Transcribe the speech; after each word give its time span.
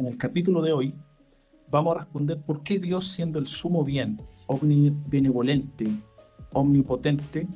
en 0.00 0.06
el 0.06 0.16
capítulo 0.16 0.62
de 0.62 0.72
hoy 0.72 0.94
vamos 1.70 1.94
a 1.94 2.00
responder 2.00 2.40
por 2.40 2.62
qué 2.62 2.78
Dios, 2.78 3.08
siendo 3.08 3.38
el 3.38 3.44
sumo 3.44 3.84
bien, 3.84 4.16
omnibenevolente, 4.46 5.88
omnipotente, 6.54 7.46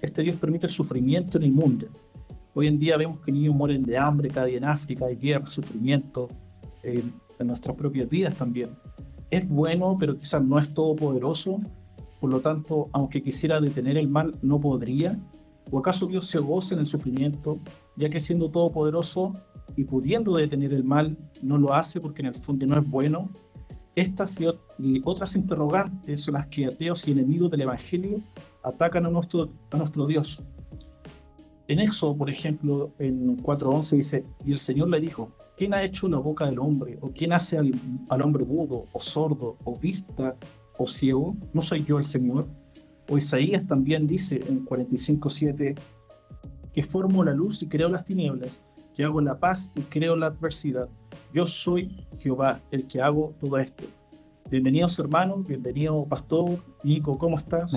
este 0.00 0.22
Dios 0.22 0.36
permite 0.36 0.66
el 0.66 0.72
sufrimiento 0.72 1.36
en 1.36 1.44
el 1.44 1.52
mundo. 1.52 1.86
Hoy 2.54 2.66
en 2.66 2.78
día 2.78 2.96
vemos 2.96 3.20
que 3.20 3.30
niños 3.30 3.54
mueren 3.54 3.82
de 3.82 3.98
hambre 3.98 4.30
cada 4.30 4.46
día 4.46 4.56
en 4.56 4.64
África, 4.64 5.04
hay 5.04 5.16
guerra, 5.16 5.48
sufrimiento, 5.50 6.28
en 6.82 7.12
nuestras 7.46 7.76
propias 7.76 8.08
vidas 8.08 8.34
también. 8.34 8.70
Es 9.30 9.46
bueno, 9.46 9.96
pero 10.00 10.16
quizás 10.16 10.42
no 10.42 10.58
es 10.58 10.72
todopoderoso, 10.72 11.60
por 12.20 12.30
lo 12.30 12.40
tanto, 12.40 12.88
aunque 12.92 13.22
quisiera 13.22 13.60
detener 13.60 13.98
el 13.98 14.08
mal, 14.08 14.34
no 14.40 14.58
podría. 14.58 15.18
¿O 15.70 15.78
acaso 15.78 16.06
Dios 16.06 16.26
se 16.26 16.38
goza 16.38 16.74
en 16.74 16.80
el 16.80 16.86
sufrimiento, 16.86 17.58
ya 17.96 18.08
que 18.08 18.20
siendo 18.20 18.50
todopoderoso 18.50 19.34
y 19.76 19.84
pudiendo 19.84 20.36
detener 20.36 20.72
el 20.72 20.84
mal, 20.84 21.16
no 21.42 21.58
lo 21.58 21.74
hace 21.74 22.00
porque 22.00 22.22
en 22.22 22.26
el 22.26 22.34
fondo 22.34 22.66
no 22.66 22.78
es 22.78 22.88
bueno? 22.88 23.30
Estas 23.96 24.38
y 24.40 24.46
otras 25.04 25.34
interrogantes 25.34 26.20
son 26.20 26.34
las 26.34 26.46
que 26.48 26.66
ateos 26.66 27.08
y 27.08 27.12
enemigos 27.12 27.50
del 27.50 27.62
Evangelio 27.62 28.20
atacan 28.62 29.06
a 29.06 29.10
nuestro, 29.10 29.48
a 29.70 29.76
nuestro 29.78 30.06
Dios. 30.06 30.42
En 31.68 31.80
Éxodo, 31.80 32.16
por 32.16 32.30
ejemplo, 32.30 32.92
en 32.98 33.38
4.11 33.38 33.96
dice, 33.96 34.24
y 34.44 34.52
el 34.52 34.58
Señor 34.58 34.88
le 34.88 35.00
dijo, 35.00 35.32
¿quién 35.56 35.74
ha 35.74 35.82
hecho 35.82 36.08
la 36.08 36.18
boca 36.18 36.46
del 36.46 36.58
hombre? 36.60 36.98
¿O 37.00 37.10
quién 37.10 37.32
hace 37.32 37.58
al, 37.58 37.72
al 38.08 38.22
hombre 38.22 38.44
mudo, 38.44 38.84
o 38.92 39.00
sordo, 39.00 39.56
o 39.64 39.76
vista, 39.76 40.36
o 40.78 40.86
ciego? 40.86 41.34
¿No 41.52 41.62
soy 41.62 41.84
yo 41.84 41.98
el 41.98 42.04
Señor? 42.04 42.46
O 43.08 43.18
Isaías 43.18 43.66
también 43.66 44.06
dice 44.06 44.42
en 44.48 44.64
45.7, 44.64 45.78
que 46.72 46.82
formo 46.82 47.24
la 47.24 47.32
luz 47.32 47.62
y 47.62 47.68
creo 47.68 47.88
las 47.88 48.04
tinieblas, 48.04 48.62
y 48.96 49.02
hago 49.02 49.20
la 49.20 49.38
paz 49.38 49.70
y 49.74 49.80
creo 49.82 50.16
la 50.16 50.26
adversidad. 50.26 50.88
Yo 51.32 51.46
soy 51.46 52.06
Jehová, 52.18 52.60
el 52.70 52.86
que 52.86 53.00
hago 53.00 53.34
todo 53.38 53.58
esto. 53.58 53.84
Bienvenidos 54.50 54.98
hermanos, 54.98 55.46
bienvenido 55.46 56.04
pastor. 56.04 56.62
Nico, 56.82 57.16
¿cómo 57.16 57.36
estás? 57.36 57.72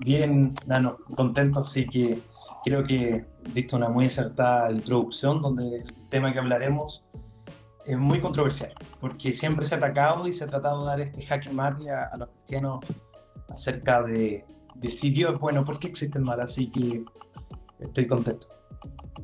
Bien, 0.00 0.54
Nano, 0.66 0.96
contento, 1.14 1.60
así 1.60 1.86
que 1.86 2.20
creo 2.64 2.84
que 2.84 3.24
diste 3.54 3.76
una 3.76 3.88
muy 3.88 4.06
acertada 4.06 4.72
introducción 4.72 5.40
donde 5.40 5.82
el 5.82 6.08
tema 6.08 6.32
que 6.32 6.38
hablaremos 6.38 7.04
es 7.84 7.98
muy 7.98 8.20
controversial, 8.20 8.72
porque 9.00 9.32
siempre 9.32 9.64
se 9.64 9.74
ha 9.74 9.78
atacado 9.78 10.26
y 10.26 10.32
se 10.32 10.44
ha 10.44 10.46
tratado 10.46 10.82
de 10.82 10.86
dar 10.88 11.00
este 11.00 11.24
jaque 11.24 11.50
mate 11.50 11.90
a, 11.90 12.04
a 12.04 12.16
los 12.16 12.28
cristianos 12.30 12.84
acerca 13.48 14.02
de, 14.02 14.44
de, 14.74 14.88
si 14.88 15.10
Dios 15.10 15.34
es 15.34 15.40
bueno, 15.40 15.64
por 15.64 15.78
qué 15.78 15.88
existe 15.88 16.18
el 16.18 16.24
mal, 16.24 16.40
así 16.40 16.70
que 16.70 17.04
estoy 17.80 18.06
contento. 18.06 18.48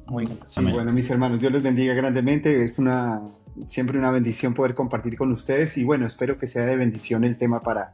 Muy 0.07 0.25
contento. 0.27 0.47
Sí, 0.49 0.65
bueno, 0.73 0.93
mis 0.93 1.09
hermanos, 1.11 1.39
Dios 1.39 1.53
les 1.53 1.63
bendiga 1.63 1.95
grandemente, 1.95 2.63
es 2.65 2.79
una 2.79 3.23
siempre 3.67 3.99
una 3.99 4.11
bendición 4.11 4.55
poder 4.55 4.75
compartir 4.75 5.17
con 5.17 5.33
ustedes 5.33 5.77
y 5.77 5.85
bueno, 5.85 6.07
espero 6.07 6.39
que 6.39 6.47
sea 6.47 6.65
de 6.65 6.77
bendición 6.77 7.25
el 7.25 7.39
tema 7.39 7.61
para, 7.61 7.93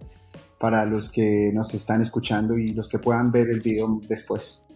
para 0.59 0.85
los 0.85 1.09
que 1.09 1.51
nos 1.53 1.75
están 1.75 2.01
escuchando 2.01 2.57
y 2.59 2.73
los 2.73 2.89
que 2.89 2.99
puedan 2.99 3.31
ver 3.31 3.49
el 3.51 3.61
video 3.61 4.01
después. 4.09 4.69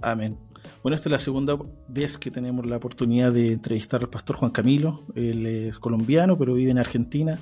Amén. 0.00 0.38
Bueno, 0.82 0.94
esta 0.94 1.08
es 1.08 1.12
la 1.12 1.18
segunda 1.18 1.58
vez 1.88 2.16
que 2.18 2.30
tenemos 2.30 2.64
la 2.64 2.76
oportunidad 2.76 3.32
de 3.32 3.52
entrevistar 3.52 4.00
al 4.00 4.08
pastor 4.08 4.36
Juan 4.36 4.52
Camilo. 4.52 5.02
Él 5.16 5.44
es 5.46 5.78
colombiano, 5.78 6.38
pero 6.38 6.54
vive 6.54 6.70
en 6.70 6.78
Argentina. 6.78 7.38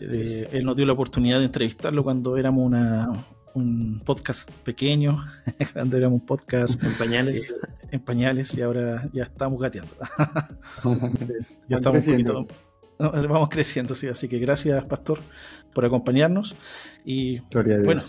Eh, 0.00 0.48
él 0.52 0.64
nos 0.64 0.76
dio 0.76 0.86
la 0.86 0.92
oportunidad 0.92 1.38
de 1.38 1.46
entrevistarlo 1.46 2.02
cuando 2.04 2.36
éramos 2.36 2.66
una, 2.66 3.26
un 3.54 4.00
podcast 4.04 4.50
pequeño, 4.64 5.24
cuando 5.72 5.96
éramos 5.96 6.20
un 6.20 6.26
podcast 6.26 6.82
en 6.82 6.92
pañales. 6.94 7.50
Eh, 7.50 7.54
en 7.90 8.00
pañales 8.00 8.54
y 8.54 8.62
ahora 8.62 9.08
ya 9.12 9.22
estamos 9.22 9.60
gateando. 9.60 9.94
ya 11.68 11.76
estamos 11.76 12.04
creciendo. 12.04 12.46
No, 12.98 13.12
vamos 13.12 13.48
creciendo, 13.48 13.94
sí. 13.94 14.08
Así 14.08 14.28
que 14.28 14.38
gracias, 14.38 14.84
Pastor, 14.84 15.20
por 15.72 15.84
acompañarnos. 15.84 16.54
Y 17.04 17.38
Gloria 17.50 17.76
a 17.76 17.78
Dios. 17.78 17.86
bueno, 17.86 18.02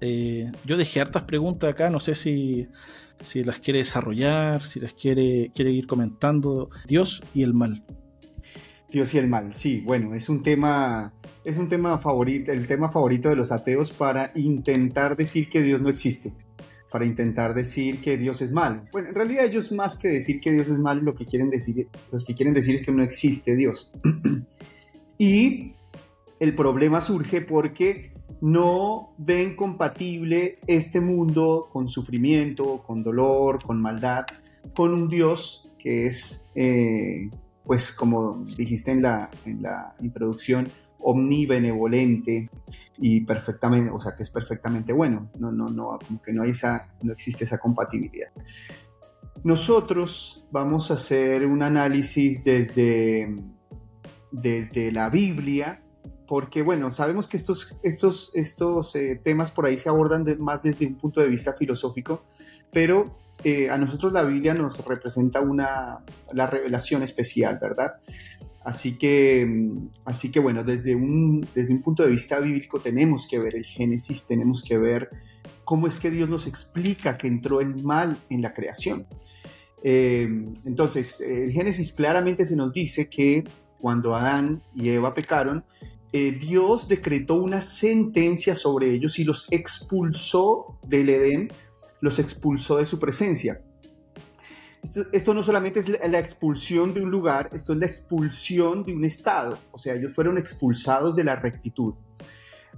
eh, 0.00 0.50
yo 0.64 0.76
dejé 0.76 1.00
hartas 1.00 1.22
preguntas 1.24 1.70
acá, 1.70 1.90
no 1.90 2.00
sé 2.00 2.14
si, 2.14 2.66
si 3.20 3.44
las 3.44 3.58
quiere 3.60 3.78
desarrollar, 3.78 4.62
si 4.62 4.80
las 4.80 4.94
quiere, 4.94 5.52
quiere 5.54 5.70
ir 5.70 5.86
comentando. 5.86 6.70
Dios 6.86 7.22
y 7.34 7.42
el 7.42 7.54
mal. 7.54 7.84
Dios 8.92 9.14
y 9.14 9.18
el 9.18 9.26
mal, 9.26 9.54
sí, 9.54 9.80
bueno, 9.80 10.14
es 10.14 10.28
un 10.28 10.42
tema, 10.42 11.14
es 11.44 11.56
un 11.56 11.68
tema 11.68 11.98
favorito, 11.98 12.52
el 12.52 12.66
tema 12.66 12.90
favorito 12.90 13.30
de 13.30 13.36
los 13.36 13.50
ateos 13.50 13.90
para 13.90 14.32
intentar 14.34 15.16
decir 15.16 15.48
que 15.48 15.62
Dios 15.62 15.80
no 15.80 15.88
existe, 15.88 16.34
para 16.90 17.06
intentar 17.06 17.54
decir 17.54 18.02
que 18.02 18.18
Dios 18.18 18.42
es 18.42 18.52
mal. 18.52 18.88
Bueno, 18.92 19.08
en 19.08 19.14
realidad 19.14 19.46
ellos 19.46 19.72
más 19.72 19.96
que 19.96 20.08
decir 20.08 20.40
que 20.40 20.52
Dios 20.52 20.68
es 20.68 20.78
mal, 20.78 20.98
lo 20.98 21.14
que 21.14 21.24
quieren 21.24 21.48
decir, 21.48 21.88
los 22.12 22.24
que 22.24 22.34
quieren 22.34 22.52
decir 22.52 22.74
es 22.74 22.82
que 22.82 22.92
no 22.92 23.02
existe 23.02 23.56
Dios. 23.56 23.92
y 25.18 25.72
el 26.38 26.54
problema 26.54 27.00
surge 27.00 27.40
porque 27.40 28.12
no 28.42 29.14
ven 29.16 29.56
compatible 29.56 30.58
este 30.66 31.00
mundo 31.00 31.68
con 31.72 31.88
sufrimiento, 31.88 32.82
con 32.86 33.02
dolor, 33.02 33.62
con 33.62 33.80
maldad, 33.80 34.26
con 34.74 34.92
un 34.92 35.08
Dios 35.08 35.72
que 35.78 36.06
es 36.06 36.44
eh, 36.54 37.30
pues 37.64 37.92
como 37.92 38.44
dijiste 38.56 38.90
en 38.90 39.02
la, 39.02 39.30
en 39.44 39.62
la 39.62 39.94
introducción, 40.00 40.70
omnibenevolente 41.02 42.48
y 42.98 43.22
perfectamente, 43.22 43.90
o 43.90 43.98
sea, 43.98 44.14
que 44.14 44.22
es 44.22 44.30
perfectamente 44.30 44.92
bueno. 44.92 45.30
No, 45.38 45.52
no, 45.52 45.66
no, 45.66 45.98
como 46.06 46.22
que 46.22 46.32
no, 46.32 46.42
hay 46.42 46.50
esa, 46.50 46.94
no 47.02 47.12
existe 47.12 47.44
esa 47.44 47.58
compatibilidad. 47.58 48.28
Nosotros 49.44 50.46
vamos 50.52 50.90
a 50.90 50.94
hacer 50.94 51.46
un 51.46 51.62
análisis 51.62 52.44
desde, 52.44 53.34
desde 54.30 54.92
la 54.92 55.10
Biblia, 55.10 55.81
porque 56.32 56.62
bueno, 56.62 56.90
sabemos 56.90 57.26
que 57.26 57.36
estos, 57.36 57.76
estos, 57.82 58.30
estos 58.32 58.96
eh, 58.96 59.20
temas 59.22 59.50
por 59.50 59.66
ahí 59.66 59.76
se 59.76 59.90
abordan 59.90 60.24
más 60.38 60.62
desde 60.62 60.86
un 60.86 60.94
punto 60.94 61.20
de 61.20 61.28
vista 61.28 61.52
filosófico, 61.52 62.24
pero 62.72 63.14
eh, 63.44 63.68
a 63.68 63.76
nosotros 63.76 64.14
la 64.14 64.22
Biblia 64.22 64.54
nos 64.54 64.82
representa 64.82 65.42
una, 65.42 66.02
la 66.32 66.46
revelación 66.46 67.02
especial, 67.02 67.58
¿verdad? 67.60 67.96
Así 68.64 68.96
que, 68.96 69.44
mm, 69.46 69.88
así 70.06 70.30
que 70.30 70.40
bueno, 70.40 70.64
desde 70.64 70.94
un, 70.94 71.46
desde 71.54 71.74
un 71.74 71.82
punto 71.82 72.02
de 72.02 72.08
vista 72.08 72.38
bíblico 72.38 72.80
tenemos 72.80 73.28
que 73.28 73.38
ver 73.38 73.54
el 73.54 73.66
Génesis, 73.66 74.26
tenemos 74.26 74.62
que 74.62 74.78
ver 74.78 75.10
cómo 75.64 75.86
es 75.86 75.98
que 75.98 76.10
Dios 76.10 76.30
nos 76.30 76.46
explica 76.46 77.18
que 77.18 77.26
entró 77.26 77.60
el 77.60 77.84
mal 77.84 78.16
en 78.30 78.40
la 78.40 78.54
creación. 78.54 79.06
Eh, 79.82 80.46
entonces, 80.64 81.20
el 81.20 81.52
Génesis 81.52 81.92
claramente 81.92 82.46
se 82.46 82.56
nos 82.56 82.72
dice 82.72 83.10
que 83.10 83.44
cuando 83.78 84.14
Adán 84.14 84.62
y 84.74 84.88
Eva 84.88 85.12
pecaron, 85.12 85.64
eh, 86.12 86.32
Dios 86.32 86.88
decretó 86.88 87.36
una 87.36 87.60
sentencia 87.60 88.54
sobre 88.54 88.90
ellos 88.92 89.18
y 89.18 89.24
los 89.24 89.46
expulsó 89.50 90.78
del 90.86 91.08
Edén 91.08 91.48
los 92.02 92.18
expulsó 92.18 92.76
de 92.76 92.84
su 92.84 92.98
presencia. 92.98 93.62
Esto, 95.12 95.32
no 95.32 95.44
solamente 95.44 95.78
es 95.78 95.88
la, 95.88 96.18
expulsión 96.18 96.92
de 96.92 97.00
un 97.00 97.10
lugar, 97.10 97.48
esto 97.52 97.72
es 97.72 97.78
la 97.78 97.86
expulsión 97.86 98.82
de 98.82 98.92
un 98.92 99.04
estado, 99.04 99.56
o 99.70 99.78
sea, 99.78 99.94
ellos 99.94 100.12
fueron 100.12 100.36
expulsados 100.36 101.14
de 101.14 101.22
la 101.22 101.36
rectitud. 101.36 101.94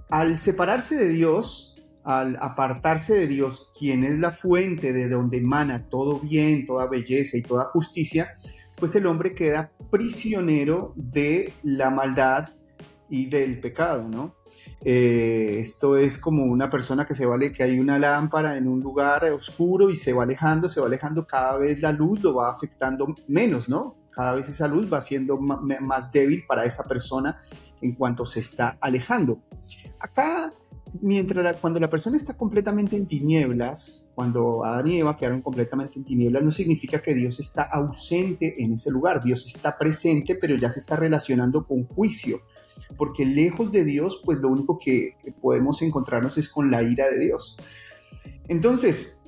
Al 0.09 0.37
separarse 0.37 0.95
de 0.95 1.09
Dios, 1.09 1.83
al 2.03 2.37
apartarse 2.39 3.15
de 3.15 3.25
Dios, 3.25 3.71
quien 3.77 4.03
es 4.03 4.19
la 4.19 4.31
fuente 4.31 4.93
de 4.93 5.09
donde 5.09 5.37
emana 5.37 5.89
todo 5.89 6.19
bien, 6.19 6.67
toda 6.67 6.87
belleza 6.87 7.37
y 7.37 7.41
toda 7.41 7.65
justicia, 7.65 8.35
pues 8.75 8.93
el 8.93 9.07
hombre 9.07 9.33
queda 9.33 9.71
prisionero 9.89 10.93
de 10.95 11.53
la 11.63 11.89
maldad 11.89 12.49
y 13.09 13.27
del 13.27 13.59
pecado, 13.59 14.07
¿no? 14.07 14.35
Eh, 14.81 15.57
esto 15.59 15.97
es 15.97 16.17
como 16.17 16.43
una 16.43 16.69
persona 16.69 17.05
que 17.05 17.15
se 17.15 17.25
vale 17.25 17.51
que 17.51 17.63
hay 17.63 17.79
una 17.79 17.99
lámpara 17.99 18.57
en 18.57 18.67
un 18.67 18.79
lugar 18.79 19.25
oscuro 19.31 19.89
y 19.89 19.95
se 19.95 20.13
va 20.13 20.23
alejando, 20.23 20.67
se 20.67 20.79
va 20.79 20.87
alejando, 20.87 21.25
cada 21.27 21.57
vez 21.57 21.81
la 21.81 21.91
luz 21.91 22.21
lo 22.21 22.35
va 22.35 22.51
afectando 22.51 23.07
menos, 23.27 23.69
¿no? 23.69 23.95
Cada 24.11 24.33
vez 24.33 24.47
esa 24.47 24.67
luz 24.67 24.91
va 24.91 25.01
siendo 25.01 25.37
más 25.37 26.11
débil 26.11 26.45
para 26.47 26.63
esa 26.63 26.83
persona 26.85 27.41
en 27.81 27.95
cuanto 27.95 28.25
se 28.25 28.39
está 28.39 28.77
alejando. 28.79 29.41
Acá, 29.99 30.53
mientras 31.01 31.55
cuando 31.57 31.79
la 31.79 31.89
persona 31.89 32.17
está 32.17 32.35
completamente 32.35 32.95
en 32.95 33.07
tinieblas, 33.07 34.11
cuando 34.15 34.63
Adán 34.63 34.87
y 34.87 34.99
Eva 34.99 35.15
quedaron 35.15 35.41
completamente 35.41 35.97
en 35.97 36.05
tinieblas, 36.05 36.43
no 36.43 36.51
significa 36.51 37.01
que 37.01 37.13
Dios 37.13 37.39
está 37.39 37.63
ausente 37.63 38.55
en 38.63 38.73
ese 38.73 38.91
lugar. 38.91 39.23
Dios 39.23 39.45
está 39.45 39.77
presente, 39.77 40.35
pero 40.35 40.55
ya 40.55 40.69
se 40.69 40.79
está 40.79 40.95
relacionando 40.95 41.65
con 41.65 41.85
juicio 41.85 42.41
porque 42.97 43.25
lejos 43.25 43.71
de 43.71 43.83
Dios, 43.83 44.21
pues 44.23 44.39
lo 44.39 44.49
único 44.49 44.77
que 44.77 45.15
podemos 45.41 45.81
encontrarnos 45.81 46.37
es 46.37 46.49
con 46.49 46.71
la 46.71 46.83
ira 46.83 47.09
de 47.09 47.19
Dios. 47.19 47.57
Entonces, 48.47 49.21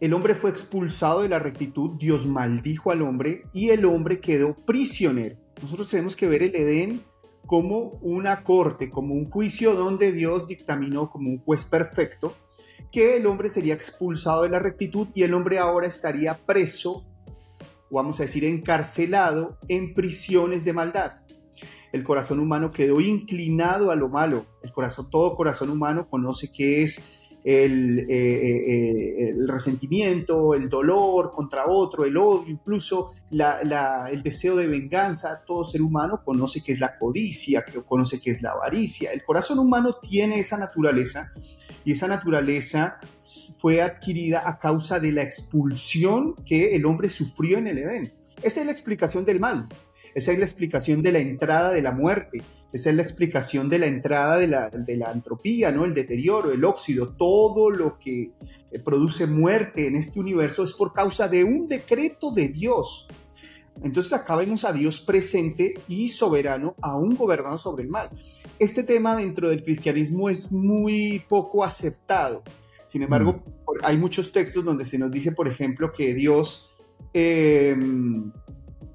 el 0.00 0.14
hombre 0.14 0.34
fue 0.34 0.50
expulsado 0.50 1.22
de 1.22 1.28
la 1.28 1.38
rectitud, 1.38 1.92
Dios 1.98 2.26
maldijo 2.26 2.90
al 2.90 3.02
hombre 3.02 3.44
y 3.52 3.70
el 3.70 3.84
hombre 3.84 4.20
quedó 4.20 4.56
prisionero. 4.56 5.36
Nosotros 5.62 5.88
tenemos 5.88 6.16
que 6.16 6.26
ver 6.26 6.42
el 6.42 6.56
Edén 6.56 7.02
como 7.46 7.98
una 8.00 8.44
corte, 8.44 8.90
como 8.90 9.14
un 9.14 9.28
juicio 9.28 9.74
donde 9.74 10.12
Dios 10.12 10.46
dictaminó 10.46 11.10
como 11.10 11.30
un 11.30 11.38
juez 11.38 11.64
perfecto 11.64 12.34
que 12.92 13.16
el 13.16 13.26
hombre 13.26 13.48
sería 13.48 13.74
expulsado 13.74 14.42
de 14.42 14.50
la 14.50 14.58
rectitud 14.58 15.08
y 15.14 15.22
el 15.22 15.32
hombre 15.34 15.58
ahora 15.58 15.86
estaría 15.86 16.44
preso 16.44 17.06
o 17.90 17.96
vamos 17.96 18.20
a 18.20 18.24
decir 18.24 18.44
encarcelado 18.44 19.58
en 19.68 19.94
prisiones 19.94 20.64
de 20.64 20.72
maldad. 20.74 21.12
El 21.92 22.04
corazón 22.04 22.40
humano 22.40 22.70
quedó 22.70 23.00
inclinado 23.00 23.90
a 23.90 23.96
lo 23.96 24.08
malo. 24.08 24.46
El 24.62 24.72
corazón, 24.72 25.10
todo 25.10 25.36
corazón 25.36 25.68
humano 25.70 26.08
conoce 26.08 26.50
que 26.50 26.82
es 26.82 27.12
el, 27.44 28.00
eh, 28.00 28.06
eh, 28.08 29.28
el, 29.30 29.48
resentimiento, 29.48 30.54
el 30.54 30.68
dolor 30.68 31.32
contra 31.32 31.66
otro, 31.66 32.04
el 32.04 32.16
odio, 32.16 32.44
incluso 32.48 33.10
el 33.30 34.22
deseo 34.22 34.56
de 34.56 34.66
venganza. 34.66 35.42
Todo 35.44 35.64
ser 35.64 35.82
humano 35.82 36.22
conoce 36.24 36.62
que 36.62 36.72
es 36.72 36.80
la 36.80 36.96
codicia, 36.96 37.64
conoce 37.86 38.20
que 38.20 38.30
es 38.30 38.42
la 38.42 38.50
avaricia. 38.50 39.12
El 39.12 39.24
corazón 39.24 39.58
humano 39.58 39.96
tiene 40.00 40.38
esa 40.38 40.56
naturaleza 40.56 41.32
y 41.84 41.92
esa 41.92 42.06
naturaleza 42.06 42.98
fue 43.58 43.82
adquirida 43.82 44.42
a 44.46 44.58
causa 44.58 45.00
de 45.00 45.12
la 45.12 45.22
expulsión 45.22 46.34
que 46.46 46.76
el 46.76 46.86
hombre 46.86 47.10
sufrió 47.10 47.58
en 47.58 47.66
el 47.66 47.78
Edén. 47.78 48.12
Esta 48.42 48.60
es 48.60 48.66
la 48.66 48.72
explicación 48.72 49.24
del 49.24 49.40
mal. 49.40 49.68
Esa 50.14 50.32
es 50.32 50.38
la 50.38 50.44
explicación 50.44 51.02
de 51.02 51.12
la 51.12 51.18
entrada 51.18 51.70
de 51.70 51.82
la 51.82 51.92
muerte. 51.92 52.42
Esa 52.72 52.90
es 52.90 52.96
la 52.96 53.02
explicación 53.02 53.68
de 53.68 53.78
la 53.78 53.86
entrada 53.86 54.38
de 54.38 54.48
la, 54.48 54.70
de 54.70 54.96
la 54.96 55.12
entropía, 55.12 55.70
¿no? 55.70 55.84
el 55.84 55.92
deterioro, 55.92 56.52
el 56.52 56.64
óxido, 56.64 57.14
todo 57.14 57.70
lo 57.70 57.98
que 57.98 58.32
eh, 58.70 58.78
produce 58.82 59.26
muerte 59.26 59.86
en 59.86 59.96
este 59.96 60.18
universo 60.18 60.64
es 60.64 60.72
por 60.72 60.92
causa 60.92 61.28
de 61.28 61.44
un 61.44 61.68
decreto 61.68 62.32
de 62.32 62.48
Dios. 62.48 63.08
Entonces 63.82 64.12
acá 64.12 64.36
vemos 64.36 64.64
a 64.64 64.72
Dios 64.72 65.00
presente 65.00 65.74
y 65.88 66.08
soberano, 66.08 66.74
aún 66.80 67.14
gobernando 67.16 67.58
sobre 67.58 67.84
el 67.84 67.90
mal. 67.90 68.10
Este 68.58 68.82
tema 68.82 69.16
dentro 69.16 69.48
del 69.48 69.62
cristianismo 69.62 70.30
es 70.30 70.50
muy 70.52 71.24
poco 71.28 71.64
aceptado. 71.64 72.42
Sin 72.86 73.02
embargo, 73.02 73.42
mm. 73.44 73.70
hay 73.82 73.96
muchos 73.96 74.32
textos 74.32 74.64
donde 74.64 74.84
se 74.84 74.98
nos 74.98 75.10
dice, 75.10 75.32
por 75.32 75.48
ejemplo, 75.48 75.92
que 75.92 76.14
Dios 76.14 76.74
eh, 77.12 77.76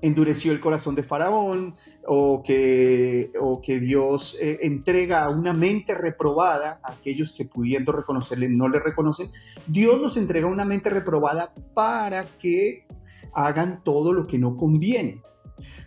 endureció 0.02 0.52
el 0.52 0.60
corazón 0.60 0.96
de 0.96 1.04
Faraón 1.04 1.74
o 2.06 2.44
que, 2.44 3.32
o 3.40 3.62
que 3.62 3.80
Dios 3.80 4.38
eh, 4.40 4.60
entrega 4.62 5.24
a 5.24 5.30
una 5.30 5.54
mente 5.54 5.96
reprobada 5.96 6.80
a 6.84 6.94
aquellos 6.94 7.34
que 7.34 7.46
pudiendo 7.46 7.92
reconocerle 7.92 8.50
no 8.50 8.70
le 8.70 8.80
reconocen. 8.80 9.32
Dios 9.68 10.00
nos 10.02 10.18
entrega 10.18 10.48
una 10.48 10.66
mente 10.66 10.90
reprobada 10.90 11.54
para 11.74 12.26
que 12.38 12.86
hagan 13.34 13.84
todo 13.84 14.14
lo 14.14 14.28
que 14.28 14.38
no 14.38 14.56
conviene. 14.56 15.22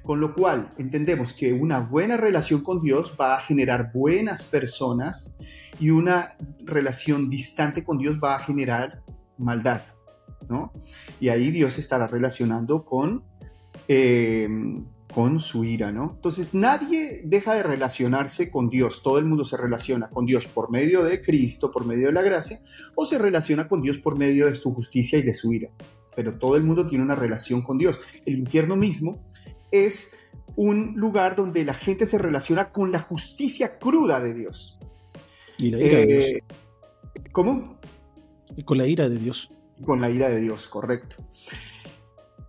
Con 0.03 0.19
lo 0.19 0.35
cual 0.35 0.71
entendemos 0.79 1.33
que 1.33 1.53
una 1.53 1.79
buena 1.79 2.17
relación 2.17 2.63
con 2.63 2.81
Dios 2.81 3.15
va 3.21 3.37
a 3.37 3.41
generar 3.41 3.93
buenas 3.95 4.43
personas 4.45 5.37
y 5.79 5.91
una 5.91 6.37
relación 6.65 7.31
distante 7.31 7.85
con 7.85 7.99
Dios 7.99 8.17
va 8.23 8.35
a 8.35 8.41
generar 8.41 9.03
maldad. 9.39 9.83
¿no? 10.49 10.73
Y 11.21 11.29
ahí 11.29 11.51
Dios 11.51 11.79
estará 11.79 12.09
relacionando 12.09 12.85
con 12.85 13.30
Em, 13.93 14.85
con 15.13 15.41
su 15.41 15.65
ira, 15.65 15.91
¿no? 15.91 16.13
Entonces 16.15 16.55
nadie 16.55 17.23
deja 17.25 17.55
de 17.55 17.65
relacionarse 17.65 18.49
con 18.49 18.71
Dios, 18.71 19.03
todo 19.03 19.19
el 19.19 19.25
mundo 19.25 19.45
se 19.45 19.57
relaciona 19.57 20.09
con 20.09 20.27
Dios 20.27 20.47
por 20.47 20.71
medio 20.71 21.03
de 21.03 21.21
Cristo, 21.21 21.73
por 21.73 21.85
medio 21.85 22.07
de 22.07 22.13
la 22.13 22.23
gracia, 22.23 22.63
o 22.95 23.05
se 23.05 23.19
relaciona 23.19 23.67
con 23.67 23.83
Dios 23.83 23.99
por 23.99 24.17
medio 24.17 24.47
de 24.47 24.55
su 24.55 24.73
justicia 24.73 25.19
y 25.19 25.23
de 25.23 25.35
su 25.35 25.53
ira, 25.53 25.71
pero 26.15 26.39
todo 26.39 26.55
el 26.55 26.63
mundo 26.63 26.87
tiene 26.87 27.03
una 27.03 27.17
relación 27.17 27.63
con 27.63 27.79
Dios. 27.79 28.01
El 28.25 28.39
infierno 28.39 28.77
mismo 28.77 29.27
es 29.73 30.13
un 30.55 30.95
lugar 30.95 31.35
donde 31.35 31.65
la 31.65 31.75
gente 31.75 32.07
se 32.07 32.19
relaciona 32.19 32.71
con 32.71 32.93
la 32.93 33.01
justicia 33.01 33.77
cruda 33.81 34.21
de 34.21 34.35
Dios. 34.35 34.79
Y 35.59 35.73
la 35.73 35.81
ira 35.81 35.99
de 35.99 36.07
Dios. 36.07 36.25
Eh, 36.27 36.45
¿Cómo? 37.33 37.81
Y 38.57 38.63
con 38.63 38.79
la 38.79 38.87
ira 38.87 39.09
de 39.09 39.19
Dios. 39.19 39.51
Con 39.83 40.01
la 40.01 40.11
ira 40.11 40.29
de 40.29 40.41
Dios, 40.41 40.69
correcto. 40.69 41.17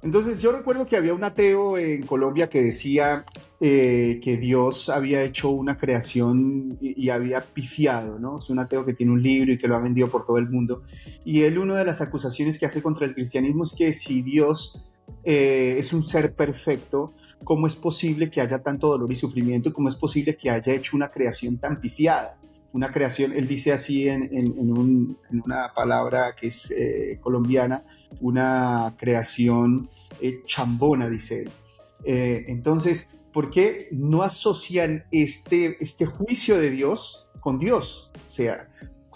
Entonces 0.04 0.40
yo 0.40 0.52
recuerdo 0.52 0.86
que 0.86 0.98
había 0.98 1.14
un 1.14 1.24
ateo 1.24 1.78
en 1.78 2.06
Colombia 2.06 2.50
que 2.50 2.62
decía 2.62 3.24
eh, 3.60 4.20
que 4.24 4.38
Dios 4.38 4.90
había 4.90 5.22
hecho 5.24 5.52
una 5.52 5.78
creación 5.78 6.80
y, 6.82 7.10
había 7.10 7.42
pifiado, 7.42 8.18
¿no? 8.18 8.40
Es 8.40 8.50
un 8.50 8.58
ateo 8.58 8.84
que 8.84 8.94
tiene 8.94 9.12
un 9.12 9.22
libro 9.22 9.52
y 9.52 9.60
que 9.60 9.68
lo 9.68 9.76
ha 9.76 9.80
vendido 9.80 10.10
por 10.10 10.26
todo 10.26 10.40
el 10.40 10.50
mundo. 10.50 10.82
Y 11.24 11.42
él, 11.42 11.60
una 11.60 11.76
de 11.76 11.86
las 11.86 12.02
acusaciones 12.02 12.58
que 12.58 12.66
hace 12.66 12.82
contra 12.82 13.06
el 13.06 13.14
cristianismo 13.14 13.64
es 13.64 13.74
que 13.74 13.94
si 13.94 14.24
Dios 14.24 14.84
eh, 15.24 15.76
es 15.78 15.94
un 15.94 16.02
ser 16.08 16.34
perfecto, 16.34 17.14
¿cómo 17.44 17.68
es 17.68 17.76
posible 17.76 18.32
que 18.32 18.42
haya 18.42 18.64
tanto 18.64 18.88
dolor 18.88 19.12
y 19.12 19.16
sufrimiento? 19.16 19.70
¿Y 19.70 19.74
cómo 19.74 19.90
es 19.90 19.96
posible 19.96 20.36
que 20.36 20.50
haya 20.50 20.74
hecho 20.74 20.98
una 20.98 21.12
creación 21.12 21.60
tan 21.60 21.80
pifiada? 21.80 22.41
Una 22.74 22.92
creación, 22.92 23.34
él 23.34 23.48
dice 23.48 23.74
así 23.74 24.08
en, 24.08 24.30
una 25.46 25.74
palabra 25.76 26.36
que 26.36 26.48
es 26.48 26.72
eh, 26.72 27.20
colombiana, 27.22 27.84
una 28.22 28.96
creación 28.98 29.90
eh, 30.22 30.42
chambona, 30.46 31.10
dice 31.10 31.42
él. 31.42 31.52
Eh, 32.06 32.46
entonces, 32.48 33.20
¿por 33.34 33.50
qué 33.50 33.90
no 33.92 34.24
asocian 34.24 35.06
este, 35.12 35.76
este 35.84 36.06
juicio 36.06 36.58
de 36.58 36.70
Dios 36.70 37.28
con 37.42 37.60
Dios? 37.60 38.12
O 38.26 38.30
sea, 38.30 38.70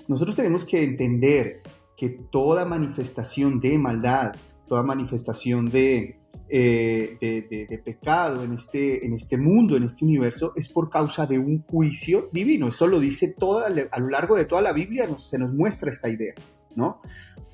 nosotros 0.08 0.36
tenemos 0.36 0.66
que 0.66 0.84
entender 0.84 1.62
que 1.96 2.10
toda 2.10 2.66
manifestación 2.66 3.60
de 3.62 3.78
maldad, 3.78 4.36
toda 4.68 4.84
manifestación 4.84 5.70
de, 5.70 6.20
eh, 6.48 7.18
de, 7.20 7.78
pecado 7.80 8.44
en 8.44 8.54
este, 8.54 9.06
en 9.06 9.14
este 9.14 9.38
mundo, 9.38 9.76
en 9.76 9.84
este 9.84 10.06
universo, 10.06 10.54
es 10.56 10.70
por 10.70 10.90
causa 10.90 11.26
de 11.26 11.40
un 11.40 11.64
juicio 11.64 12.30
divino. 12.32 12.70
Eso 12.70 12.88
lo 12.88 13.00
dice 13.00 13.34
toda, 13.38 13.68
a 13.68 14.00
lo 14.00 14.10
largo 14.10 14.36
de 14.36 14.46
toda 14.46 14.62
la 14.62 14.74
Biblia, 14.74 15.08
se 15.18 15.40
nos 15.40 15.54
muestra 15.54 15.90
esta 15.90 16.10
idea, 16.10 16.34
¿no? 16.76 17.02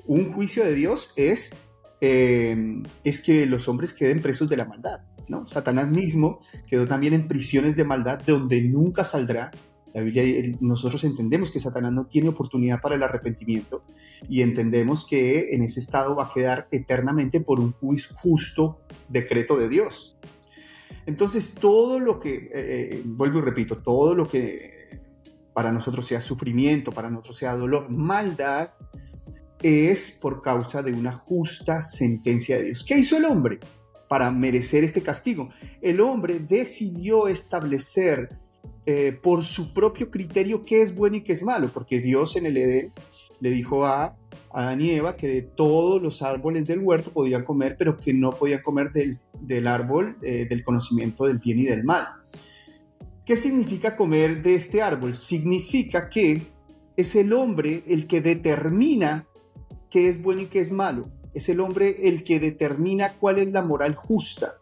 Un 0.08 0.34
juicio 0.34 0.66
de 0.66 0.74
Dios 0.74 1.14
es, 1.16 1.54
eh, 2.02 2.82
es 3.04 3.22
que 3.22 3.46
los 3.46 3.68
hombres 3.68 3.94
queden 3.94 4.22
presos 4.22 4.50
de 4.50 4.58
la 4.58 4.66
maldad, 4.66 5.02
¿no? 5.28 5.46
Satanás 5.46 5.90
mismo 5.90 6.40
quedó 6.68 6.86
también 6.86 7.14
en 7.14 7.28
prisiones 7.28 7.76
de 7.76 7.84
maldad 7.86 8.20
de 8.20 8.34
donde 8.34 8.62
nunca 8.62 9.04
saldrá 9.04 9.52
la 9.94 10.02
Biblia, 10.02 10.24
nosotros 10.62 11.04
entendemos 11.04 11.52
que 11.52 11.60
Satanás 11.60 11.92
no 11.92 12.06
tiene 12.06 12.30
oportunidad 12.30 12.82
para 12.82 12.96
el 12.96 13.04
arrepentimiento 13.04 13.84
y 14.30 14.42
entendemos 14.42 15.06
que 15.06 15.50
en 15.52 15.64
ese 15.64 15.80
estado 15.80 16.16
va 16.16 16.26
a 16.26 16.34
quedar 16.34 16.68
eternamente 16.72 17.42
por 17.42 17.60
un 17.60 17.76
justo 18.16 18.80
decreto 19.10 19.58
de 19.58 19.70
Dios. 19.70 20.18
Entonces, 21.06 21.54
todo 21.54 22.00
lo 22.00 22.20
que, 22.20 22.36
eh, 22.36 22.52
eh, 22.54 23.02
vuelvo 23.06 23.40
y 23.40 23.42
repito, 23.42 23.78
todo 23.80 24.16
lo 24.16 24.28
que 24.28 25.02
para 25.54 25.72
nosotros 25.72 26.06
sea 26.06 26.22
sufrimiento, 26.22 26.92
para 26.92 27.10
nosotros 27.10 27.38
sea 27.38 27.56
dolor, 27.56 27.90
maldad, 27.90 28.72
es 29.62 30.12
por 30.12 30.42
causa 30.42 30.82
de 30.82 30.94
una 30.94 31.12
justa 31.12 31.82
sentencia 31.82 32.58
de 32.58 32.66
Dios. 32.66 32.84
¿Qué 32.84 32.98
hizo 32.98 33.18
el 33.18 33.26
hombre 33.26 33.60
para 34.08 34.32
merecer 34.32 34.84
este 34.84 35.02
castigo? 35.02 35.50
El 35.82 36.00
hombre 36.00 36.40
decidió 36.40 37.28
establecer 37.28 38.30
eh, 38.86 39.12
por 39.12 39.44
su 39.44 39.74
propio 39.74 40.10
criterio 40.10 40.64
qué 40.66 40.82
es 40.82 40.96
bueno 40.96 41.18
y 41.18 41.22
qué 41.22 41.34
es 41.34 41.44
malo, 41.44 41.72
porque 41.74 42.00
Dios 42.00 42.36
en 42.36 42.48
el 42.48 42.58
Edén 42.58 42.92
le 43.40 43.50
dijo 43.52 43.86
a 43.86 44.16
Adán 44.52 44.82
y 44.82 44.92
Eva 44.92 45.16
que 45.16 45.28
de 45.28 45.42
todos 45.42 46.02
los 46.02 46.22
árboles 46.22 46.68
del 46.68 46.80
huerto 46.80 47.12
podían 47.12 47.44
comer, 47.44 47.76
pero 47.78 47.98
que 47.98 48.14
no 48.14 48.32
podían 48.32 48.62
comer 48.62 48.92
del, 48.92 49.68
árbol 49.68 50.18
eh, 50.22 50.46
del 50.50 50.64
conocimiento 50.64 51.26
del 51.26 51.40
bien 51.40 51.60
y 51.60 51.66
del 51.66 51.84
mal. 51.84 52.08
¿Qué 53.26 53.38
significa 53.38 53.96
comer 53.96 54.42
de 54.42 54.56
este 54.56 54.82
árbol? 54.82 55.14
Significa 55.14 56.10
que 56.10 56.48
es 56.98 57.16
el 57.16 57.34
hombre 57.34 57.84
el 57.88 58.08
que 58.08 58.20
determina 58.22 59.28
qué 59.90 60.08
es 60.08 60.22
bueno 60.22 60.42
y 60.42 60.48
qué 60.48 60.60
es 60.60 60.72
malo. 60.72 61.10
Es 61.34 61.48
el 61.50 61.60
hombre 61.60 62.08
el 62.10 62.24
que 62.24 62.40
determina 62.40 63.14
cuál 63.14 63.40
es 63.40 63.52
la 63.52 63.62
moral 63.62 63.96
justa. 63.96 64.56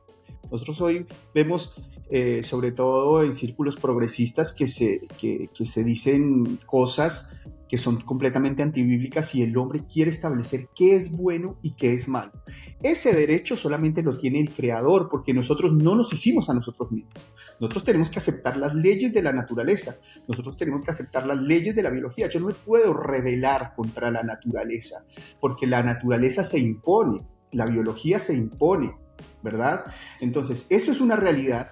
Nosotros 0.52 0.82
hoy 0.82 1.06
vemos 1.34 1.82
eh, 2.12 2.42
sobre 2.42 2.72
todo 2.72 3.24
en 3.24 3.34
círculos 3.34 3.76
progresistas, 3.76 4.52
que 4.52 4.68
se, 4.68 5.08
que, 5.20 5.50
se 5.64 5.84
dicen 5.84 6.58
cosas 6.66 7.40
que 7.68 7.78
son 7.78 8.02
completamente 8.02 8.64
antibíblicas 8.64 9.36
y 9.36 9.44
el 9.44 9.56
hombre 9.56 9.84
quiere 9.86 10.10
establecer 10.10 10.70
qué 10.74 10.96
es 10.96 11.12
bueno 11.12 11.60
y 11.62 11.76
qué 11.76 11.94
es 11.94 12.08
malo. 12.08 12.32
Ese 12.82 13.14
derecho 13.14 13.56
solamente 13.56 14.02
lo 14.02 14.18
tiene 14.18 14.40
el 14.40 14.52
creador 14.52 15.08
porque 15.08 15.36
nosotros 15.36 15.72
no 15.74 15.94
nos 15.94 16.12
hicimos 16.12 16.50
a 16.50 16.56
nosotros 16.56 16.92
mismos. 16.92 17.14
Nosotros 17.60 17.84
tenemos 17.84 18.10
que 18.10 18.18
aceptar 18.18 18.58
las 18.58 18.74
leyes 18.74 19.14
de 19.14 19.22
la 19.22 19.32
naturaleza, 19.32 19.98
nosotros 20.28 20.58
tenemos 20.58 20.82
que 20.82 20.90
aceptar 20.90 21.28
las 21.28 21.40
leyes 21.40 21.76
de 21.76 21.84
la 21.84 21.92
biología. 21.92 22.28
Yo 22.28 22.40
no 22.40 22.48
me 22.48 22.56
puedo 22.56 22.96
rebelar 22.96 23.76
contra 23.76 24.10
la 24.10 24.24
naturaleza 24.24 25.06
porque 25.40 25.68
la 25.68 25.84
naturaleza 25.84 26.44
se 26.44 26.58
impone, 26.58 27.22
la 27.52 27.68
biología 27.68 28.18
se 28.18 28.34
impone, 28.34 28.96
¿verdad? 29.44 29.86
Entonces, 30.22 30.66
esto 30.70 30.92
es 30.92 31.02
una 31.02 31.16
realidad 31.16 31.70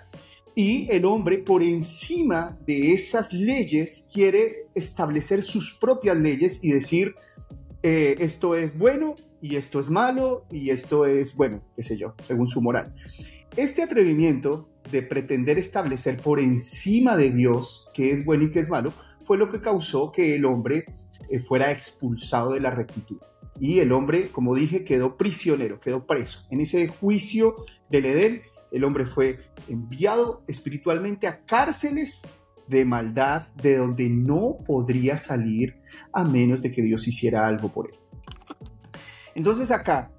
y 0.57 0.87
el 0.89 1.05
hombre, 1.05 1.37
por 1.37 1.61
encima 1.61 2.57
de 2.65 2.91
esas 2.91 3.31
leyes, 3.31 4.09
quiere 4.11 4.65
establecer 4.73 5.43
sus 5.43 5.75
propias 5.75 6.17
leyes 6.17 6.63
y 6.63 6.71
decir, 6.71 7.13
eh, 7.83 8.15
esto 8.17 8.55
es 8.55 8.75
bueno 8.75 9.13
y 9.39 9.57
esto 9.57 9.79
es 9.79 9.91
malo 9.91 10.47
y 10.49 10.71
esto 10.71 11.05
es 11.05 11.35
bueno, 11.35 11.61
qué 11.75 11.83
sé 11.83 11.95
yo, 11.95 12.15
según 12.23 12.47
su 12.47 12.59
moral. 12.59 12.95
Este 13.55 13.83
atrevimiento 13.83 14.67
de 14.91 15.03
pretender 15.03 15.59
establecer 15.59 16.19
por 16.19 16.39
encima 16.39 17.15
de 17.17 17.29
Dios 17.29 17.87
qué 17.93 18.09
es 18.09 18.25
bueno 18.25 18.45
y 18.45 18.49
qué 18.49 18.59
es 18.59 18.69
malo 18.69 18.93
fue 19.25 19.37
lo 19.37 19.49
que 19.49 19.61
causó 19.61 20.11
que 20.11 20.33
el 20.33 20.45
hombre 20.45 20.85
eh, 21.29 21.39
fuera 21.39 21.71
expulsado 21.71 22.53
de 22.53 22.61
la 22.61 22.71
rectitud. 22.71 23.17
y 23.59 23.77
el 23.77 23.91
hombre, 23.91 24.31
como 24.31 24.55
dije, 24.55 24.83
quedó 24.83 25.17
prisionero, 25.17 25.79
quedó 25.79 26.07
preso. 26.07 26.47
En 26.49 26.61
ese 26.61 26.87
juicio 26.87 27.55
del 27.91 28.05
Edén, 28.05 28.41
el 28.71 28.83
hombre 28.83 29.05
fue 29.05 29.39
enviado 29.67 30.43
espiritualmente 30.47 31.27
a 31.27 31.43
cárceles 31.45 32.27
de 32.67 32.85
maldad 32.85 33.47
de 33.55 33.77
donde 33.77 34.09
no 34.09 34.57
podría 34.65 35.17
salir 35.17 35.75
a 36.11 36.23
menos 36.23 36.61
de 36.61 36.71
que 36.71 36.81
Dios 36.81 37.07
hiciera 37.07 37.47
algo 37.47 37.71
por 37.71 37.89
él. 37.89 37.97
Entonces 39.35 39.71
acá 39.71 40.11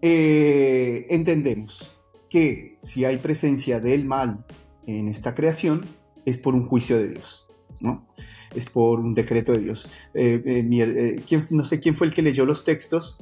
eh, 0.00 1.06
entendemos 1.10 1.92
que 2.28 2.76
si 2.78 3.04
hay 3.04 3.18
presencia 3.18 3.80
del 3.80 4.04
mal 4.04 4.44
en 4.86 5.08
esta 5.08 5.34
creación, 5.34 5.86
es 6.24 6.38
por 6.38 6.54
un 6.54 6.66
juicio 6.66 6.98
de 6.98 7.08
Dios, 7.08 7.46
¿no? 7.80 8.06
Es 8.54 8.66
por 8.66 9.00
un 9.00 9.14
decreto 9.14 9.52
de 9.52 9.58
Dios. 9.60 9.88
Eh, 10.14 10.42
eh, 10.46 11.24
no 11.50 11.64
sé 11.64 11.80
quién 11.80 11.94
fue 11.94 12.06
el 12.06 12.14
que 12.14 12.22
leyó 12.22 12.44
los 12.44 12.64
textos 12.64 13.18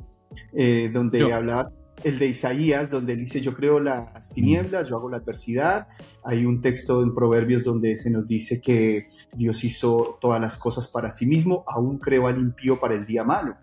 donde 0.93 1.33
hablabas 1.33 1.72
el 2.05 2.19
de 2.19 2.27
Isaías, 2.27 2.91
donde 2.91 3.17
dice, 3.17 3.41
yo 3.41 3.55
creo 3.55 3.81
las 3.81 4.31
tinieblas, 4.35 4.89
yo 4.89 4.97
hago 4.97 5.09
la 5.09 5.19
adversidad. 5.19 5.89
Hay 6.25 6.45
un 6.45 6.61
texto 6.61 7.03
en 7.03 7.15
Proverbios 7.15 7.65
donde 7.65 7.97
se 7.97 8.11
nos 8.11 8.27
dice 8.27 8.61
que 8.61 9.07
Dios 9.35 9.65
hizo 9.65 10.19
todas 10.21 10.41
las 10.41 10.57
cosas 10.57 10.89
para 10.89 11.11
sí 11.11 11.27
mismo, 11.27 11.65
aún 11.67 11.99
creo 11.99 12.27
al 12.27 12.39
impío 12.39 12.81
para 12.81 12.95
el 12.95 13.07
día 13.07 13.25
malo. 13.25 13.57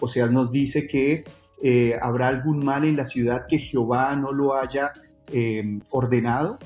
O 0.00 0.08
sea, 0.08 0.26
nos 0.26 0.50
dice 0.50 0.86
que 0.86 1.24
eh, 1.62 1.96
habrá 2.00 2.28
algún 2.28 2.64
mal 2.64 2.84
en 2.84 2.96
la 2.96 3.04
ciudad 3.04 3.46
que 3.48 3.58
Jehová 3.58 4.14
no 4.16 4.32
lo 4.32 4.54
haya 4.54 4.92
em, 5.32 5.80
ordenado. 5.90 6.58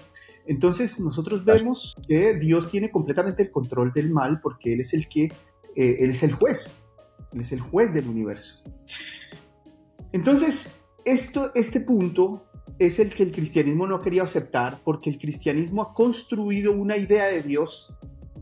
Entonces 0.47 0.99
nosotros 0.99 1.45
vemos 1.45 1.95
que 2.09 2.35
Dios 2.35 2.71
tiene 2.71 2.91
completamente 2.91 3.43
el 3.43 3.51
control 3.51 3.93
del 3.93 4.11
mal 4.11 4.41
porque 4.41 4.73
Él 4.73 4.81
es 4.81 4.95
el 4.95 5.09
que, 5.09 5.25
eh, 5.77 5.97
Él 6.01 6.11
es 6.11 6.23
el 6.23 6.33
juez, 6.33 6.87
Él 7.33 7.41
es 7.41 7.53
el 7.53 7.61
juez 7.61 7.93
del 7.93 8.09
universo. 8.09 8.65
Entonces, 10.13 10.78
esto, 11.13 11.53
este 11.55 11.81
punto 11.81 12.45
es 12.79 12.99
el 12.99 13.11
que 13.11 13.23
el 13.25 13.33
cristianismo 13.33 13.87
no 13.87 13.97
ha 13.97 14.03
querido 14.03 14.25
aceptar 14.25 14.81
porque 14.85 15.11
el 15.11 15.19
cristianismo 15.19 15.83
ha 15.83 15.95
construido 15.95 16.73
una 16.73 16.97
idea 16.97 17.27
de 17.27 17.43
Dios 17.43 17.95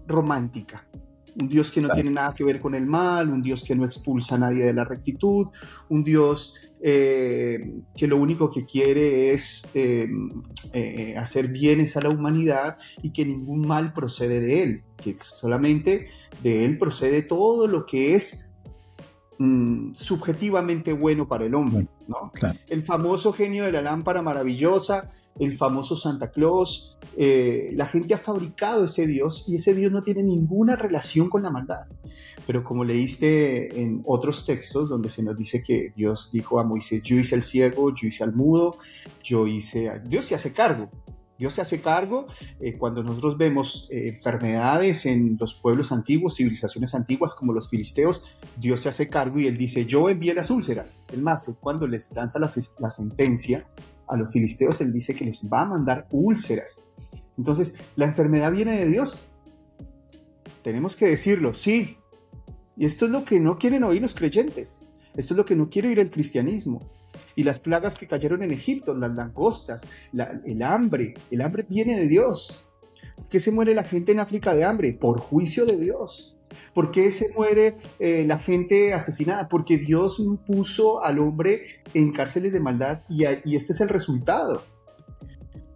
romántica. 0.06 0.86
Un 1.38 1.48
Dios 1.48 1.70
que 1.70 1.82
no 1.82 1.90
tiene 1.90 2.10
nada 2.10 2.34
que 2.34 2.44
ver 2.44 2.58
con 2.58 2.74
el 2.74 2.86
mal, 2.86 3.28
un 3.28 3.42
Dios 3.42 3.62
que 3.62 3.74
no 3.74 3.84
expulsa 3.84 4.36
a 4.36 4.38
nadie 4.38 4.64
de 4.64 4.72
la 4.72 4.84
rectitud, 4.84 5.48
un 5.90 6.02
Dios 6.02 6.54
eh, 6.80 7.82
que 7.94 8.06
lo 8.06 8.16
único 8.16 8.50
que 8.50 8.64
quiere 8.64 9.32
es 9.32 9.68
eh, 9.74 10.08
eh, 10.72 11.14
hacer 11.16 11.48
bienes 11.48 11.96
a 11.96 12.00
la 12.00 12.08
humanidad 12.08 12.78
y 13.02 13.10
que 13.10 13.26
ningún 13.26 13.66
mal 13.66 13.92
procede 13.92 14.40
de 14.40 14.62
él, 14.62 14.82
que 14.96 15.16
solamente 15.20 16.08
de 16.42 16.64
él 16.64 16.78
procede 16.78 17.20
todo 17.22 17.66
lo 17.66 17.84
que 17.84 18.14
es 18.14 18.45
Mm, 19.38 19.92
subjetivamente 19.92 20.94
bueno 20.94 21.28
para 21.28 21.44
el 21.44 21.54
hombre. 21.54 21.88
¿no? 22.08 22.32
El 22.68 22.82
famoso 22.82 23.32
genio 23.32 23.64
de 23.64 23.72
la 23.72 23.82
lámpara 23.82 24.22
maravillosa, 24.22 25.10
el 25.38 25.56
famoso 25.56 25.94
Santa 25.94 26.30
Claus, 26.30 26.96
eh, 27.18 27.72
la 27.74 27.84
gente 27.84 28.14
ha 28.14 28.18
fabricado 28.18 28.84
ese 28.84 29.06
Dios 29.06 29.44
y 29.46 29.56
ese 29.56 29.74
Dios 29.74 29.92
no 29.92 30.02
tiene 30.02 30.22
ninguna 30.22 30.76
relación 30.76 31.28
con 31.28 31.42
la 31.42 31.50
maldad. 31.50 31.86
Pero 32.46 32.64
como 32.64 32.84
leíste 32.84 33.78
en 33.78 34.02
otros 34.06 34.46
textos 34.46 34.88
donde 34.88 35.10
se 35.10 35.22
nos 35.22 35.36
dice 35.36 35.62
que 35.62 35.92
Dios 35.94 36.30
dijo 36.32 36.58
a 36.58 36.64
Moisés, 36.64 37.02
yo 37.02 37.16
hice 37.16 37.34
al 37.34 37.42
ciego, 37.42 37.92
yo 37.94 38.08
hice 38.08 38.24
al 38.24 38.34
mudo, 38.34 38.78
yo 39.22 39.46
hice... 39.46 40.00
Dios 40.08 40.24
se 40.24 40.34
hace 40.34 40.52
cargo, 40.52 40.88
Dios 41.38 41.54
se 41.54 41.60
hace 41.60 41.80
cargo 41.80 42.26
eh, 42.60 42.76
cuando 42.78 43.02
nosotros 43.02 43.36
vemos 43.36 43.88
eh, 43.90 44.08
enfermedades 44.08 45.06
en 45.06 45.36
los 45.38 45.54
pueblos 45.54 45.92
antiguos, 45.92 46.36
civilizaciones 46.36 46.94
antiguas 46.94 47.34
como 47.34 47.52
los 47.52 47.68
filisteos, 47.68 48.24
Dios 48.56 48.80
se 48.80 48.88
hace 48.88 49.08
cargo 49.08 49.38
y 49.38 49.46
él 49.46 49.56
dice, 49.58 49.86
yo 49.86 50.08
envié 50.08 50.34
las 50.34 50.50
úlceras. 50.50 51.04
El 51.12 51.22
más, 51.22 51.50
cuando 51.60 51.86
les 51.86 52.12
lanza 52.12 52.38
la, 52.38 52.50
la 52.78 52.90
sentencia 52.90 53.66
a 54.08 54.16
los 54.16 54.30
filisteos, 54.30 54.80
él 54.80 54.92
dice 54.92 55.14
que 55.14 55.24
les 55.24 55.48
va 55.52 55.62
a 55.62 55.66
mandar 55.66 56.06
úlceras. 56.10 56.80
Entonces, 57.36 57.74
¿la 57.96 58.06
enfermedad 58.06 58.52
viene 58.52 58.72
de 58.72 58.86
Dios? 58.86 59.22
Tenemos 60.62 60.96
que 60.96 61.06
decirlo, 61.06 61.54
sí. 61.54 61.98
Y 62.76 62.86
esto 62.86 63.06
es 63.06 63.10
lo 63.10 63.24
que 63.24 63.40
no 63.40 63.58
quieren 63.58 63.84
oír 63.84 64.02
los 64.02 64.14
creyentes. 64.14 64.82
Esto 65.16 65.34
es 65.34 65.38
lo 65.38 65.44
que 65.44 65.56
no 65.56 65.70
quiere 65.70 65.88
oír 65.88 65.98
el 65.98 66.10
cristianismo 66.10 66.80
y 67.34 67.44
las 67.44 67.60
plagas 67.60 67.96
que 67.96 68.06
cayeron 68.06 68.42
en 68.42 68.50
Egipto, 68.50 68.94
las 68.94 69.14
langostas, 69.14 69.86
el 70.44 70.62
hambre. 70.62 71.14
El 71.30 71.42
hambre 71.42 71.66
viene 71.68 71.98
de 71.98 72.08
Dios. 72.08 72.62
¿Por 73.16 73.28
qué 73.28 73.40
se 73.40 73.52
muere 73.52 73.74
la 73.74 73.82
gente 73.82 74.12
en 74.12 74.20
África 74.20 74.54
de 74.54 74.64
hambre? 74.64 74.92
Por 74.92 75.20
juicio 75.20 75.64
de 75.66 75.78
Dios. 75.78 76.36
¿Por 76.74 76.90
qué 76.90 77.10
se 77.10 77.32
muere 77.34 77.74
eh, 77.98 78.24
la 78.26 78.38
gente 78.38 78.94
asesinada? 78.94 79.48
Porque 79.48 79.78
Dios 79.78 80.22
puso 80.46 81.02
al 81.02 81.18
hombre 81.18 81.82
en 81.94 82.12
cárceles 82.12 82.52
de 82.52 82.60
maldad 82.60 83.00
y, 83.08 83.24
este 83.24 83.72
es 83.72 83.80
el 83.80 83.88
resultado. 83.88 84.64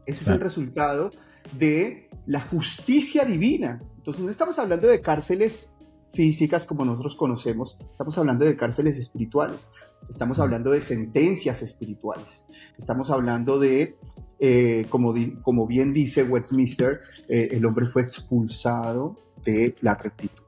Ese 0.07 0.25
es 0.25 0.31
el 0.31 0.41
resultado 0.41 1.11
de 1.59 2.09
la 2.27 2.41
justicia 2.41 3.25
divina. 3.25 3.81
Entonces 3.97 4.23
no 4.23 4.31
estamos 4.31 4.59
hablando 4.59 4.89
de 4.89 5.01
cárceles 5.01 5.73
físicas 6.13 6.67
como 6.67 6.85
nosotros 6.85 7.15
conocemos, 7.15 7.79
estamos 7.91 8.19
hablando 8.19 8.45
de 8.45 8.57
cárceles 8.57 8.99
espirituales, 8.99 9.69
estamos 10.09 10.39
hablando 10.39 10.71
de 10.71 10.81
sentencias 10.81 11.63
espirituales, 11.63 12.45
estamos 12.77 13.11
hablando 13.11 13.59
de, 13.59 13.97
eh, 14.39 14.87
como, 14.89 15.15
como 15.43 15.67
bien 15.67 15.93
dice 15.93 16.25
Westminster, 16.25 17.01
eh, 17.29 17.49
el 17.53 17.65
hombre 17.65 17.87
fue 17.87 18.03
expulsado 18.03 19.17
de 19.45 19.75
la 19.81 19.95
rectitud. 19.95 20.43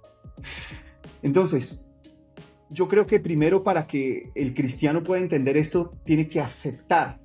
Entonces, 1.23 1.85
yo 2.69 2.89
creo 2.89 3.07
que 3.07 3.21
primero 3.21 3.63
para 3.63 3.87
que 3.87 4.33
el 4.35 4.55
cristiano 4.55 5.03
pueda 5.03 5.21
entender 5.21 5.57
esto, 5.57 5.93
tiene 6.05 6.29
que 6.29 6.41
aceptar 6.41 7.21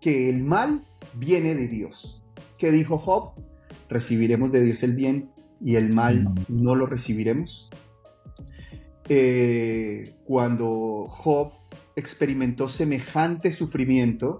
que 0.00 0.28
el 0.28 0.44
mal 0.44 0.80
viene 1.14 1.54
de 1.54 1.68
Dios. 1.68 2.22
¿Qué 2.58 2.70
dijo 2.70 2.98
Job? 2.98 3.32
Recibiremos 3.88 4.52
de 4.52 4.62
Dios 4.62 4.82
el 4.82 4.94
bien 4.94 5.30
y 5.60 5.76
el 5.76 5.94
mal 5.94 6.28
no 6.48 6.74
lo 6.74 6.86
recibiremos. 6.86 7.68
Eh, 9.08 10.14
cuando 10.24 11.06
Job 11.08 11.52
experimentó 11.96 12.68
semejante 12.68 13.50
sufrimiento 13.50 14.38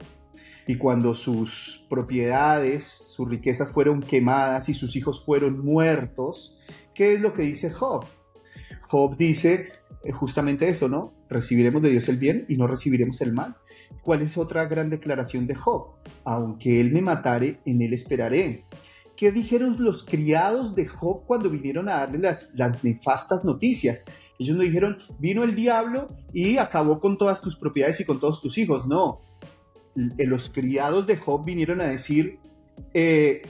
y 0.66 0.76
cuando 0.76 1.14
sus 1.14 1.87
propiedades, 1.88 2.84
sus 2.84 3.28
riquezas 3.28 3.72
fueron 3.72 4.02
quemadas 4.02 4.68
y 4.68 4.75
sus 4.75 4.94
hijos 4.96 5.25
fueron 5.25 5.64
muertos, 5.64 6.58
¿qué 6.94 7.14
es 7.14 7.20
lo 7.20 7.32
que 7.32 7.42
dice 7.42 7.70
Job? 7.70 8.04
Job 8.82 9.16
dice 9.16 9.72
eh, 10.04 10.12
justamente 10.12 10.68
eso, 10.68 10.88
¿no? 10.88 11.14
Recibiremos 11.28 11.82
de 11.82 11.90
Dios 11.90 12.08
el 12.08 12.18
bien 12.18 12.44
y 12.48 12.56
no 12.56 12.66
recibiremos 12.66 13.20
el 13.20 13.32
mal. 13.32 13.56
¿Cuál 14.02 14.22
es 14.22 14.37
otra 14.37 14.66
gran 14.66 14.90
declaración 14.90 15.46
de 15.46 15.54
Job? 15.54 15.96
Aunque 16.25 16.80
él 16.80 16.92
me 16.92 17.02
matare, 17.02 17.60
en 17.64 17.82
él 17.82 17.92
esperaré. 17.92 18.62
¿Qué 19.18 19.32
dijeron 19.32 19.75
los 19.80 20.04
criados 20.04 20.76
de 20.76 20.87
Job 20.87 21.25
cuando 21.26 21.50
vinieron 21.50 21.88
a 21.88 21.94
darle 21.94 22.20
las, 22.20 22.54
nefastas 22.84 23.44
noticias? 23.44 24.04
Ellos 24.38 24.56
no 24.56 24.62
dijeron, 24.62 24.96
vino 25.18 25.42
el 25.42 25.56
diablo 25.56 26.06
y 26.32 26.56
acabó 26.56 27.00
con 27.00 27.18
todas 27.18 27.42
tus 27.42 27.56
propiedades 27.56 27.98
y 27.98 28.04
con 28.04 28.20
todos 28.20 28.40
tus 28.40 28.56
hijos. 28.58 28.87
No. 28.87 29.18
Eh, 30.18 30.25
los 30.25 30.48
criados 30.50 31.08
de 31.08 31.16
Job 31.16 31.44
vinieron 31.44 31.80
a 31.80 31.87
decir, 31.87 32.38
eh, 32.94 33.42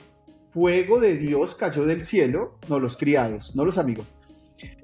fuego 0.54 1.00
de 1.00 1.18
Dios 1.18 1.54
cayó 1.54 1.84
del 1.84 2.02
cielo. 2.02 2.58
No, 2.70 2.80
los 2.80 2.96
criados, 2.96 3.54
no 3.54 3.66
los 3.66 3.76
amigos. 3.76 4.06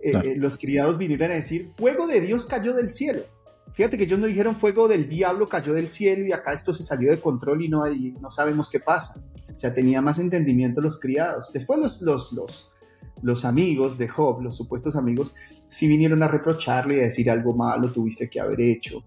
Eh, 0.02 0.36
los 0.36 0.58
criados 0.58 0.98
vinieron 0.98 1.30
a 1.30 1.34
decir, 1.36 1.70
fuego 1.78 2.06
de 2.06 2.20
Dios 2.20 2.44
cayó 2.44 2.74
del 2.74 2.90
cielo. 2.90 3.24
Fíjate 3.74 3.98
que 3.98 4.04
ellos 4.04 4.20
no 4.20 4.26
dijeron 4.26 4.54
fuego 4.54 4.86
del 4.86 5.08
diablo 5.08 5.48
cayó 5.48 5.74
del 5.74 5.88
cielo 5.88 6.24
y 6.24 6.32
acá 6.32 6.52
esto 6.52 6.72
se 6.72 6.84
salió 6.84 7.10
de 7.10 7.20
control 7.20 7.64
y 7.64 7.68
no, 7.68 7.82
hay, 7.82 8.12
no 8.20 8.30
sabemos 8.30 8.70
qué 8.70 8.78
pasa. 8.78 9.20
O 9.52 9.58
sea, 9.58 9.74
tenía 9.74 10.00
más 10.00 10.20
entendimiento 10.20 10.80
los 10.80 11.00
criados. 11.00 11.50
Después 11.52 11.80
los, 11.80 12.00
los, 12.00 12.32
los, 12.32 12.70
los 13.20 13.44
amigos 13.44 13.98
de 13.98 14.06
Job, 14.06 14.42
los 14.42 14.56
supuestos 14.56 14.94
amigos, 14.94 15.34
sí 15.68 15.88
vinieron 15.88 16.22
a 16.22 16.28
reprocharle 16.28 16.96
y 16.96 17.00
a 17.00 17.04
decir 17.04 17.28
algo 17.28 17.56
malo 17.56 17.90
tuviste 17.90 18.30
que 18.30 18.38
haber 18.38 18.60
hecho. 18.60 19.02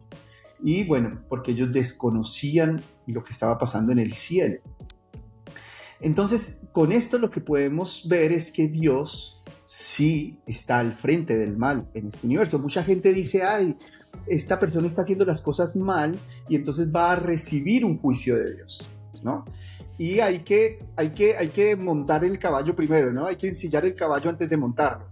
Y 0.61 0.83
bueno, 0.83 1.23
porque 1.29 1.51
ellos 1.51 1.71
desconocían 1.71 2.83
lo 3.05 3.23
que 3.23 3.31
estaba 3.31 3.57
pasando 3.57 3.93
en 3.93 3.99
el 3.99 4.11
cielo. 4.11 4.59
Entonces, 6.01 6.59
con 6.73 6.91
esto 6.91 7.19
lo 7.19 7.29
que 7.29 7.39
podemos 7.39 8.05
ver 8.09 8.33
es 8.33 8.51
que 8.51 8.67
Dios 8.67 9.41
sí 9.63 10.39
está 10.45 10.79
al 10.79 10.93
frente 10.93 11.37
del 11.37 11.57
mal 11.57 11.89
en 11.93 12.07
este 12.07 12.25
universo. 12.25 12.59
Mucha 12.59 12.83
gente 12.83 13.13
dice, 13.13 13.43
ay, 13.43 13.77
esta 14.25 14.59
persona 14.59 14.87
está 14.87 15.01
haciendo 15.01 15.25
las 15.25 15.41
cosas 15.41 15.75
mal 15.75 16.19
y 16.49 16.55
entonces 16.55 16.89
va 16.93 17.11
a 17.11 17.15
recibir 17.15 17.85
un 17.85 17.97
juicio 17.97 18.35
de 18.35 18.55
Dios, 18.55 18.87
¿no? 19.23 19.45
Y 19.97 20.19
hay 20.19 20.39
que, 20.39 20.79
hay 20.95 21.09
que, 21.09 21.37
hay 21.37 21.49
que 21.49 21.75
montar 21.75 22.23
el 22.23 22.37
caballo 22.37 22.75
primero, 22.75 23.11
¿no? 23.11 23.25
Hay 23.25 23.35
que 23.35 23.47
ensillar 23.47 23.85
el 23.85 23.95
caballo 23.95 24.29
antes 24.29 24.49
de 24.49 24.57
montarlo. 24.57 25.07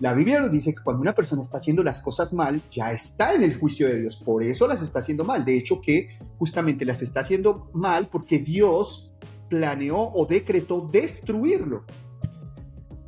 La 0.00 0.12
Biblia 0.12 0.40
nos 0.40 0.50
dice 0.50 0.74
que 0.74 0.82
cuando 0.82 1.02
una 1.02 1.14
persona 1.14 1.40
está 1.40 1.58
haciendo 1.58 1.84
las 1.84 2.00
cosas 2.00 2.32
mal, 2.32 2.62
ya 2.68 2.90
está 2.90 3.32
en 3.34 3.44
el 3.44 3.56
juicio 3.56 3.86
de 3.86 4.00
Dios, 4.00 4.16
por 4.16 4.42
eso 4.42 4.66
las 4.66 4.82
está 4.82 4.98
haciendo 4.98 5.24
mal. 5.24 5.44
De 5.44 5.56
hecho, 5.56 5.80
que 5.80 6.08
justamente 6.36 6.84
las 6.84 7.00
está 7.00 7.20
haciendo 7.20 7.70
mal 7.72 8.08
porque 8.08 8.40
Dios 8.40 9.12
planeó 9.48 9.98
o 10.12 10.26
decretó 10.26 10.88
destruirlo. 10.92 11.84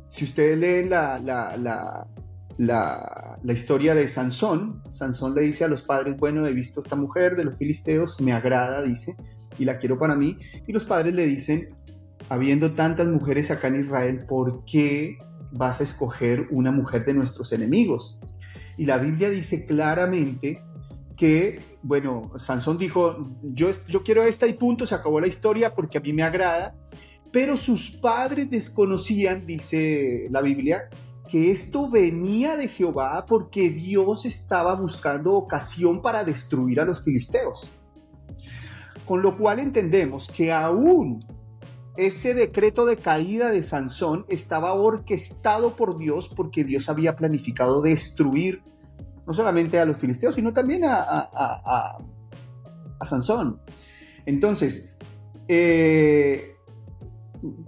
Si 0.07 0.23
ustedes 0.23 0.57
leen 0.57 0.89
la, 0.89 1.19
la 1.19 1.57
la, 1.57 2.07
historia 2.57 3.95
de 3.95 4.07
Sansón. 4.07 4.81
Sansón 4.89 5.35
le 5.35 5.41
dice 5.41 5.63
a 5.63 5.67
los 5.67 5.81
padres, 5.81 6.17
bueno, 6.17 6.47
he 6.47 6.53
visto 6.53 6.79
esta 6.79 6.95
mujer 6.95 7.35
de 7.35 7.43
los 7.43 7.57
filisteos, 7.57 8.19
me 8.21 8.33
agrada, 8.33 8.81
dice, 8.83 9.15
y 9.59 9.65
la 9.65 9.77
quiero 9.77 9.99
para 9.99 10.15
mí. 10.15 10.37
Y 10.65 10.73
los 10.73 10.85
padres 10.85 11.13
le 11.13 11.25
dicen, 11.25 11.69
habiendo 12.29 12.71
tantas 12.71 13.07
mujeres 13.07 13.51
acá 13.51 13.67
en 13.67 13.81
Israel, 13.81 14.25
¿por 14.27 14.65
qué 14.65 15.17
vas 15.51 15.79
a 15.81 15.83
escoger 15.83 16.47
una 16.51 16.71
mujer 16.71 17.05
de 17.05 17.13
nuestros 17.13 17.51
enemigos? 17.53 18.19
Y 18.77 18.85
la 18.85 18.97
Biblia 18.97 19.29
dice 19.29 19.65
claramente 19.65 20.61
que, 21.15 21.61
bueno, 21.81 22.31
Sansón 22.35 22.77
dijo, 22.77 23.27
yo, 23.41 23.69
yo 23.87 24.03
quiero 24.03 24.23
esta 24.23 24.47
y 24.47 24.53
punto, 24.53 24.85
se 24.85 24.95
acabó 24.95 25.19
la 25.19 25.27
historia 25.27 25.73
porque 25.73 25.97
a 25.97 26.01
mí 26.01 26.13
me 26.13 26.23
agrada, 26.23 26.75
pero 27.31 27.57
sus 27.57 27.91
padres 27.91 28.49
desconocían, 28.49 29.45
dice 29.45 30.27
la 30.29 30.41
Biblia, 30.41 30.89
que 31.27 31.51
esto 31.51 31.89
venía 31.89 32.55
de 32.55 32.67
Jehová 32.67 33.25
porque 33.27 33.69
Dios 33.69 34.25
estaba 34.25 34.73
buscando 34.75 35.33
ocasión 35.33 36.01
para 36.01 36.23
destruir 36.23 36.79
a 36.79 36.85
los 36.85 37.03
filisteos. 37.03 37.69
Con 39.05 39.21
lo 39.21 39.37
cual 39.37 39.59
entendemos 39.59 40.29
que 40.29 40.51
aún 40.51 41.25
ese 41.97 42.33
decreto 42.33 42.85
de 42.85 42.97
caída 42.97 43.49
de 43.49 43.63
Sansón 43.63 44.25
estaba 44.29 44.73
orquestado 44.73 45.75
por 45.75 45.97
Dios 45.97 46.29
porque 46.29 46.63
Dios 46.63 46.89
había 46.89 47.15
planificado 47.15 47.81
destruir 47.81 48.61
no 49.25 49.33
solamente 49.33 49.79
a 49.79 49.85
los 49.85 49.97
filisteos, 49.97 50.35
sino 50.35 50.53
también 50.53 50.83
a, 50.85 51.97
Sansón. 53.03 53.61
Entonces, 54.25 54.95
eh, 55.47 56.56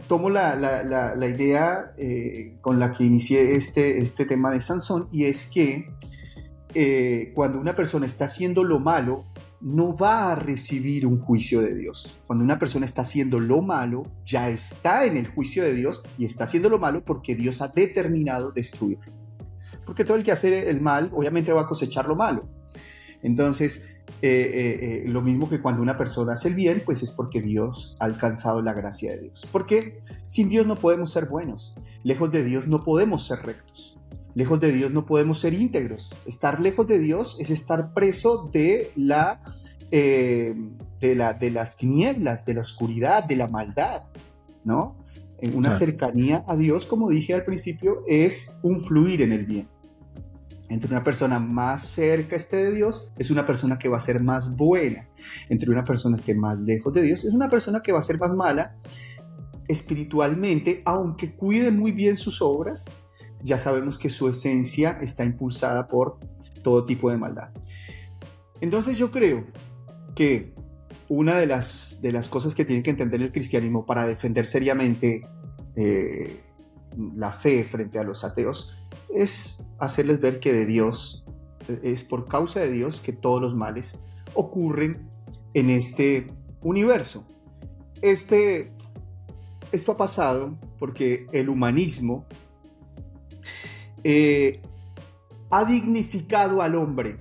tomo 0.08 0.30
la, 0.30 1.16
idea 1.28 1.94
eh, 1.98 2.58
con 2.62 2.80
la 2.80 2.92
que 2.92 3.04
inicié 3.04 3.56
este, 3.56 4.02
este 4.02 4.26
tema 4.26 4.52
de 4.52 4.62
Sansón 4.62 5.08
y 5.12 5.26
es 5.26 5.46
que 5.46 5.94
eh, 6.76 7.32
cuando 7.36 7.60
una 7.60 7.74
persona 7.74 8.06
está 8.06 8.26
haciendo 8.26 8.64
lo 8.64 8.80
malo, 8.80 9.26
no 9.62 9.96
va 9.96 10.32
a 10.32 10.36
recibir 10.36 11.06
un 11.06 11.20
juicio 11.20 11.62
de 11.62 11.76
Dios. 11.76 12.16
Cuando 12.28 12.46
una 12.46 12.60
persona 12.60 12.86
está 12.86 13.02
haciendo 13.02 13.40
lo 13.40 13.62
malo, 13.62 14.04
ya 14.26 14.50
está 14.50 15.06
en 15.06 15.18
el 15.18 15.28
juicio 15.28 15.64
de 15.64 15.74
Dios 15.74 16.04
y 16.18 16.26
está 16.26 16.46
haciendo 16.46 16.70
lo 16.70 16.80
malo 16.80 17.04
porque 17.04 17.36
Dios 17.36 17.62
ha 17.62 17.68
determinado 17.68 18.52
destruirlo. 18.52 19.12
Porque 19.86 20.06
todo 20.06 20.18
el 20.18 20.24
que 20.24 20.32
hace 20.32 20.70
el 20.70 20.82
mal, 20.82 21.10
obviamente 21.14 21.52
va 21.52 21.62
a 21.62 21.68
cosechar 21.68 22.08
lo 22.08 22.16
malo. 22.16 22.48
Entonces, 23.22 23.86
eh, 24.22 24.51
eh, 24.54 25.04
eh, 25.06 25.10
lo 25.10 25.22
mismo 25.22 25.50
que 25.50 25.62
cuando 25.62 25.82
una 25.82 25.98
persona 25.98 26.34
hace 26.34 26.50
el 26.50 26.56
bien, 26.56 26.84
pues 26.86 27.04
es 27.04 27.12
porque 27.12 27.42
Dios 27.42 27.96
ha 28.00 28.06
alcanzado 28.06 28.62
la 28.62 28.74
gracia 28.74 29.12
de 29.12 29.22
Dios. 29.22 29.48
Porque 29.51 30.00
sin 30.25 30.50
Dios 30.50 30.68
no 30.68 30.75
podemos 30.78 31.12
ser 31.12 31.28
buenos. 31.28 31.74
Lejos 32.04 32.32
de 32.32 32.44
Dios 32.44 32.68
no 32.68 32.84
podemos 32.84 33.25
ser 33.25 33.39
rectos. 33.39 33.98
Lejos 34.36 34.60
de 34.60 34.72
Dios 34.72 34.92
no 34.92 35.06
podemos 35.06 35.39
ser 35.39 35.54
íntegros. 35.54 36.13
Estar 36.25 36.60
lejos 36.60 36.88
de 36.88 37.00
Dios 37.00 37.38
es 37.39 37.50
estar 37.50 37.94
preso 37.94 38.50
de 38.51 38.92
la, 38.96 39.42
de, 39.89 41.16
la, 41.16 41.34
de 41.34 41.51
las 41.51 41.78
tinieblas, 41.78 42.46
de 42.46 42.54
la 42.54 42.62
oscuridad, 42.62 43.24
de 43.24 43.36
la 43.38 43.48
maldad, 43.48 44.04
¿no? 44.63 44.98
En 45.42 45.56
una 45.56 45.72
cercanía 45.72 46.44
a 46.48 46.56
Dios, 46.58 46.86
como 46.86 47.10
dije 47.10 47.34
al 47.34 47.46
principio, 47.46 48.04
es 48.08 48.60
un 48.62 48.82
fluir 48.82 49.22
en 49.22 49.32
el 49.32 49.46
bien 49.46 49.68
entre 50.70 50.92
una 50.92 51.04
persona 51.04 51.40
más 51.40 51.82
cerca 51.84 52.36
esté 52.36 52.58
de 52.58 52.72
Dios, 52.72 53.12
es 53.18 53.32
una 53.32 53.46
persona 53.46 53.78
que 53.78 53.90
va 53.90 53.98
a 53.98 54.02
ser 54.02 54.22
más 54.24 54.56
buena. 54.56 55.10
Entre 55.50 55.70
una 55.70 55.84
persona 55.84 56.16
esté 56.16 56.36
más 56.36 56.60
lejos 56.60 56.94
de 56.94 57.02
Dios, 57.02 57.26
es 57.26 57.34
una 57.34 57.50
persona 57.50 57.82
que 57.82 57.92
va 57.92 58.00
a 58.00 58.04
ser 58.04 58.20
más 58.20 58.34
mala 58.34 58.78
espiritualmente, 59.68 60.82
aunque 60.86 61.36
cuide 61.36 61.72
muy 61.72 61.92
bien 61.92 62.18
sus 62.18 62.42
obras, 62.42 63.02
ya 63.44 63.58
sabemos 63.58 63.98
que 63.98 64.10
su 64.10 64.27
esencia 64.27 64.98
está 65.01 65.24
impulsada 65.24 65.88
por 65.88 66.20
todo 66.64 66.86
tipo 66.86 67.10
de 67.10 67.18
maldad. 67.18 67.51
Entonces 68.62 68.98
yo 68.98 69.12
creo 69.12 69.46
que 70.16 70.53
una 71.08 71.38
de 71.38 71.48
las, 71.48 72.00
de 72.01 72.12
las 72.12 72.29
cosas 72.29 72.53
que 72.53 72.66
tiene 72.66 72.84
que 72.84 72.92
entender 72.92 73.22
el 73.22 73.32
cristianismo 73.32 73.86
para 73.86 74.05
defender 74.05 74.46
seriamente 74.46 75.25
eh, 75.75 76.40
la 77.16 77.32
fe 77.32 77.64
frente 77.64 78.00
a 78.00 78.03
los 78.03 78.24
ateos 78.24 78.89
es 79.13 79.63
hacerles 79.79 80.19
ver 80.19 80.39
que 80.39 80.53
de 80.53 80.65
Dios, 80.65 81.24
es 81.83 82.03
por 82.03 82.27
causa 82.27 82.59
de 82.59 82.72
Dios 82.72 83.00
que 83.00 83.13
todos 83.13 83.41
los 83.41 83.55
males 83.55 83.98
ocurren 84.33 85.09
en 85.53 85.69
este 85.69 86.27
universo. 86.61 87.25
Este, 88.01 88.72
esto 89.72 89.91
ha 89.91 89.98
pasado 89.98 90.57
porque 90.77 91.27
el 91.31 91.50
humanismo 91.50 92.25
eh, 94.03 94.61
ha 95.50 95.65
dignificado 95.65 96.61
al 96.61 96.75
hombre 96.75 97.17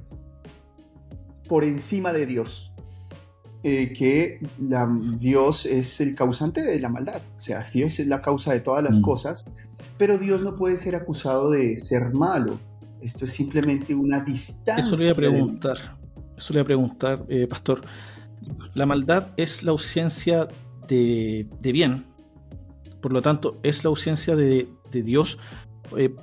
por 1.49 1.65
encima 1.65 2.13
de 2.13 2.27
Dios. 2.27 2.75
Eh, 3.65 3.93
que 3.93 4.39
Dios 5.19 5.67
es 5.67 6.01
el 6.01 6.15
causante 6.15 6.63
de 6.63 6.79
la 6.79 6.89
maldad, 6.89 7.21
o 7.37 7.41
sea, 7.41 7.65
Dios 7.65 7.99
es 7.99 8.07
la 8.07 8.23
causa 8.23 8.53
de 8.53 8.61
todas 8.61 8.85
las 8.85 9.01
mm. 9.01 9.03
cosas 9.03 9.45
pero 9.99 10.17
Dios 10.17 10.41
no 10.41 10.55
puede 10.55 10.77
ser 10.77 10.95
acusado 10.95 11.51
de 11.51 11.77
ser 11.77 12.15
malo. 12.15 12.59
Esto 13.03 13.25
es 13.25 13.33
simplemente 13.33 13.95
una 13.95 14.21
distancia. 14.21 14.85
Eso 14.85 14.97
le 14.97 15.05
voy 15.05 15.13
a 15.13 15.15
preguntar, 15.15 15.99
eso 16.37 16.53
le 16.53 16.61
voy 16.61 16.63
a 16.63 16.67
preguntar, 16.67 17.25
eh, 17.29 17.47
pastor. 17.47 17.83
La 18.75 18.87
maldad 18.87 19.29
es 19.37 19.63
la 19.63 19.73
ausencia 19.73 20.49
de, 20.89 21.47
bien, 21.61 22.05
por 23.01 23.13
lo 23.13 23.21
tanto, 23.21 23.59
es 23.63 23.85
la 23.85 23.89
ausencia 23.89 24.35
de, 24.37 24.69
Dios. 24.91 25.39
Eh, 25.97 26.15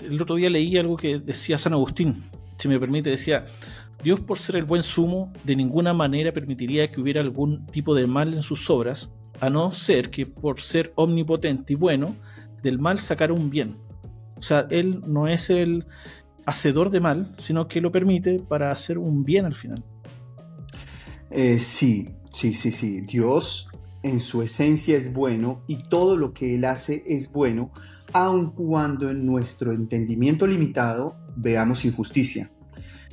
el 0.00 0.22
otro 0.22 0.36
día 0.36 0.48
leí 0.48 0.76
algo 0.78 0.96
que 0.96 1.18
decía 1.18 1.58
San 1.58 1.72
Agustín, 1.74 2.22
si 2.56 2.68
me 2.68 2.80
permite, 2.80 3.10
decía, 3.10 3.44
Dios 4.02 4.20
por 4.20 4.38
ser 4.38 4.56
el 4.56 4.64
buen 4.64 4.82
sumo, 4.82 5.32
de 5.44 5.56
ninguna 5.56 5.92
manera 5.92 6.32
permitiría 6.32 6.90
que 6.90 7.00
hubiera 7.00 7.20
algún 7.20 7.66
tipo 7.66 7.94
de 7.94 8.06
mal 8.06 8.32
en 8.34 8.42
sus 8.42 8.70
obras, 8.70 9.10
a 9.40 9.50
no 9.50 9.70
ser 9.70 10.10
que 10.10 10.26
por 10.26 10.60
ser 10.60 10.92
omnipotente 10.96 11.74
y 11.74 11.76
bueno, 11.76 12.16
del 12.62 12.78
mal 12.78 12.98
sacar 12.98 13.32
un 13.32 13.50
bien. 13.50 13.76
O 14.36 14.42
sea, 14.42 14.66
él 14.70 15.02
no 15.06 15.26
es 15.28 15.50
el 15.50 15.86
hacedor 16.46 16.90
de 16.90 17.00
mal, 17.00 17.34
sino 17.38 17.68
que 17.68 17.80
lo 17.80 17.92
permite 17.92 18.38
para 18.38 18.70
hacer 18.70 18.98
un 18.98 19.24
bien 19.24 19.44
al 19.44 19.54
final. 19.54 19.84
Eh, 21.30 21.58
sí, 21.58 22.08
sí, 22.30 22.54
sí, 22.54 22.72
sí. 22.72 23.00
Dios 23.02 23.68
en 24.02 24.20
su 24.20 24.42
esencia 24.42 24.96
es 24.96 25.12
bueno 25.12 25.62
y 25.66 25.88
todo 25.88 26.16
lo 26.16 26.32
que 26.32 26.54
Él 26.54 26.64
hace 26.64 27.02
es 27.06 27.32
bueno, 27.32 27.70
aun 28.12 28.52
cuando 28.52 29.10
en 29.10 29.26
nuestro 29.26 29.72
entendimiento 29.72 30.46
limitado 30.46 31.16
veamos 31.36 31.84
injusticia. 31.84 32.50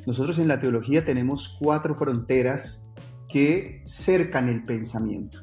Nosotros 0.05 0.38
en 0.39 0.47
la 0.47 0.60
teología 0.60 1.03
tenemos 1.03 1.58
cuatro 1.60 1.95
fronteras 1.95 2.89
que 3.27 3.81
cercan 3.86 4.49
el 4.49 4.63
pensamiento. 4.63 5.39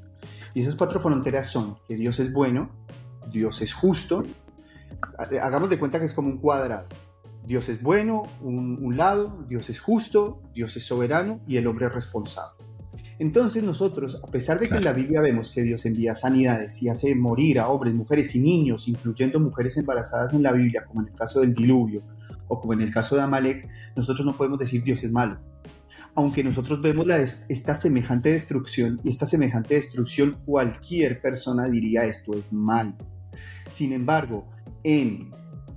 Y 0.55 0.61
esas 0.61 0.77
cuatro 0.77 1.01
fronteras 1.01 1.49
son 1.49 1.77
que 1.87 1.97
Dios 1.97 2.21
es 2.21 2.33
bueno, 2.33 2.71
Dios 3.33 3.63
es 3.63 3.73
justo. 3.73 4.25
Hagamos 5.41 5.71
de 5.71 5.79
cuenta 5.79 5.99
que 5.99 6.05
es 6.05 6.15
como 6.15 6.29
un 6.29 6.39
cuadrado. 6.39 6.87
Dios 7.45 7.69
es 7.69 7.83
bueno, 7.83 8.23
un, 8.41 8.97
lado, 8.97 9.45
Dios 9.49 9.69
es 9.69 9.81
justo, 9.81 10.43
Dios 10.55 10.77
es 10.77 10.85
soberano 10.85 11.41
y 11.47 11.57
el 11.57 11.67
hombre 11.67 11.87
es 11.87 11.93
responsable. 11.93 12.65
Entonces 13.19 13.63
nosotros, 13.63 14.21
a 14.23 14.27
pesar 14.29 14.59
de 14.59 14.69
que 14.69 14.77
en 14.77 14.85
la 14.85 14.93
Biblia 14.93 15.21
vemos 15.21 15.51
que 15.51 15.63
Dios 15.63 15.85
envía 15.85 16.15
sanidades 16.15 16.83
y 16.83 16.89
hace 16.89 17.15
morir 17.15 17.59
a 17.59 17.69
hombres, 17.69 17.95
mujeres 17.95 18.35
y 18.35 18.41
niños, 18.41 18.87
incluyendo 18.89 19.41
mujeres 19.41 19.77
embarazadas 19.77 20.33
en 20.33 20.43
la 20.43 20.53
Biblia, 20.53 20.85
como 20.87 21.03
en 21.03 21.09
el 21.09 21.15
caso 21.15 21.41
del 21.41 21.53
diluvio 21.53 22.03
o 22.49 22.61
como 22.61 22.73
en 22.75 22.81
el 22.81 22.93
caso 22.93 23.17
de 23.17 23.23
Amalek, 23.23 23.69
nosotros 23.97 24.25
no 24.25 24.37
podemos 24.37 24.59
decir 24.59 24.83
Dios 24.83 25.03
es 25.03 25.11
malo. 25.11 25.39
Aunque 26.15 26.45
nosotros 26.45 26.81
vemos 26.83 27.07
esta 27.49 27.75
semejante 27.75 28.31
destrucción 28.33 29.01
y 29.03 29.09
esta 29.09 29.27
semejante 29.27 29.75
destrucción, 29.75 30.39
cualquier 30.45 31.21
persona 31.21 31.69
diría 31.69 32.05
esto 32.05 32.35
es 32.37 32.53
malo. 32.53 32.95
Sin 33.67 33.93
embargo, 33.93 34.49
en 34.85 35.31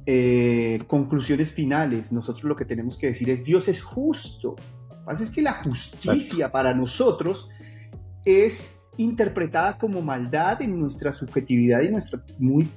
eh, 0.05 0.79
conclusiones 0.87 1.51
finales, 1.51 2.11
nosotros 2.11 2.43
lo 2.43 2.55
que 2.55 2.65
tenemos 2.65 2.97
que 2.97 3.07
decir 3.07 3.29
es 3.29 3.43
Dios 3.43 3.67
es 3.67 3.81
justo. 3.81 4.55
Lo 4.89 4.95
que 4.95 5.03
pasa 5.05 5.23
es 5.23 5.29
que 5.29 5.41
la 5.41 5.53
justicia 5.53 6.51
para 6.51 6.73
nosotros 6.73 7.49
es 8.23 8.75
interpretada 8.97 9.77
como 9.77 10.01
maldad 10.01 10.61
en 10.61 10.79
nuestra 10.79 11.11
subjetividad 11.11 11.81
y 11.81 11.89
nuestra, 11.89 12.23
muy, 12.39 12.69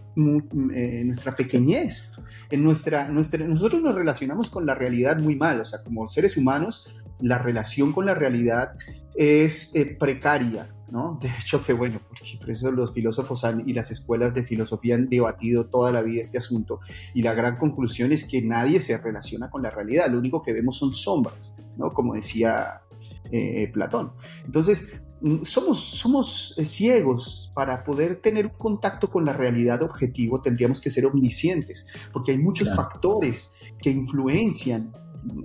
eh, 0.74 1.02
nuestra 1.04 1.36
pequeñez. 1.36 2.12
En 2.50 2.64
nuestra, 2.64 3.08
nuestra, 3.08 3.46
nosotros 3.46 3.82
nos 3.82 3.94
relacionamos 3.94 4.50
con 4.50 4.66
la 4.66 4.74
realidad 4.74 5.18
muy 5.18 5.36
mal, 5.36 5.60
o 5.60 5.64
sea, 5.64 5.82
como 5.82 6.08
seres 6.08 6.36
humanos, 6.36 7.02
la 7.20 7.38
relación 7.38 7.92
con 7.92 8.06
la 8.06 8.14
realidad 8.14 8.72
es 9.16 9.74
eh, 9.74 9.96
precaria, 9.98 10.74
de 11.20 11.28
hecho, 11.40 11.62
que 11.62 11.74
bueno, 11.74 12.00
porque 12.08 12.38
por 12.40 12.50
eso 12.50 12.70
los 12.70 12.94
filósofos 12.94 13.44
y 13.66 13.72
las 13.74 13.90
escuelas 13.90 14.34
de 14.34 14.42
filosofía 14.42 14.94
han 14.94 15.08
debatido 15.08 15.66
toda 15.66 15.92
la 15.92 16.00
vida 16.00 16.22
este 16.22 16.38
asunto 16.38 16.80
y 17.14 17.22
la 17.22 17.34
gran 17.34 17.56
conclusión 17.56 18.10
es 18.12 18.24
que 18.24 18.40
nadie 18.40 18.80
se 18.80 18.96
relaciona 18.96 19.50
con 19.50 19.62
la 19.62 19.70
realidad, 19.70 20.10
lo 20.10 20.18
único 20.18 20.40
que 20.40 20.52
vemos 20.52 20.78
son 20.78 20.94
sombras, 20.94 21.54
¿no? 21.76 21.90
Como 21.90 22.14
decía 22.14 22.82
eh, 23.30 23.70
Platón. 23.72 24.12
Entonces, 24.46 25.02
mm, 25.20 25.42
somos, 25.42 25.80
somos 25.80 26.54
eh, 26.56 26.64
ciegos 26.64 27.52
para 27.54 27.84
poder 27.84 28.16
tener 28.22 28.46
un 28.46 28.56
contacto 28.56 29.10
con 29.10 29.26
la 29.26 29.34
realidad 29.34 29.82
objetivo, 29.82 30.40
tendríamos 30.40 30.80
que 30.80 30.90
ser 30.90 31.04
omniscientes, 31.04 31.86
porque 32.12 32.32
hay 32.32 32.38
muchos 32.38 32.74
factores 32.74 33.54
que 33.82 33.90
influencian 33.90 34.92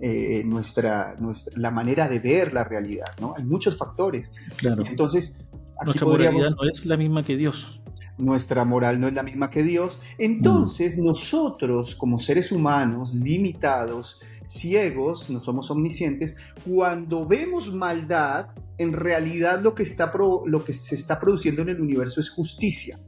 eh, 0.01 0.43
nuestra, 0.45 1.15
nuestra, 1.19 1.53
la 1.59 1.71
manera 1.71 2.07
de 2.07 2.19
ver 2.19 2.53
la 2.53 2.63
realidad, 2.63 3.07
¿no? 3.19 3.33
Hay 3.37 3.43
muchos 3.43 3.77
factores. 3.77 4.31
Claro. 4.57 4.83
Entonces, 4.85 5.41
aquí 5.77 5.85
nuestra 5.85 6.07
moralidad 6.07 6.51
no 6.51 6.69
es 6.69 6.85
la 6.85 6.97
misma 6.97 7.23
que 7.23 7.37
Dios. 7.37 7.79
Nuestra 8.17 8.63
moral 8.63 8.99
no 8.99 9.07
es 9.07 9.13
la 9.13 9.23
misma 9.23 9.49
que 9.49 9.63
Dios. 9.63 9.99
Entonces, 10.17 10.97
nosotros, 10.97 11.95
como 11.95 12.19
seres 12.19 12.51
humanos 12.51 13.13
limitados, 13.13 14.19
ciegos, 14.47 15.29
no 15.29 15.39
somos 15.39 15.71
omniscientes, 15.71 16.35
cuando 16.65 17.25
vemos 17.25 17.73
maldad, 17.73 18.49
en 18.77 18.93
realidad 18.93 19.61
lo 19.61 19.75
que, 19.75 19.83
está 19.83 20.11
lo 20.45 20.63
que 20.63 20.73
se 20.73 20.95
está 20.95 21.19
produciendo 21.19 21.61
en 21.61 21.69
el 21.69 21.81
universo 21.81 22.19
es 22.19 22.29
justicia. 22.29 22.99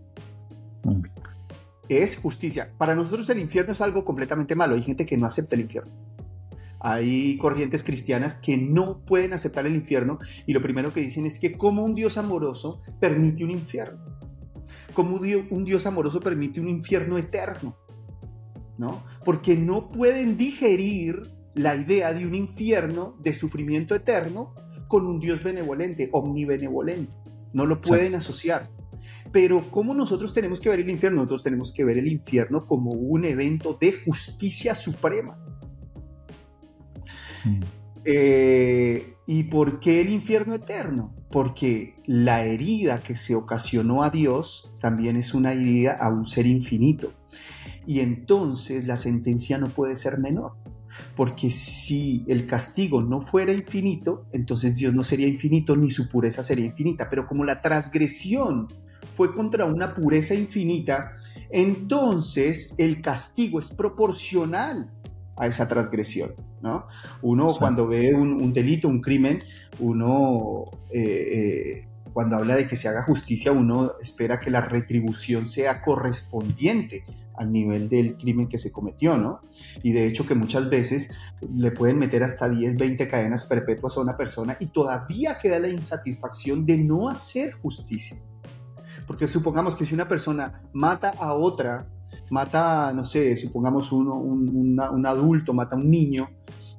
Mm. 0.83 1.03
Es 1.87 2.17
justicia. 2.17 2.71
Para 2.77 2.95
nosotros 2.95 3.29
el 3.29 3.39
infierno 3.39 3.73
es 3.73 3.81
algo 3.81 4.03
completamente 4.03 4.55
malo. 4.55 4.75
Hay 4.75 4.81
gente 4.81 5.05
que 5.05 5.17
no 5.17 5.27
acepta 5.27 5.55
el 5.55 5.61
infierno. 5.61 5.91
Hay 6.79 7.37
corrientes 7.37 7.83
cristianas 7.83 8.37
que 8.37 8.57
no 8.57 9.03
pueden 9.05 9.33
aceptar 9.33 9.65
el 9.65 9.75
infierno 9.75 10.19
y 10.45 10.53
lo 10.53 10.61
primero 10.61 10.93
que 10.93 11.01
dicen 11.01 11.25
es 11.25 11.39
que 11.39 11.57
como 11.57 11.83
un 11.83 11.95
Dios 11.95 12.17
amoroso 12.17 12.81
permite 12.99 13.43
un 13.43 13.51
infierno. 13.51 14.03
Como 14.93 15.17
un 15.17 15.65
Dios 15.65 15.85
amoroso 15.85 16.19
permite 16.19 16.59
un 16.59 16.69
infierno 16.69 17.17
eterno. 17.17 17.77
¿no? 18.77 19.03
Porque 19.23 19.55
no 19.55 19.89
pueden 19.89 20.37
digerir 20.37 21.21
la 21.53 21.75
idea 21.75 22.13
de 22.13 22.25
un 22.25 22.35
infierno 22.35 23.15
de 23.21 23.33
sufrimiento 23.33 23.95
eterno 23.95 24.53
con 24.87 25.07
un 25.07 25.19
Dios 25.19 25.41
benevolente, 25.43 26.09
omnibenevolente. 26.11 27.17
No 27.53 27.65
lo 27.65 27.79
pueden 27.79 28.15
asociar. 28.15 28.69
Pero 29.31 29.69
¿cómo 29.71 29.93
nosotros 29.93 30.33
tenemos 30.33 30.59
que 30.59 30.69
ver 30.69 30.81
el 30.81 30.89
infierno? 30.89 31.17
Nosotros 31.17 31.43
tenemos 31.43 31.71
que 31.73 31.83
ver 31.83 31.97
el 31.97 32.07
infierno 32.07 32.65
como 32.65 32.91
un 32.91 33.25
evento 33.25 33.77
de 33.79 33.93
justicia 33.93 34.75
suprema. 34.75 35.37
Eh, 38.03 39.15
¿Y 39.27 39.43
por 39.43 39.79
qué 39.79 40.01
el 40.01 40.09
infierno 40.09 40.53
eterno? 40.53 41.15
Porque 41.31 41.95
la 42.05 42.45
herida 42.45 43.01
que 43.01 43.15
se 43.15 43.35
ocasionó 43.35 44.03
a 44.03 44.11
Dios 44.11 44.69
también 44.79 45.17
es 45.17 45.33
una 45.33 45.53
herida 45.53 45.93
a 45.93 46.09
un 46.09 46.27
ser 46.27 46.45
infinito. 46.45 47.13
Y 47.87 48.01
entonces 48.01 48.85
la 48.85 48.97
sentencia 48.97 49.57
no 49.57 49.69
puede 49.69 49.95
ser 49.95 50.19
menor. 50.19 50.53
Porque 51.15 51.51
si 51.51 52.23
el 52.27 52.45
castigo 52.45 53.01
no 53.01 53.19
fuera 53.19 53.51
infinito, 53.51 54.27
entonces 54.31 54.75
Dios 54.75 54.93
no 54.93 55.03
sería 55.03 55.27
infinito 55.27 55.75
ni 55.75 55.89
su 55.89 56.07
pureza 56.07 56.43
sería 56.43 56.65
infinita. 56.65 57.09
Pero 57.09 57.25
como 57.25 57.43
la 57.43 57.61
transgresión 57.61 58.67
fue 59.11 59.33
contra 59.33 59.65
una 59.65 59.93
pureza 59.93 60.35
infinita, 60.35 61.11
entonces 61.49 62.75
el 62.77 63.01
castigo 63.01 63.59
es 63.59 63.69
proporcional 63.69 64.91
a 65.37 65.47
esa 65.47 65.67
transgresión. 65.67 66.33
¿No? 66.65 66.87
Uno 67.21 67.49
cuando 67.57 67.87
ve 67.87 68.13
un, 68.13 68.51
delito, 68.51 68.89
un 68.89 68.99
crimen, 68.99 69.41
uno 69.79 70.65
eh, 70.91 71.83
eh, 71.83 71.87
cuando 72.11 72.37
habla 72.37 72.55
de 72.55 72.65
que 72.65 72.75
se 72.75 72.87
haga 72.87 73.03
justicia, 73.03 73.51
uno 73.51 73.93
espera 74.01 74.39
que 74.39 74.49
la 74.49 74.61
retribución 74.61 75.45
sea 75.45 75.81
correspondiente 75.81 77.05
al 77.35 77.51
nivel 77.51 77.87
del 77.87 78.15
crimen 78.15 78.47
que 78.47 78.57
se 78.57 78.71
cometió, 78.71 79.17
¿no? 79.17 79.41
Y 79.83 79.91
de 79.91 80.07
hecho 80.07 80.25
que 80.25 80.33
muchas 80.33 80.69
veces 80.69 81.13
le 81.53 81.71
pueden 81.71 81.99
meter 81.99 82.23
hasta 82.23 82.49
10, 82.49 82.77
20 82.77 83.07
cadenas 83.07 83.43
perpetuas 83.43 83.97
a 83.97 84.01
una 84.01 84.17
persona 84.17 84.57
y 84.59 84.67
todavía 84.67 85.37
queda 85.37 85.59
la 85.59 85.67
insatisfacción 85.67 86.65
de 86.65 86.77
no 86.77 87.09
hacer 87.09 87.53
justicia. 87.61 88.17
Porque 89.05 89.27
supongamos 89.27 89.75
que 89.75 89.85
si 89.85 89.93
una 89.93 90.07
persona 90.07 90.63
mata 90.73 91.13
a 91.19 91.33
otra, 91.33 91.85
mata, 92.29 92.93
no 92.93 93.05
sé, 93.05 93.37
supongamos 93.37 93.91
uno, 93.91 94.15
un, 94.15 94.79
un 94.79 95.05
adulto, 95.05 95.53
mata 95.53 95.75
a 95.75 95.79
un 95.79 95.89
niño, 95.89 96.29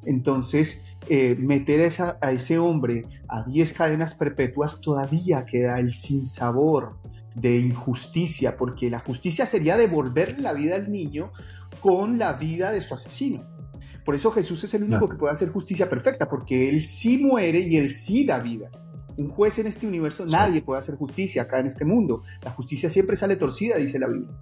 entonces 0.05 0.83
eh, 1.09 1.37
meter 1.39 1.81
esa, 1.81 2.19
a 2.21 2.33
ese 2.33 2.59
hombre 2.59 3.05
a 3.29 3.45
10 3.45 3.73
cadenas 3.75 4.15
perpetuas 4.15 4.81
todavía 4.81 5.45
queda 5.45 5.79
el 5.79 5.93
sinsabor 5.93 6.97
de 7.35 7.59
injusticia, 7.59 8.57
porque 8.57 8.91
la 8.91 8.99
justicia 8.99 9.47
sería 9.47 9.77
devolver 9.77 10.41
la 10.41 10.53
vida 10.53 10.75
al 10.75 10.91
niño 10.91 11.31
con 11.81 12.19
la 12.19 12.33
vida 12.33 12.73
de 12.73 12.81
su 12.81 12.95
asesino. 12.95 13.45
Por 14.05 14.15
eso 14.15 14.31
Jesús 14.33 14.65
es 14.65 14.75
el 14.75 14.85
único 14.85 15.09
que 15.09 15.17
puede 15.17 15.33
hacer 15.33 15.51
justicia 15.51 15.89
perfecta, 15.89 16.29
porque 16.29 16.69
Él 16.69 16.85
sí 16.85 17.19
muere 17.19 17.61
y 17.61 17.77
Él 17.77 17.91
sí 17.91 18.25
da 18.25 18.39
vida. 18.39 18.71
Un 19.17 19.29
juez 19.29 19.59
en 19.59 19.67
este 19.67 19.87
universo, 19.87 20.27
nadie 20.27 20.63
puede 20.63 20.79
hacer 20.79 20.97
justicia 20.97 21.43
acá 21.43 21.61
en 21.61 21.67
este 21.67 21.85
mundo. 21.85 22.23
La 22.43 22.51
justicia 22.51 22.91
siempre 22.91 23.17
sale 23.17 23.37
torcida, 23.37 23.77
dice 23.77 23.99
la 23.99 24.09
Biblia. 24.09 24.33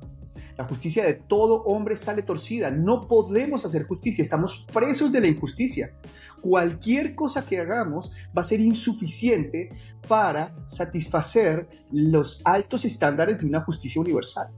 La 0.56 0.64
justicia 0.64 1.04
de 1.04 1.14
todo 1.14 1.62
hombre 1.64 1.96
sale 1.96 2.22
torcida. 2.22 2.70
No 2.70 3.08
podemos 3.08 3.64
hacer 3.64 3.86
justicia. 3.86 4.22
Estamos 4.22 4.66
presos 4.72 5.10
de 5.10 5.20
la 5.20 5.26
injusticia. 5.26 5.92
Cualquier 6.40 7.14
cosa 7.14 7.44
que 7.44 7.58
hagamos 7.58 8.12
va 8.36 8.42
a 8.42 8.44
ser 8.44 8.60
insuficiente 8.60 9.70
para 10.06 10.54
satisfacer 10.66 11.68
los 11.90 12.40
altos 12.44 12.84
estándares 12.84 13.38
de 13.38 13.46
una 13.46 13.62
justicia 13.62 14.00
universal. 14.00 14.48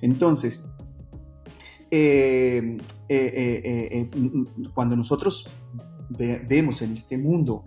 Entonces, 0.00 0.64
eh, 1.90 2.76
eh, 3.08 3.88
eh, 3.90 4.10
cuando 4.74 4.96
nosotros 4.96 5.48
vemos 6.08 6.82
en 6.82 6.92
este 6.92 7.18
mundo 7.18 7.64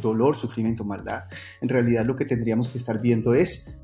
dolor, 0.00 0.36
sufrimiento, 0.36 0.84
maldad, 0.84 1.24
en 1.60 1.68
realidad 1.68 2.04
lo 2.04 2.14
que 2.14 2.24
tendríamos 2.24 2.70
que 2.70 2.78
estar 2.78 3.00
viendo 3.00 3.34
es 3.34 3.80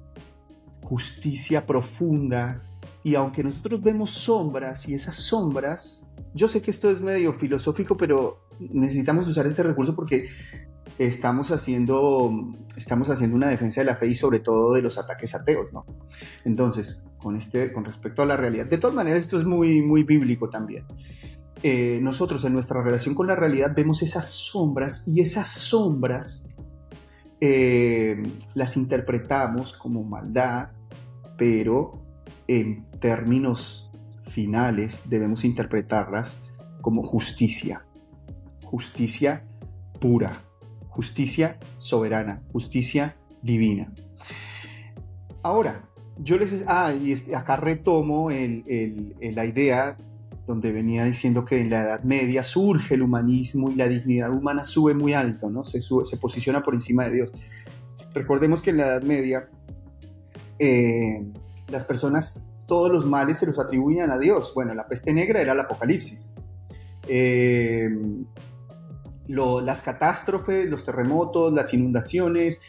justicia 0.83 1.67
profunda, 1.67 2.61
y 3.07 3.15
aunque 3.15 3.45
nosotros 3.45 3.81
vemos 3.81 4.11
sombras 4.11 4.89
y 4.89 4.95
esas 4.95 5.15
sombras, 5.15 6.11
yo 6.35 6.49
sé 6.49 6.61
que 6.61 6.73
esto 6.73 6.91
es 6.91 7.01
medio 7.01 7.33
filosófico, 7.33 7.97
pero 7.97 8.49
necesitamos 8.59 9.29
usar 9.29 9.47
este 9.47 9.63
recurso 9.63 9.95
porque 9.95 10.29
estamos 10.99 11.53
haciendo, 11.53 12.33
estamos 12.75 13.09
haciendo 13.09 13.37
una 13.37 13.47
defensa 13.47 13.81
de 13.81 13.85
la 13.85 13.95
fe 13.95 14.09
y 14.09 14.17
sobre 14.17 14.41
todo 14.41 14.73
de 14.73 14.83
los 14.83 14.99
ataques 14.99 15.37
ateos, 15.37 15.73
¿no? 15.73 15.87
Entonces, 16.45 17.05
con, 17.19 17.37
este, 17.37 17.73
con 17.73 17.85
respecto 17.85 18.23
a 18.23 18.27
la 18.27 18.37
realidad, 18.37 18.67
de 18.67 18.77
todas 18.77 18.97
maneras 18.97 19.21
esto 19.21 19.37
es 19.37 19.45
muy, 19.45 19.83
muy 19.83 20.03
bíblico 20.03 20.51
también. 20.51 20.85
Eh, 21.63 22.01
nosotros 22.03 22.45
en 22.45 22.55
nuestra 22.55 22.83
relación 22.83 23.15
con 23.15 23.29
la 23.29 23.37
realidad 23.37 23.73
vemos 23.73 24.03
esas 24.03 24.29
sombras 24.29 25.05
y 25.07 25.21
esas 25.21 25.47
sombras 25.47 26.45
eh, 27.41 28.21
las 28.55 28.77
interpretamos 28.77 29.75
como 29.75 30.03
maldad, 30.03 30.71
pero 31.39 32.05
en 32.49 32.85
términos 33.01 33.91
finales 34.21 35.05
debemos 35.09 35.45
interpretarlas 35.45 36.39
como 36.81 37.03
justicia, 37.03 37.85
justicia 38.65 39.45
pura, 40.01 40.45
justicia 40.89 41.59
soberana, 41.77 42.43
justicia 42.53 43.17
divina. 43.43 43.93
Ahora, 45.43 45.89
yo 46.19 46.39
les... 46.39 46.65
Ah, 46.67 46.93
y 46.93 47.15
acá 47.35 47.57
retomo 47.57 48.31
la 48.31 49.45
idea 49.45 49.97
donde 50.47 50.73
venía 50.73 51.05
diciendo 51.05 51.45
que 51.45 51.61
en 51.61 51.71
la 51.71 51.83
Edad 51.83 52.03
Media 52.05 52.43
surge 52.43 52.95
el 52.95 53.03
humanismo 53.03 53.71
y 53.71 53.75
la 53.75 53.89
dignidad 53.89 54.33
humana 54.33 54.65
sube 54.65 54.95
muy 54.95 55.13
alto, 55.13 55.51
¿no? 55.51 55.65
Se, 55.65 55.81
se 55.81 56.17
posiciona 56.17 56.63
por 56.63 56.75
encima 56.75 57.05
de 57.05 57.15
Dios. 57.15 57.33
Recordemos 58.15 58.63
que 58.63 58.71
en 58.71 58.77
la 58.77 58.87
Edad 58.87 59.03
Media 59.03 59.49
eh, 60.59 61.27
las 61.69 61.85
personas, 61.85 62.47
todos 62.67 62.91
los 62.91 63.07
males 63.07 63.39
se 63.39 63.47
los 63.47 63.59
atribuían 63.59 64.11
a 64.11 64.19
Dios. 64.19 64.53
Bueno, 64.55 64.75
la 64.75 64.89
peste 64.89 65.13
negra 65.13 65.41
era 65.41 65.53
el 65.53 65.61
apocalipsis. 65.61 66.35
Eh, 67.09 67.89
las 69.29 69.83
catástrofes, 69.83 70.69
los 70.69 70.85
terremotos, 70.85 71.53
las 71.53 71.75
inundaciones, 71.75 72.61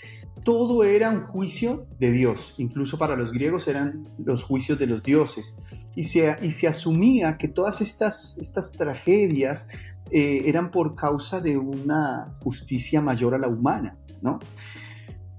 todo 0.44 0.84
era 0.84 1.10
un 1.10 1.26
juicio 1.26 1.88
de 2.00 2.12
Dios. 2.12 2.56
Incluso 2.58 2.98
para 2.98 3.16
los 3.16 3.32
griegos 3.32 3.68
eran 3.68 4.08
los 4.18 4.44
juicios 4.44 4.80
de 4.80 4.88
los 4.88 5.04
dioses. 5.04 5.58
Y 5.96 6.06
se, 6.06 6.38
y 6.42 6.52
se 6.52 6.68
asumía 6.68 7.38
que 7.38 7.48
todas 7.48 7.82
estas, 7.82 8.38
estas 8.38 8.72
tragedias 8.72 9.68
eh, 10.10 10.44
eran 10.46 10.72
por 10.72 10.96
causa 10.96 11.42
de 11.42 11.58
una 11.58 12.38
justicia 12.42 13.02
mayor 13.02 13.36
a 13.36 13.40
la 13.40 13.48
humana, 13.48 13.98
¿no? 14.22 14.40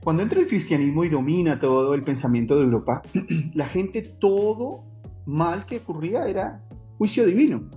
Cuando 0.03 0.23
entra 0.23 0.41
el 0.41 0.47
cristianismo 0.47 1.05
y 1.05 1.09
domina 1.09 1.59
todo 1.59 1.95
el 1.95 2.05
pensamiento 2.05 2.57
de 2.57 2.65
Europa, 2.65 3.03
la 3.55 3.67
gente 3.67 4.03
todo 4.03 4.85
mal 5.27 5.67
que 5.67 5.79
ocurría 5.79 6.27
era 6.29 6.65
juicio 6.97 7.27
divino. 7.27 7.69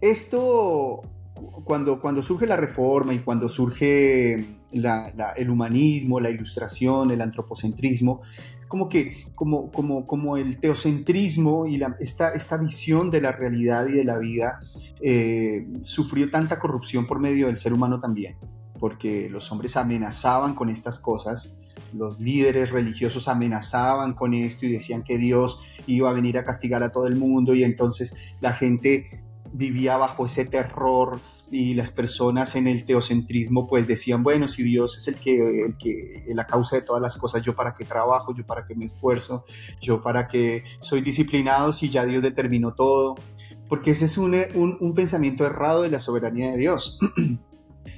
Esto, 0.00 1.02
cuando, 1.64 2.00
cuando 2.00 2.22
surge 2.22 2.46
la 2.46 2.56
reforma 2.56 3.12
y 3.14 3.20
cuando 3.20 3.48
surge 3.48 4.58
el 4.72 5.50
humanismo, 5.50 6.18
la 6.18 6.30
ilustración, 6.30 7.10
el 7.10 7.20
antropocentrismo, 7.20 8.20
es 8.58 8.64
como 8.66 8.88
que 8.88 9.26
como, 9.34 9.70
como, 9.70 10.06
como 10.06 10.36
el 10.36 10.58
teocentrismo 10.58 11.66
y 11.66 11.80
esta, 12.00 12.30
esta 12.30 12.56
visión 12.56 13.10
de 13.10 13.20
la 13.20 13.32
realidad 13.32 13.86
y 13.88 13.92
de 13.92 14.04
la 14.04 14.18
vida 14.18 14.60
eh, 15.00 15.68
sufrió 15.82 16.30
tanta 16.30 16.58
corrupción 16.58 17.06
por 17.06 17.20
medio 17.20 17.48
del 17.48 17.58
ser 17.58 17.72
humano 17.74 18.00
también 18.00 18.36
porque 18.82 19.30
los 19.30 19.52
hombres 19.52 19.76
amenazaban 19.76 20.56
con 20.56 20.68
estas 20.68 20.98
cosas, 20.98 21.54
los 21.92 22.18
líderes 22.18 22.72
religiosos 22.72 23.28
amenazaban 23.28 24.12
con 24.12 24.34
esto 24.34 24.66
y 24.66 24.72
decían 24.72 25.04
que 25.04 25.18
Dios 25.18 25.60
iba 25.86 26.10
a 26.10 26.12
venir 26.12 26.36
a 26.36 26.42
castigar 26.42 26.82
a 26.82 26.90
todo 26.90 27.06
el 27.06 27.14
mundo 27.14 27.54
y 27.54 27.62
entonces 27.62 28.16
la 28.40 28.52
gente 28.54 29.22
vivía 29.52 29.98
bajo 29.98 30.26
ese 30.26 30.46
terror 30.46 31.20
y 31.48 31.74
las 31.74 31.92
personas 31.92 32.56
en 32.56 32.66
el 32.66 32.84
teocentrismo 32.84 33.68
pues 33.68 33.86
decían, 33.86 34.24
bueno, 34.24 34.48
si 34.48 34.64
Dios 34.64 34.96
es 34.96 35.06
el 35.06 35.14
que, 35.14 35.66
el 35.66 35.76
que 35.78 36.24
la 36.34 36.48
causa 36.48 36.74
de 36.74 36.82
todas 36.82 37.00
las 37.00 37.14
cosas, 37.14 37.40
yo 37.42 37.54
para 37.54 37.76
qué 37.76 37.84
trabajo, 37.84 38.34
yo 38.34 38.44
para 38.44 38.66
qué 38.66 38.74
me 38.74 38.86
esfuerzo, 38.86 39.44
yo 39.80 40.02
para 40.02 40.26
qué 40.26 40.64
soy 40.80 41.02
disciplinado 41.02 41.72
si 41.72 41.88
ya 41.88 42.04
Dios 42.04 42.20
determinó 42.20 42.74
todo, 42.74 43.14
porque 43.68 43.92
ese 43.92 44.06
es 44.06 44.18
un, 44.18 44.34
un, 44.56 44.76
un 44.80 44.94
pensamiento 44.94 45.46
errado 45.46 45.82
de 45.82 45.90
la 45.90 46.00
soberanía 46.00 46.50
de 46.50 46.58
Dios. 46.58 46.98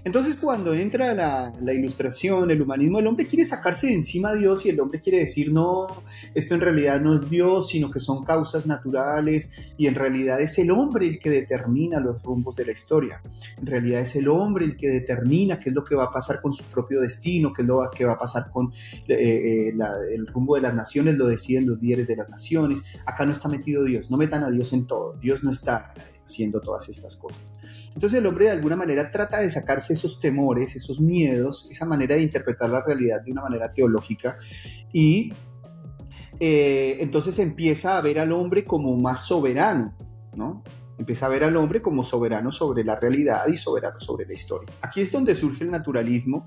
Entonces 0.04 0.36
cuando 0.36 0.74
entra 0.74 1.14
la, 1.14 1.72
ilustración, 1.72 2.50
el 2.50 2.60
humanismo, 2.60 2.98
el 2.98 3.06
hombre 3.06 3.26
quiere 3.26 3.44
sacarse 3.44 3.86
de 3.86 3.94
encima 3.94 4.30
a 4.30 4.34
Dios 4.34 4.66
y 4.66 4.70
el 4.70 4.80
hombre 4.80 5.00
quiere 5.00 5.18
decir, 5.18 5.52
no, 5.52 5.86
esto 6.34 6.54
en 6.54 6.60
realidad 6.60 7.00
no 7.00 7.14
es 7.14 7.28
Dios, 7.28 7.68
sino 7.68 7.90
que 7.90 8.00
son 8.00 8.22
causas 8.22 8.66
naturales 8.66 9.74
y 9.76 9.86
en 9.86 9.94
realidad 9.94 10.40
es 10.40 10.58
el 10.58 10.70
hombre 10.70 11.06
el 11.06 11.18
que 11.18 11.30
determina 11.30 12.00
los 12.00 12.22
rumbos 12.22 12.54
de 12.56 12.66
la 12.66 12.72
historia. 12.72 13.22
En 13.56 13.66
realidad 13.66 14.00
es 14.00 14.14
el 14.16 14.28
hombre 14.28 14.66
el 14.66 14.76
que 14.76 14.88
determina 14.88 15.58
qué 15.58 15.70
es 15.70 15.74
lo 15.74 15.84
que 15.84 15.94
va 15.94 16.04
a 16.04 16.10
pasar 16.10 16.40
con 16.42 16.52
su 16.52 16.64
propio 16.64 17.00
destino, 17.00 17.52
qué 17.52 17.62
es 17.62 17.68
lo 17.68 17.88
que 17.94 18.04
va 18.04 18.12
a 18.12 18.18
pasar 18.18 18.50
con 18.50 18.72
eh, 19.08 19.68
eh, 19.68 19.74
el 20.14 20.26
rumbo 20.26 20.56
de 20.56 20.62
las 20.62 20.74
naciones, 20.74 21.16
lo 21.16 21.26
deciden 21.26 21.66
los 21.66 21.80
líderes 21.80 22.06
de 22.06 22.16
las 22.16 22.28
naciones. 22.28 22.82
Acá 23.06 23.24
no 23.24 23.32
está 23.32 23.48
metido 23.48 23.84
Dios, 23.84 24.10
no 24.10 24.16
metan 24.16 24.44
a 24.44 24.50
Dios 24.50 24.72
en 24.72 24.86
todo, 24.86 25.14
Dios 25.20 25.42
no 25.42 25.50
está 25.50 25.94
haciendo 26.24 26.60
todas 26.60 26.88
estas 26.88 27.16
cosas. 27.16 27.52
Entonces 27.94 28.18
el 28.18 28.26
hombre 28.26 28.46
de 28.46 28.50
alguna 28.50 28.76
manera 28.76 29.10
trata 29.10 29.38
de 29.38 29.50
sacarse 29.50 29.92
esos 29.92 30.20
temores, 30.20 30.74
esos 30.74 31.00
miedos, 31.00 31.68
esa 31.70 31.86
manera 31.86 32.16
de 32.16 32.22
interpretar 32.22 32.68
la 32.68 32.82
realidad 32.82 33.22
de 33.22 33.30
una 33.30 33.42
manera 33.42 33.72
teológica 33.72 34.36
y 34.92 35.32
eh, 36.40 36.96
entonces 37.00 37.38
empieza 37.38 37.96
a 37.96 38.00
ver 38.00 38.18
al 38.18 38.32
hombre 38.32 38.64
como 38.64 38.96
más 38.96 39.24
soberano, 39.24 39.96
¿no? 40.36 40.64
Empieza 40.98 41.26
a 41.26 41.28
ver 41.28 41.44
al 41.44 41.56
hombre 41.56 41.82
como 41.82 42.04
soberano 42.04 42.50
sobre 42.50 42.84
la 42.84 42.98
realidad 42.98 43.46
y 43.48 43.56
soberano 43.56 43.98
sobre 44.00 44.26
la 44.26 44.34
historia. 44.34 44.70
Aquí 44.82 45.00
es 45.00 45.12
donde 45.12 45.34
surge 45.34 45.64
el 45.64 45.70
naturalismo 45.70 46.46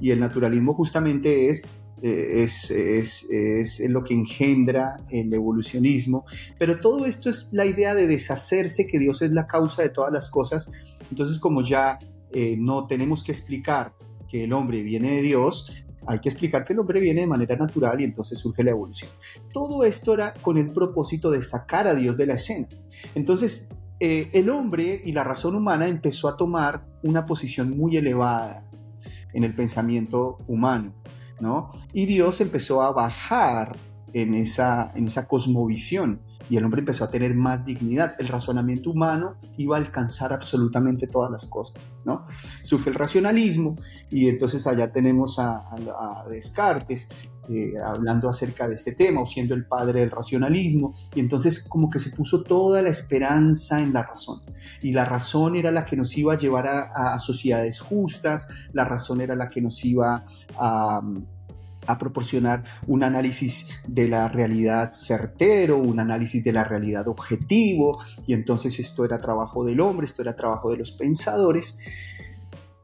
y 0.00 0.10
el 0.10 0.20
naturalismo 0.20 0.74
justamente 0.74 1.48
es 1.48 1.87
eh, 2.02 2.44
es, 2.44 3.80
lo 3.88 4.02
que 4.02 4.14
engendra 4.14 4.96
el 5.10 5.32
evolucionismo, 5.32 6.24
pero 6.58 6.80
todo 6.80 7.06
esto 7.06 7.30
es 7.30 7.48
la 7.52 7.66
idea 7.66 7.94
de 7.94 8.06
deshacerse, 8.06 8.86
que 8.86 8.98
Dios 8.98 9.22
es 9.22 9.32
la 9.32 9.46
causa 9.46 9.82
de 9.82 9.90
todas 9.90 10.12
las 10.12 10.28
cosas, 10.28 10.70
entonces 11.10 11.38
como 11.38 11.62
ya 11.62 11.98
eh, 12.32 12.56
no 12.58 12.86
tenemos 12.86 13.22
que 13.22 13.32
explicar 13.32 13.94
que 14.28 14.44
el 14.44 14.52
hombre 14.52 14.82
viene 14.82 15.16
de 15.16 15.22
Dios, 15.22 15.72
hay 16.06 16.20
que 16.20 16.28
explicar 16.28 16.64
que 16.64 16.72
el 16.72 16.78
hombre 16.78 17.00
viene 17.00 17.22
de 17.22 17.26
manera 17.26 17.56
natural 17.56 18.00
y 18.00 18.04
entonces 18.04 18.38
surge 18.38 18.64
la 18.64 18.70
evolución. 18.70 19.10
Todo 19.52 19.84
esto 19.84 20.14
era 20.14 20.32
con 20.34 20.56
el 20.56 20.70
propósito 20.70 21.30
de 21.30 21.42
sacar 21.42 21.86
a 21.86 21.94
Dios 21.94 22.16
de 22.16 22.26
la 22.26 22.34
escena. 22.34 22.66
Entonces, 23.14 23.68
eh, 24.00 24.30
el 24.32 24.48
hombre 24.48 25.02
y 25.04 25.12
la 25.12 25.24
razón 25.24 25.54
humana 25.54 25.86
empezó 25.86 26.28
a 26.28 26.36
tomar 26.36 26.86
una 27.02 27.26
posición 27.26 27.76
muy 27.76 27.96
elevada 27.96 28.64
en 29.34 29.44
el 29.44 29.52
pensamiento 29.52 30.38
humano. 30.46 30.94
Y 31.92 32.06
Dios 32.06 32.40
empezó 32.40 32.82
a 32.82 32.92
bajar 32.92 33.76
en 34.12 34.34
esa, 34.34 34.92
en 34.94 35.06
esa 35.06 35.26
cosmovisión 35.28 36.20
y 36.50 36.56
el 36.56 36.64
hombre 36.64 36.80
empezó 36.80 37.04
a 37.04 37.10
tener 37.10 37.34
más 37.34 37.64
dignidad. 37.64 38.14
El 38.18 38.28
razonamiento 38.28 38.90
humano 38.90 39.36
iba 39.56 39.76
a 39.76 39.80
alcanzar 39.80 40.32
absolutamente 40.32 41.06
todas 41.06 41.30
las 41.30 41.46
cosas, 41.46 41.90
¿no? 42.04 42.26
Surge 42.62 42.90
el 42.90 42.96
racionalismo 42.96 43.76
y 44.10 44.28
entonces 44.28 44.66
allá 44.66 44.90
tenemos 44.90 45.38
a, 45.38 45.62
Descartes 46.28 47.08
eh, 47.48 47.74
hablando 47.84 48.28
acerca 48.28 48.68
de 48.68 48.74
este 48.74 48.92
tema 48.92 49.20
o 49.20 49.26
siendo 49.26 49.54
el 49.54 49.66
padre 49.66 50.00
del 50.00 50.10
racionalismo 50.10 50.94
y 51.14 51.20
entonces 51.20 51.64
como 51.64 51.88
que 51.90 51.98
se 51.98 52.10
puso 52.10 52.42
toda 52.42 52.82
la 52.82 52.88
esperanza 52.88 53.80
en 53.80 53.92
la 53.92 54.02
razón 54.02 54.42
y 54.82 54.92
la 54.92 55.04
razón 55.04 55.56
era 55.56 55.70
la 55.70 55.84
que 55.84 55.96
nos 55.96 56.16
iba 56.16 56.34
a 56.34 56.38
llevar 56.38 56.66
a 56.68 57.18
sociedades 57.18 57.80
justas, 57.80 58.48
la 58.72 58.84
razón 58.84 59.20
era 59.20 59.34
la 59.34 59.48
que 59.48 59.60
nos 59.60 59.84
iba 59.84 60.24
a 60.56 61.00
a 61.88 61.96
proporcionar 61.96 62.64
un 62.86 63.02
análisis 63.02 63.66
de 63.86 64.08
la 64.08 64.28
realidad 64.28 64.92
certero, 64.92 65.78
un 65.78 65.98
análisis 65.98 66.44
de 66.44 66.52
la 66.52 66.62
realidad 66.62 67.08
objetivo, 67.08 67.98
y 68.26 68.34
entonces 68.34 68.78
esto 68.78 69.06
era 69.06 69.18
trabajo 69.18 69.64
del 69.64 69.80
hombre, 69.80 70.04
esto 70.04 70.20
era 70.20 70.36
trabajo 70.36 70.70
de 70.70 70.76
los 70.76 70.92
pensadores. 70.92 71.78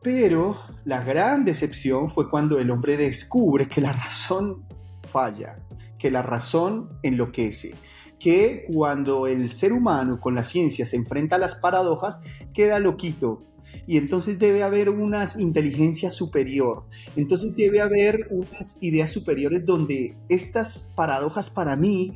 Pero 0.04 0.60
la 0.84 1.02
gran 1.02 1.46
decepción 1.46 2.10
fue 2.10 2.28
cuando 2.28 2.58
el 2.58 2.70
hombre 2.70 2.98
descubre 2.98 3.66
que 3.66 3.80
la 3.80 3.94
razón 3.94 4.66
falla, 5.10 5.58
que 5.98 6.10
la 6.10 6.20
razón 6.20 6.90
enloquece, 7.02 7.74
que 8.18 8.66
cuando 8.70 9.26
el 9.26 9.50
ser 9.50 9.72
humano 9.72 10.20
con 10.20 10.34
la 10.34 10.42
ciencia 10.42 10.84
se 10.84 10.96
enfrenta 10.96 11.36
a 11.36 11.38
las 11.38 11.54
paradojas, 11.54 12.20
queda 12.52 12.80
loquito, 12.80 13.42
y 13.86 13.96
entonces 13.96 14.38
debe 14.38 14.62
haber 14.62 14.90
una 14.90 15.24
inteligencia 15.38 16.10
superior, 16.10 16.84
entonces 17.16 17.56
debe 17.56 17.80
haber 17.80 18.28
unas 18.30 18.82
ideas 18.82 19.10
superiores 19.10 19.64
donde 19.64 20.18
estas 20.28 20.92
paradojas 20.94 21.48
para 21.48 21.76
mí 21.76 22.12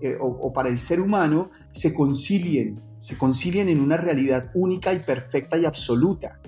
eh, 0.00 0.16
o, 0.18 0.54
para 0.54 0.70
el 0.70 0.78
ser 0.78 1.00
humano 1.02 1.50
se 1.72 1.92
concilien, 1.92 2.80
se 2.96 3.18
concilien 3.18 3.68
en 3.68 3.80
una 3.80 3.98
realidad 3.98 4.50
única 4.54 4.94
y 4.94 5.00
perfecta 5.00 5.58
y 5.58 5.66
absoluta. 5.66 6.40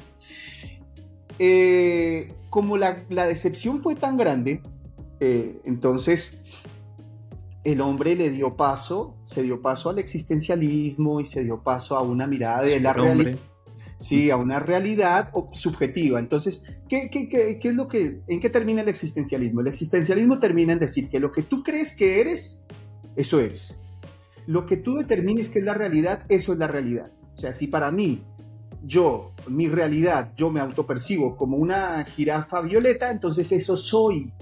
Eh, 1.39 2.33
como 2.51 2.77
la, 2.77 2.95
decepción 3.09 3.83
fue 3.83 3.95
tan 3.95 4.17
grande, 4.17 4.63
eh, 5.21 5.61
entonces 5.65 6.39
el 7.65 7.81
hombre 7.81 8.17
le 8.17 8.31
dio 8.31 8.57
paso, 8.57 9.17
se 9.25 9.43
dio 9.43 9.61
paso 9.61 9.91
al 9.91 9.99
existencialismo 9.99 11.21
y 11.21 11.27
se 11.27 11.45
dio 11.45 11.63
paso 11.63 11.97
a 11.97 12.03
una 12.03 12.27
mirada 12.27 12.63
de 12.63 12.81
la 12.81 12.93
realidad 12.93 13.39
¿sí? 13.99 14.31
a 14.31 14.37
una 14.37 14.61
realidad 14.61 15.33
subjetiva. 15.53 16.19
Entonces, 16.19 16.65
¿qué, 16.89 17.11
qué, 17.11 17.59
es 17.61 17.75
lo 17.75 17.89
que, 17.89 18.23
¿en 18.27 18.41
qué 18.41 18.49
termina 18.49 18.81
el 18.81 18.89
existencialismo? 18.89 19.61
El 19.61 19.67
existencialismo 19.67 20.39
termina 20.39 20.73
en 20.73 20.79
decir 20.79 21.09
que 21.09 21.21
lo 21.21 21.31
que 21.31 21.43
tú 21.43 21.63
crees 21.63 21.93
que 21.93 22.21
eres, 22.21 22.65
eso 23.17 23.41
eres. 23.41 23.79
Lo 24.47 24.65
que 24.65 24.77
tú 24.77 24.95
determines 24.97 25.49
que 25.49 25.59
es 25.59 25.65
la 25.65 25.75
realidad, 25.75 26.25
eso 26.29 26.53
es 26.53 26.59
la 26.59 26.69
realidad. 26.69 27.13
O 27.35 27.39
sea, 27.39 27.53
si 27.53 27.67
para 27.67 27.91
mí, 27.91 28.23
yo, 28.85 29.33
mi 29.47 29.69
realidad, 29.69 30.33
yo 30.37 30.51
me 30.51 30.61
autopercibo 30.61 31.37
como 31.37 31.57
una 31.57 32.05
jirafa 32.05 32.61
violeta, 32.61 33.11
entonces 33.11 33.51
eso 33.53 33.77
soy. 33.77 34.33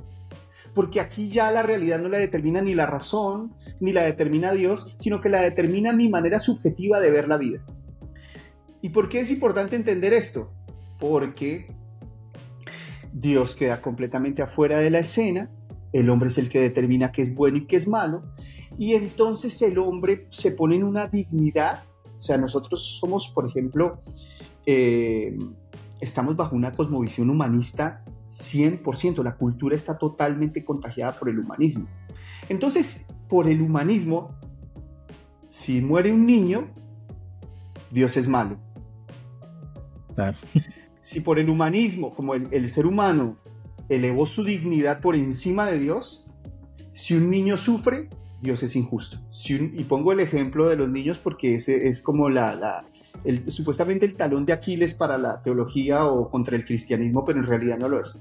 Porque 0.74 1.00
aquí 1.00 1.28
ya 1.28 1.50
la 1.50 1.62
realidad 1.62 1.98
no 1.98 2.08
la 2.08 2.18
determina 2.18 2.60
ni 2.60 2.74
la 2.74 2.86
razón, 2.86 3.54
ni 3.80 3.92
la 3.92 4.02
determina 4.02 4.52
Dios, 4.52 4.94
sino 4.98 5.20
que 5.20 5.30
la 5.30 5.40
determina 5.40 5.92
mi 5.92 6.08
manera 6.08 6.38
subjetiva 6.38 7.00
de 7.00 7.10
ver 7.10 7.28
la 7.28 7.38
vida. 7.38 7.64
¿Y 8.82 8.90
por 8.90 9.08
qué 9.08 9.20
es 9.20 9.30
importante 9.30 9.74
entender 9.74 10.12
esto? 10.12 10.52
Porque 11.00 11.66
Dios 13.12 13.56
queda 13.56 13.80
completamente 13.80 14.42
afuera 14.42 14.78
de 14.78 14.90
la 14.90 14.98
escena, 14.98 15.50
el 15.92 16.10
hombre 16.10 16.28
es 16.28 16.36
el 16.36 16.50
que 16.50 16.60
determina 16.60 17.10
qué 17.10 17.22
es 17.22 17.34
bueno 17.34 17.56
y 17.56 17.66
qué 17.66 17.76
es 17.76 17.88
malo, 17.88 18.34
y 18.78 18.92
entonces 18.92 19.60
el 19.62 19.78
hombre 19.78 20.26
se 20.28 20.50
pone 20.52 20.76
en 20.76 20.84
una 20.84 21.06
dignidad, 21.06 21.84
o 22.18 22.20
sea, 22.20 22.38
nosotros 22.38 22.98
somos, 23.00 23.28
por 23.28 23.46
ejemplo, 23.46 24.00
eh, 24.64 25.36
estamos 26.00 26.36
bajo 26.36 26.56
una 26.56 26.72
cosmovisión 26.72 27.30
humanista 27.30 28.04
100%, 28.28 29.22
la 29.22 29.36
cultura 29.36 29.76
está 29.76 29.98
totalmente 29.98 30.64
contagiada 30.64 31.14
por 31.16 31.28
el 31.28 31.38
humanismo. 31.38 31.86
Entonces, 32.48 33.06
por 33.28 33.48
el 33.48 33.60
humanismo, 33.60 34.34
si 35.48 35.80
muere 35.80 36.12
un 36.12 36.26
niño, 36.26 36.68
Dios 37.90 38.16
es 38.16 38.26
malo. 38.28 38.58
Si 41.02 41.20
por 41.20 41.38
el 41.38 41.48
humanismo, 41.48 42.14
como 42.14 42.34
el, 42.34 42.68
ser 42.68 42.86
humano 42.86 43.36
elevó 43.88 44.26
su 44.26 44.42
dignidad 44.42 45.00
por 45.00 45.14
encima 45.14 45.66
de 45.66 45.78
Dios, 45.78 46.26
si 46.92 47.14
un 47.14 47.30
niño 47.30 47.56
sufre, 47.56 48.08
Dios 48.46 48.62
es 48.62 48.74
injusto. 48.76 49.18
y 49.48 49.84
pongo 49.84 50.12
el 50.12 50.20
ejemplo 50.20 50.66
de 50.68 50.76
los 50.76 50.88
niños 50.88 51.18
porque 51.18 51.56
ese 51.56 51.88
es 51.88 52.00
como 52.00 52.30
la, 52.30 52.84
supuestamente 53.48 54.06
el 54.06 54.16
talón 54.16 54.46
de 54.46 54.52
Aquiles 54.52 54.94
para 54.94 55.18
la 55.18 55.42
teología 55.42 56.06
o 56.06 56.30
contra 56.30 56.56
el 56.56 56.64
cristianismo, 56.64 57.24
pero 57.24 57.38
en 57.38 57.46
realidad 57.46 57.78
no 57.78 57.88
lo 57.88 58.00
es. 58.00 58.20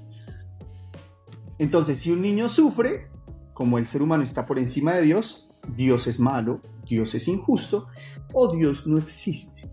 Entonces, 1.58 1.98
si 1.98 2.10
un 2.10 2.20
niño 2.20 2.48
sufre, 2.48 3.08
como 3.54 3.78
el 3.78 3.86
ser 3.86 4.02
humano 4.02 4.22
está 4.22 4.46
por 4.46 4.58
encima 4.58 4.92
de 4.92 5.02
Dios, 5.02 5.48
Dios 5.74 6.06
es 6.06 6.20
malo, 6.20 6.60
Dios 6.86 7.14
es 7.14 7.26
injusto 7.26 7.86
o 8.34 8.54
Dios 8.54 8.86
no 8.86 8.98
existe. 8.98 9.70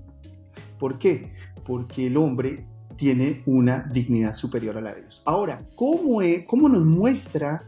¿Por 0.80 0.98
qué? 0.98 1.34
porque 1.64 2.08
el 2.08 2.18
hombre 2.18 2.66
tiene 2.96 3.42
una 3.46 3.88
dignidad 3.92 4.36
superior 4.36 4.78
a 4.78 4.82
la 4.82 4.94
de 4.94 5.02
Dios. 5.02 5.22
Ahora, 5.26 5.66
¿cómo, 5.76 6.20
cómo 6.46 6.70
nos 6.70 6.86
muestra 6.86 7.64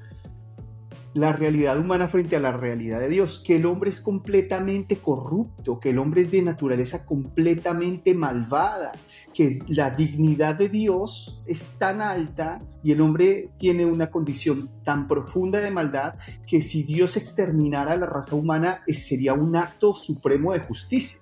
la 1.15 1.31
realidad 1.31 1.79
humana 1.79 2.09
frente 2.09 2.35
a 2.35 2.41
la 2.41 2.51
realidad 2.51 2.99
de 2.99 3.07
Dios, 3.07 3.39
que 3.39 3.55
el 3.55 3.65
hombre 3.65 3.89
es 3.89 4.01
completamente 4.01 4.97
corrupto, 4.97 5.79
que 5.79 5.91
el 5.91 5.97
hombre 5.97 6.23
es 6.23 6.29
de 6.29 6.41
naturaleza 6.41 7.05
completamente 7.05 8.13
malvada, 8.13 8.91
que 9.33 9.59
la 9.69 9.91
dignidad 9.91 10.55
de 10.55 10.67
Dios 10.67 11.41
es 11.45 11.67
tan 11.77 12.01
alta 12.01 12.59
y 12.83 12.91
el 12.91 12.99
hombre 12.99 13.49
tiene 13.57 13.85
una 13.85 14.11
condición 14.11 14.69
tan 14.83 15.07
profunda 15.07 15.59
de 15.59 15.71
maldad 15.71 16.15
que 16.45 16.61
si 16.61 16.83
Dios 16.83 17.15
exterminara 17.15 17.93
a 17.93 17.97
la 17.97 18.07
raza 18.07 18.35
humana 18.35 18.83
eh, 18.85 18.93
sería 18.93 19.33
un 19.33 19.55
acto 19.55 19.93
supremo 19.93 20.51
de 20.51 20.59
justicia. 20.59 21.19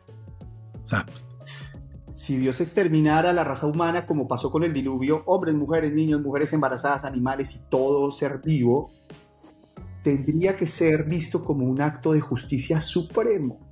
Exacto. 0.79 1.21
Si 2.15 2.37
Dios 2.37 2.61
exterminara 2.61 3.29
a 3.29 3.33
la 3.33 3.43
raza 3.43 3.67
humana 3.67 4.07
como 4.07 4.27
pasó 4.27 4.51
con 4.51 4.63
el 4.63 4.73
diluvio, 4.73 5.21
hombres, 5.27 5.53
mujeres, 5.53 5.93
niños, 5.93 6.19
mujeres 6.21 6.51
embarazadas, 6.51 7.05
animales 7.05 7.53
y 7.53 7.59
todo 7.69 8.11
ser 8.11 8.41
vivo, 8.43 8.89
tendría 10.03 10.55
que 10.55 10.67
ser 10.67 11.05
visto 11.05 11.43
como 11.43 11.65
un 11.65 11.81
acto 11.81 12.11
de 12.13 12.21
justicia 12.21 12.79
supremo. 12.79 13.71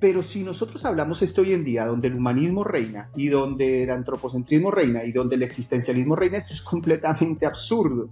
Pero 0.00 0.22
si 0.22 0.42
nosotros 0.42 0.84
hablamos 0.84 1.22
esto 1.22 1.42
hoy 1.42 1.52
en 1.52 1.64
día, 1.64 1.86
donde 1.86 2.08
el 2.08 2.14
humanismo 2.14 2.64
reina 2.64 3.10
y 3.14 3.28
donde 3.28 3.82
el 3.82 3.90
antropocentrismo 3.90 4.70
reina 4.70 5.04
y 5.04 5.12
donde 5.12 5.36
el 5.36 5.42
existencialismo 5.42 6.16
reina, 6.16 6.38
esto 6.38 6.52
es 6.52 6.62
completamente 6.62 7.46
absurdo. 7.46 8.10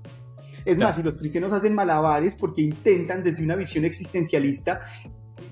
Es 0.65 0.79
más, 0.79 0.97
si 0.97 1.03
los 1.03 1.17
cristianos 1.17 1.53
hacen 1.53 1.75
malabares 1.75 2.35
porque 2.35 2.63
intentan 2.63 3.23
desde 3.23 3.43
una 3.43 3.57
visión 3.57 3.85
existencialista 3.85 4.81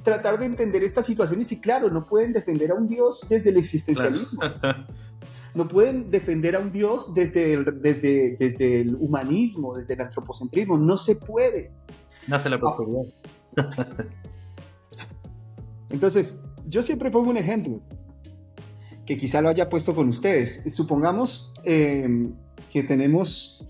tratar 0.02 0.38
de 0.38 0.46
entender 0.46 0.82
estas 0.82 1.06
situaciones 1.06 1.50
y 1.52 1.60
claro, 1.60 1.90
no 1.90 2.06
pueden 2.06 2.32
defender 2.32 2.70
a 2.70 2.74
un 2.74 2.86
Dios 2.86 3.26
desde 3.28 3.50
el 3.50 3.56
existencialismo. 3.56 4.40
No 5.54 5.66
pueden 5.68 6.10
defender 6.10 6.56
a 6.56 6.60
un 6.60 6.70
Dios 6.70 7.12
desde 7.14 7.54
el, 7.54 7.82
desde, 7.82 8.36
desde 8.38 8.80
el 8.82 8.94
humanismo, 8.96 9.74
desde 9.76 9.94
el 9.94 10.00
antropocentrismo. 10.00 10.78
No 10.78 10.96
se 10.96 11.16
puede. 11.16 11.72
Nace 12.28 12.48
la 12.48 12.58
prosperidad. 12.58 13.02
Entonces, 15.90 16.36
yo 16.66 16.82
siempre 16.82 17.10
pongo 17.10 17.30
un 17.30 17.36
ejemplo 17.36 17.82
que 19.04 19.18
quizá 19.18 19.42
lo 19.42 19.48
haya 19.48 19.68
puesto 19.68 19.94
con 19.94 20.08
ustedes. 20.08 20.62
Supongamos 20.72 21.52
em, 21.64 22.32
que 22.70 22.84
tenemos, 22.84 23.66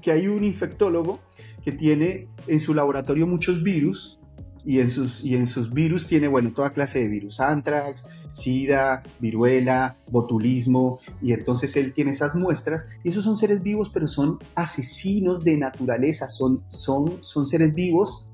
que 0.00 0.10
hay 0.10 0.28
un 0.28 0.44
infectólogo 0.44 1.20
que 1.62 1.72
tiene 1.72 2.28
en 2.46 2.58
su 2.58 2.72
laboratorio 2.72 3.26
muchos 3.26 3.62
virus 3.62 4.17
y 4.68 4.80
en 4.80 4.90
sus, 4.90 5.24
y 5.24 5.34
en 5.34 5.46
sus 5.46 5.72
virus 5.72 6.06
tiene, 6.06 6.28
bueno, 6.28 6.52
toda 6.52 6.74
clase 6.74 6.98
de 6.98 7.08
virus, 7.08 7.40
antrax, 7.40 8.06
sida, 8.30 9.02
viruela, 9.18 9.96
botulismo, 10.10 11.00
y 11.22 11.32
entonces 11.32 11.74
él 11.76 11.94
tiene 11.94 12.10
esas 12.10 12.34
muestras, 12.34 12.84
y 13.02 13.08
esos 13.08 13.24
son 13.24 13.38
seres 13.38 13.62
vivos, 13.62 13.88
pero 13.88 14.06
son 14.06 14.38
asesinos 14.54 15.42
de 15.42 15.56
naturaleza, 15.56 16.28
son, 16.28 16.64
son, 16.68 17.16
son 17.22 17.46
seres 17.46 17.74
vivos 17.74 18.28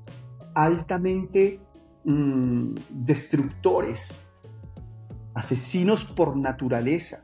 altamente 0.55 1.61
mm, 2.03 2.75
destructores, 2.89 4.33
asesinos 5.35 6.03
por 6.03 6.35
naturaleza. 6.35 7.23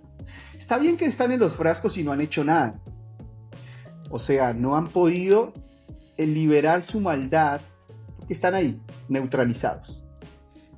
Está 0.58 0.78
bien 0.78 0.96
que 0.96 1.04
están 1.04 1.34
en 1.34 1.42
los 1.42 1.56
frascos 1.56 1.98
y 1.98 2.04
no 2.06 2.14
han 2.14 2.22
hecho 2.22 2.46
nada. 2.46 2.82
O 4.10 4.20
sea, 4.20 4.54
no 4.54 4.78
han 4.78 4.88
podido 4.88 5.52
liberar 6.18 6.82
su 6.82 7.02
maldad 7.02 7.60
están 8.34 8.56
ahí 8.56 8.82
neutralizados. 9.10 10.04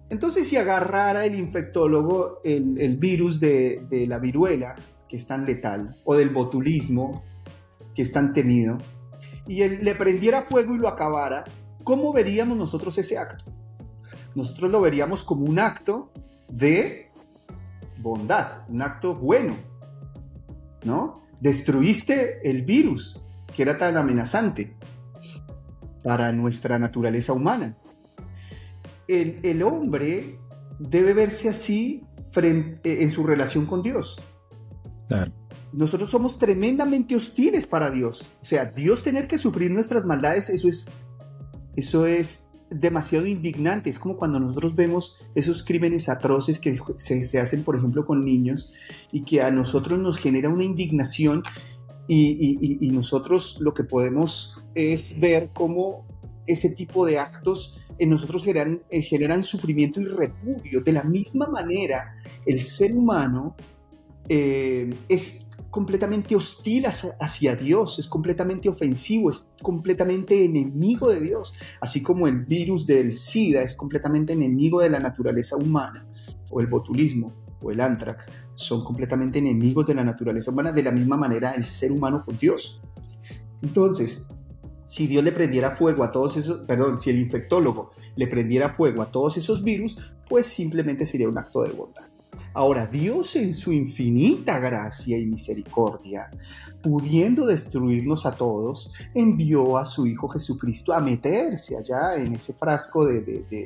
Entonces, 0.09 0.47
si 0.47 0.57
agarrara 0.57 1.25
el 1.25 1.35
infectólogo 1.35 2.39
el, 2.43 2.97
virus 2.97 3.39
de, 3.39 4.05
la 4.07 4.19
viruela, 4.19 4.75
que 5.07 5.15
es 5.15 5.25
tan 5.25 5.45
letal, 5.45 5.95
o 6.05 6.15
del 6.15 6.29
botulismo, 6.29 7.23
que 7.95 8.03
es 8.03 8.11
tan 8.11 8.33
temido, 8.33 8.77
y 9.47 9.61
él 9.61 9.79
le 9.81 9.95
prendiera 9.95 10.41
fuego 10.41 10.75
y 10.75 10.77
lo 10.77 10.87
acabara, 10.87 11.43
¿cómo 11.83 12.13
veríamos 12.13 12.57
nosotros 12.57 12.97
ese 12.97 13.17
acto? 13.17 13.45
Nosotros 14.35 14.69
lo 14.71 14.81
veríamos 14.81 15.23
como 15.23 15.45
un 15.45 15.59
acto 15.59 16.11
de 16.49 17.09
bondad, 17.97 18.69
un 18.69 18.81
acto 18.81 19.15
bueno, 19.15 19.57
¿no? 20.83 21.23
Destruiste 21.39 22.47
el 22.49 22.63
virus 22.63 23.21
que 23.53 23.63
era 23.63 23.77
tan 23.77 23.97
amenazante 23.97 24.75
para 26.03 26.31
nuestra 26.31 26.77
naturaleza 26.77 27.33
humana 27.33 27.77
el, 29.07 29.63
hombre 29.63 30.39
debe 30.79 31.13
verse 31.13 31.49
así 31.49 32.03
frente, 32.31 32.91
eh, 32.91 33.03
en 33.03 33.11
su 33.11 33.25
relación 33.25 33.65
con 33.65 33.83
Dios. 33.83 34.19
Nosotros 35.71 36.09
somos 36.09 36.39
tremendamente 36.39 37.15
hostiles 37.15 37.67
para 37.67 37.89
Dios. 37.91 38.25
O 38.41 38.45
sea, 38.45 38.65
Dios 38.65 39.03
tener 39.03 39.27
que 39.27 39.37
sufrir 39.37 39.71
nuestras 39.71 40.05
maldades, 40.05 40.49
eso 40.49 40.67
es, 40.67 40.87
eso 41.75 42.05
es 42.05 42.45
demasiado 42.69 43.27
indignante. 43.27 43.89
Es 43.89 43.99
como 43.99 44.17
cuando 44.17 44.39
nosotros 44.39 44.75
vemos 44.75 45.17
esos 45.35 45.63
crímenes 45.63 46.09
atroces 46.09 46.59
que 46.59 46.79
se, 46.97 47.39
hacen, 47.39 47.63
por 47.63 47.75
ejemplo, 47.75 48.05
con 48.05 48.21
niños 48.21 48.71
y 49.11 49.23
que 49.23 49.41
a 49.41 49.51
nosotros 49.51 49.99
nos 49.99 50.17
genera 50.17 50.49
una 50.49 50.63
indignación 50.63 51.43
y 52.07 52.89
nosotros 52.91 53.57
lo 53.61 53.73
que 53.73 53.83
podemos 53.83 54.62
es 54.75 55.19
ver 55.19 55.49
cómo 55.53 56.05
ese 56.45 56.69
tipo 56.69 57.05
de 57.05 57.19
actos 57.19 57.79
en 57.99 58.09
nosotros 58.09 58.43
generan, 58.43 58.81
eh, 58.89 59.01
generan 59.01 59.43
sufrimiento 59.43 60.01
y 60.01 60.05
repudio. 60.05 60.81
De 60.81 60.91
la 60.91 61.03
misma 61.03 61.47
manera, 61.47 62.13
el 62.45 62.59
ser 62.61 62.93
humano 62.93 63.55
eh, 64.29 64.93
es 65.07 65.47
completamente 65.69 66.35
hostil 66.35 66.85
hacia, 66.85 67.55
Dios, 67.55 67.97
es 67.97 68.07
completamente 68.07 68.69
ofensivo, 68.69 69.31
es 69.31 69.49
completamente 69.59 70.45
enemigo 70.45 71.09
de 71.09 71.19
Dios, 71.19 71.55
así 71.81 72.03
como 72.03 72.27
el 72.27 72.45
virus 72.45 72.85
del 72.85 73.15
SIDA 73.15 73.63
es 73.63 73.73
completamente 73.73 74.33
enemigo 74.33 74.81
de 74.81 74.91
la 74.91 74.99
naturaleza 74.99 75.55
humana, 75.55 76.05
o 76.51 76.61
el 76.61 76.67
botulismo, 76.67 77.33
o 77.59 77.71
el 77.71 77.81
antrax, 77.81 78.29
son 78.53 78.83
completamente 78.83 79.39
enemigos 79.39 79.87
de 79.87 79.95
la 79.95 80.03
naturaleza 80.03 80.51
humana, 80.51 80.71
de 80.71 80.83
la 80.83 80.91
misma 80.91 81.17
manera 81.17 81.53
el 81.53 81.65
ser 81.65 81.91
humano 81.91 82.23
con 82.23 82.37
Dios. 82.37 82.79
Entonces, 83.63 84.27
si 84.85 85.07
Dios 85.07 85.23
le 85.23 85.31
prendiera 85.31 85.71
fuego 85.71 86.03
a 86.03 86.11
todos 86.11 86.37
esos, 86.37 86.65
perdón, 86.65 86.97
si 86.97 87.09
el 87.09 87.19
infectólogo 87.19 87.91
le 88.15 88.27
prendiera 88.27 88.69
fuego 88.69 89.01
a 89.01 89.11
todos 89.11 89.37
esos 89.37 89.63
virus, 89.63 89.97
pues 90.27 90.45
simplemente 90.45 91.05
sería 91.05 91.29
un 91.29 91.37
acto 91.37 91.63
de 91.63 91.71
bondad. 91.71 92.07
Ahora, 92.55 92.85
Dios 92.85 93.35
en 93.35 93.53
su 93.53 93.71
infinita 93.71 94.59
gracia 94.59 95.17
y 95.17 95.25
misericordia, 95.25 96.29
pudiendo 96.83 97.47
destruirnos 97.47 98.25
a 98.27 98.35
todos, 98.35 98.91
envió 99.15 99.77
a 99.77 99.85
su 99.85 100.05
Hijo 100.05 100.27
Jesucristo 100.29 100.93
a 100.93 100.99
meterse 100.99 101.77
allá 101.77 102.15
en 102.15 102.33
ese 102.33 102.53
frasco 102.53 103.05
de, 103.05 103.19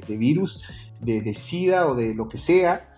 virus, 0.08 0.64
de, 1.02 1.22
de, 1.22 1.34
SIDA 1.34 1.88
o 1.88 1.96
de 1.96 2.14
lo 2.14 2.30
que 2.30 2.38
sea. 2.38 2.90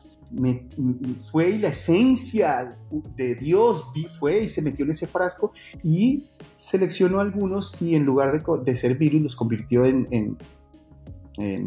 Fue 1.32 1.50
y 1.50 1.58
la 1.58 1.70
esencia 1.70 2.78
de 3.16 3.36
Dios 3.36 3.86
fue 4.20 4.44
y 4.44 4.50
se 4.50 4.62
metió 4.62 4.86
en 4.86 4.92
ese 4.92 5.08
frasco 5.08 5.52
y 5.84 6.26
seleccionó 6.56 7.20
algunos 7.20 7.76
y 7.82 7.96
en 7.96 8.06
lugar 8.06 8.32
de, 8.64 8.76
ser 8.76 8.96
virus 8.98 9.22
los 9.22 9.36
convirtió 9.36 9.86
en, 9.86 10.38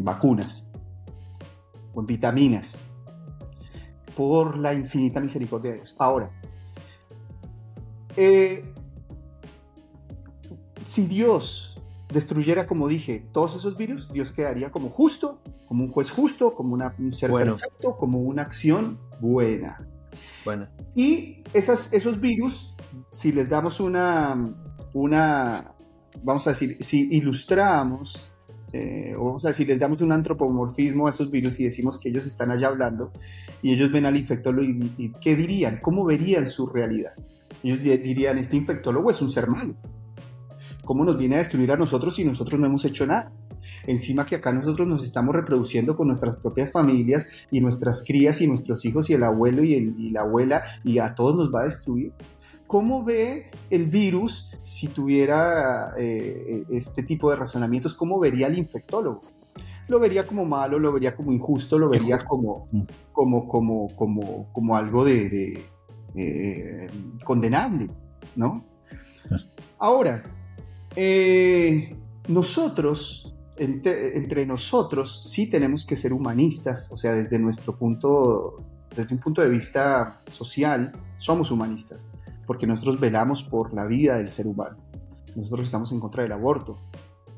vacunas 0.03 0.69
o 1.93 2.01
en 2.01 2.05
vitaminas 2.05 2.79
por 4.15 4.57
la 4.57 4.73
infinita 4.73 5.19
misericordia 5.19 5.71
de 5.71 5.77
Dios. 5.77 5.95
Ahora, 5.97 6.31
eh, 8.15 8.63
si 10.83 11.07
Dios 11.07 11.72
destruyera, 12.13 12.67
como 12.67 12.87
dije, 12.87 13.27
todos 13.31 13.55
esos 13.55 13.77
virus, 13.77 14.11
Dios 14.11 14.31
quedaría 14.31 14.71
como 14.71 14.89
justo, 14.89 15.41
como 15.67 15.83
un 15.83 15.89
juez 15.89 16.11
justo, 16.11 16.53
como 16.53 16.75
un 16.75 17.11
ser 17.11 17.31
perfecto, 17.31 17.97
como 17.97 18.19
una 18.19 18.43
acción 18.43 18.99
buena. 19.19 19.87
Bueno. 20.45 20.67
Y 20.95 21.43
esas, 21.53 21.91
esos 21.93 22.19
virus, 22.19 22.75
si 23.11 23.31
les 23.31 23.49
damos 23.49 23.79
una, 23.79 24.55
una, 24.93 25.75
vamos 26.23 26.47
a 26.47 26.51
decir, 26.51 26.77
si 26.81 27.09
ilustramos, 27.11 28.29
eh, 28.73 29.13
o 29.17 29.25
vamos 29.25 29.45
a 29.45 29.49
decir, 29.49 29.67
les 29.67 29.79
damos 29.79 30.01
un 30.01 30.11
antropomorfismo 30.11 31.07
a 31.07 31.11
esos 31.11 31.29
virus 31.29 31.59
y 31.59 31.63
decimos 31.63 31.99
que 31.99 32.09
ellos 32.09 32.25
están 32.25 32.49
allá 32.51 32.67
hablando 32.67 33.11
y 33.61 33.71
ellos 33.71 33.91
ven 33.91 34.07
al 34.07 34.17
infectólogo 34.17 34.67
y, 34.97 35.11
¿qué 35.21 35.35
dirían? 35.35 35.79
¿Cómo 35.81 36.03
verían 36.03 36.47
su 36.47 36.65
realidad? 36.67 37.13
Ellos 37.61 37.79
dirían, 37.81 38.37
este 38.37 38.57
infectólogo 38.57 39.11
es 39.11 39.21
un 39.21 39.29
ser 39.29 39.47
malo. 39.47 39.75
¿Cómo 40.85 41.05
nos 41.05 41.17
viene 41.17 41.35
a 41.35 41.39
destruir 41.39 41.71
a 41.71 41.77
nosotros 41.77 42.15
si 42.15 42.25
nosotros 42.25 42.59
no 42.59 42.67
hemos 42.67 42.83
hecho 42.85 43.05
nada? 43.05 43.31
Encima 43.87 44.25
que 44.25 44.35
acá 44.35 44.51
nosotros 44.51 44.87
nos 44.87 45.03
estamos 45.03 45.35
reproduciendo 45.35 45.95
con 45.95 46.07
nuestras 46.07 46.35
propias 46.35 46.71
familias 46.71 47.27
y 47.51 47.61
nuestras 47.61 48.03
crías 48.05 48.41
y 48.41 48.47
nuestros 48.47 48.85
hijos 48.85 49.09
y 49.09 49.13
el 49.13 49.23
abuelo 49.23 49.63
y, 49.63 49.95
y 49.97 50.11
la 50.11 50.21
abuela 50.21 50.63
y 50.83 50.99
a 50.99 51.15
todos 51.15 51.35
nos 51.35 51.53
va 51.53 51.61
a 51.61 51.65
destruir. 51.65 52.13
¿Cómo 52.67 53.03
ve 53.03 53.51
el 53.69 53.85
virus 53.85 54.57
si 54.61 54.87
tuviera 54.87 55.93
eh, 55.97 56.63
este 56.71 57.03
tipo 57.03 57.29
de 57.29 57.35
razonamientos? 57.35 57.93
¿Cómo 57.93 58.19
vería 58.19 58.47
el 58.47 58.57
infectólogo? 58.57 59.21
Lo 59.89 59.99
vería 59.99 60.25
como 60.25 60.45
malo, 60.45 60.79
lo 60.79 60.91
vería 60.91 61.15
como 61.15 61.31
injusto, 61.31 61.77
lo 61.77 61.87
vería 61.89 62.25
como, 62.25 62.67
como, 63.11 63.47
como, 63.47 63.87
como, 63.95 64.51
como 64.53 64.75
algo 64.75 65.05
de, 65.05 65.61
eh, 66.15 66.89
condenable, 67.23 67.89
¿no? 68.35 68.63
Ahora, 69.77 70.23
eh, 70.95 71.95
nosotros, 72.27 73.35
entre, 73.57 74.45
nosotros, 74.45 75.29
sí 75.29 75.49
tenemos 75.49 75.85
que 75.85 75.95
ser 75.95 76.13
humanistas, 76.13 76.89
o 76.91 76.97
sea, 76.97 77.13
desde 77.13 77.39
nuestro 77.39 77.77
punto, 77.77 78.55
desde 78.95 79.13
un 79.13 79.19
punto 79.19 79.41
de 79.41 79.49
vista 79.49 80.21
social, 80.27 80.91
somos 81.15 81.51
humanistas, 81.51 82.07
porque 82.45 82.67
nosotros 82.67 82.99
velamos 82.99 83.43
por 83.43 83.73
la 83.73 83.85
vida 83.85 84.17
del 84.17 84.29
ser 84.29 84.47
humano. 84.47 84.77
Nosotros 85.35 85.65
estamos 85.65 85.91
en 85.91 85.99
contra 85.99 86.23
del 86.23 86.31
aborto, 86.31 86.77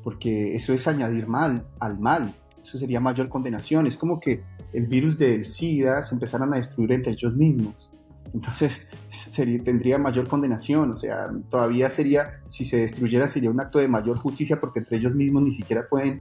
porque 0.02 0.54
eso 0.54 0.72
es 0.72 0.86
añadir 0.86 1.26
mal 1.26 1.66
al 1.80 1.98
mal, 1.98 2.34
eso 2.60 2.78
sería 2.78 3.00
mayor 3.00 3.28
condenación, 3.28 3.86
es 3.86 3.96
como 3.96 4.20
que 4.20 4.42
el 4.72 4.86
virus 4.86 5.16
del 5.16 5.44
SIDA 5.44 6.02
se 6.02 6.14
empezaran 6.14 6.52
a 6.52 6.56
destruir 6.56 6.92
entre 6.92 7.12
ellos 7.12 7.34
mismos. 7.34 7.90
Entonces 8.34 8.88
sería, 9.10 9.62
tendría 9.62 9.98
mayor 9.98 10.28
condenación, 10.28 10.90
o 10.90 10.96
sea, 10.96 11.30
todavía 11.48 11.88
sería, 11.88 12.40
si 12.44 12.64
se 12.64 12.78
destruyera, 12.78 13.28
sería 13.28 13.50
un 13.50 13.60
acto 13.60 13.78
de 13.78 13.88
mayor 13.88 14.18
justicia 14.18 14.58
porque 14.60 14.80
entre 14.80 14.98
ellos 14.98 15.14
mismos 15.14 15.42
ni 15.42 15.52
siquiera 15.52 15.88
pueden 15.88 16.20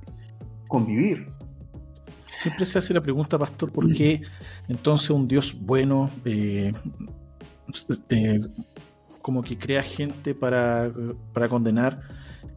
convivir. 0.67 1.27
Siempre 2.37 2.65
se 2.65 2.79
hace 2.79 2.93
la 2.93 3.01
pregunta, 3.01 3.39
pastor, 3.39 3.71
¿por 3.71 3.91
qué 3.91 4.21
entonces 4.67 5.09
un 5.09 5.27
Dios 5.27 5.55
bueno 5.59 6.09
eh, 6.25 6.71
eh, 8.09 8.41
como 9.21 9.41
que 9.41 9.57
crea 9.57 9.81
gente 9.81 10.35
para, 10.35 10.91
para 11.33 11.47
condenar? 11.47 12.01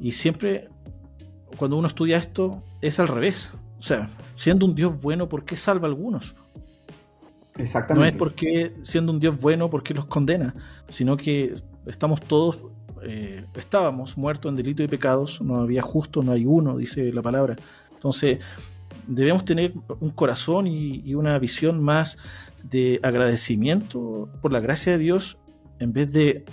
Y 0.01 0.13
siempre, 0.13 0.69
cuando 1.57 1.77
uno 1.77 1.87
estudia 1.87 2.17
esto, 2.17 2.63
es 2.81 2.99
al 3.01 3.09
revés. 3.09 3.51
O 3.79 3.83
sea, 3.83 4.09
siendo 4.35 4.67
un 4.67 4.75
Dios 4.75 5.01
bueno, 5.01 5.29
¿por 5.29 5.45
qué 5.45 5.57
salva 5.57 5.87
a 5.87 5.91
algunos? 5.91 6.35
Exactamente. 7.59 8.07
No 8.07 8.13
es 8.13 8.17
porque, 8.17 8.75
siendo 8.83 9.13
un 9.13 9.21
Dios 9.21 9.41
bueno, 9.41 9.69
porque 9.69 9.95
los 9.95 10.07
condena, 10.07 10.55
sino 10.89 11.17
que 11.17 11.55
estamos 11.87 12.21
todos, 12.21 12.59
eh, 13.03 13.45
estábamos 13.57 14.17
muertos 14.17 14.51
en 14.51 14.57
delito 14.57 14.83
y 14.83 14.89
pecados, 14.89 15.41
no 15.43 15.57
había 15.57 15.83
justo, 15.83 16.23
no 16.23 16.33
hay 16.33 16.47
uno, 16.47 16.77
dice 16.77 17.13
la 17.13 17.23
palabra. 17.23 17.57
Entonces, 17.93 18.41
debemos 19.07 19.45
tener 19.45 19.75
un 20.01 20.11
corazón 20.11 20.67
y, 20.67 21.15
una 21.15 21.39
visión 21.39 21.83
más 21.83 22.17
de 22.63 23.01
agradecimiento 23.03 24.29
por 24.41 24.53
la 24.53 24.61
gracia 24.61 24.93
de 24.93 24.99
Dios 24.99 25.39
en 25.81 25.93
vez 25.93 26.13
de 26.13 26.45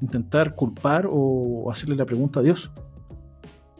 intentar 0.00 0.54
culpar 0.54 1.08
o 1.10 1.70
hacerle 1.70 1.96
la 1.96 2.04
pregunta 2.04 2.40
a 2.40 2.42
Dios. 2.42 2.70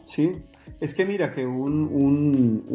Sí, 0.03 0.31
es 0.79 0.93
que 0.93 1.05
mira 1.05 1.31
que 1.31 1.45
un, 1.45 1.89
un, 1.91 2.65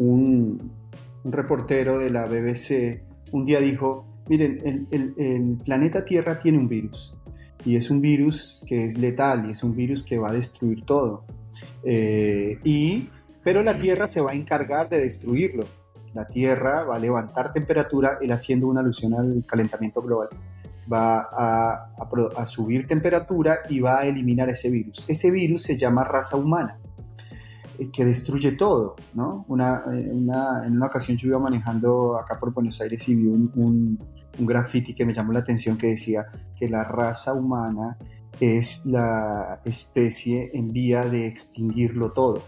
un 1.23 1.31
reportero 1.31 1.99
de 1.99 2.09
la 2.09 2.25
BBC 2.25 3.10
un 3.31 3.45
día 3.45 3.59
dijo, 3.59 4.05
miren, 4.27 4.87
el, 4.91 5.57
planeta 5.63 6.05
Tierra 6.05 6.37
tiene 6.37 6.57
un 6.57 6.67
virus 6.67 7.15
y 7.65 7.75
es 7.75 7.89
un 7.89 8.01
virus 8.01 8.61
que 8.65 8.85
es 8.85 8.97
letal 8.97 9.47
y 9.47 9.51
es 9.51 9.63
un 9.63 9.75
virus 9.75 10.03
que 10.03 10.17
va 10.17 10.29
a 10.29 10.33
destruir 10.33 10.83
todo. 10.83 11.25
Eh, 11.83 12.59
y, 12.63 13.09
pero 13.43 13.63
la 13.63 13.77
Tierra 13.77 14.07
se 14.07 14.21
va 14.21 14.31
a 14.31 14.35
encargar 14.35 14.89
de 14.89 14.99
destruirlo. 14.99 15.65
La 16.13 16.27
Tierra 16.27 16.83
va 16.83 16.95
a 16.95 16.99
levantar 16.99 17.53
temperatura, 17.53 18.17
él 18.21 18.31
haciendo 18.31 18.67
una 18.67 18.81
alusión 18.81 19.13
al 19.13 19.43
calentamiento 19.45 20.01
global. 20.01 20.29
Va 20.91 21.29
a, 21.31 21.91
a 22.35 22.45
subir 22.45 22.87
temperatura 22.87 23.59
y 23.69 23.79
va 23.79 23.99
a 23.99 24.05
eliminar 24.05 24.49
ese 24.49 24.69
virus. 24.69 25.05
Ese 25.07 25.31
virus 25.31 25.63
se 25.63 25.77
llama 25.77 26.03
raza 26.03 26.35
humana 26.35 26.79
que 27.89 28.05
destruye 28.05 28.51
todo, 28.51 28.95
¿no? 29.13 29.45
Una, 29.47 29.83
una, 29.85 30.65
en 30.65 30.73
una 30.73 30.87
ocasión 30.87 31.17
yo 31.17 31.29
iba 31.29 31.39
manejando 31.39 32.17
acá 32.17 32.39
por 32.39 32.53
Buenos 32.53 32.79
Aires 32.81 33.07
y 33.09 33.15
vi 33.15 33.27
un, 33.27 33.51
un, 33.55 33.99
un 34.37 34.45
graffiti 34.45 34.93
que 34.93 35.05
me 35.05 35.13
llamó 35.13 35.31
la 35.31 35.39
atención 35.39 35.77
que 35.77 35.87
decía 35.87 36.27
que 36.57 36.69
la 36.69 36.83
raza 36.83 37.33
humana 37.33 37.97
es 38.39 38.85
la 38.85 39.61
especie 39.65 40.49
en 40.53 40.71
vía 40.73 41.05
de 41.05 41.27
extinguirlo 41.27 42.11
todo. 42.11 42.43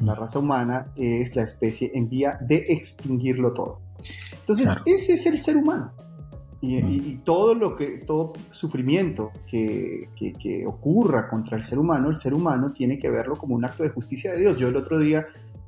La 0.00 0.14
raza 0.14 0.38
humana 0.38 0.92
es 0.96 1.36
la 1.36 1.42
especie 1.42 1.92
en 1.94 2.08
vía 2.08 2.38
de 2.40 2.56
extinguirlo 2.68 3.52
todo. 3.52 3.80
Entonces, 4.40 4.70
ese 4.86 5.14
es 5.14 5.26
el 5.26 5.38
ser 5.38 5.56
humano. 5.56 5.92
Y, 6.66 7.16
todo 7.24 7.54
lo 7.54 7.76
que, 7.76 7.98
todo 8.06 8.32
sufrimiento 8.50 9.30
que, 9.46 10.08
que, 10.16 10.64
ocurra 10.66 11.28
contra 11.28 11.56
el 11.56 11.64
ser 11.64 11.78
humano, 11.78 12.08
el 12.08 12.16
ser 12.16 12.32
humano 12.32 12.72
tiene 12.72 12.98
que 12.98 13.10
verlo 13.10 13.34
como 13.36 13.54
un 13.54 13.64
acto 13.64 13.82
de 13.82 13.90
justicia 13.90 14.32
de 14.32 14.40
Dios. 14.40 14.58
Yo 14.58 14.68
el 14.68 14.76
otro 14.76 14.98
día 14.98 15.26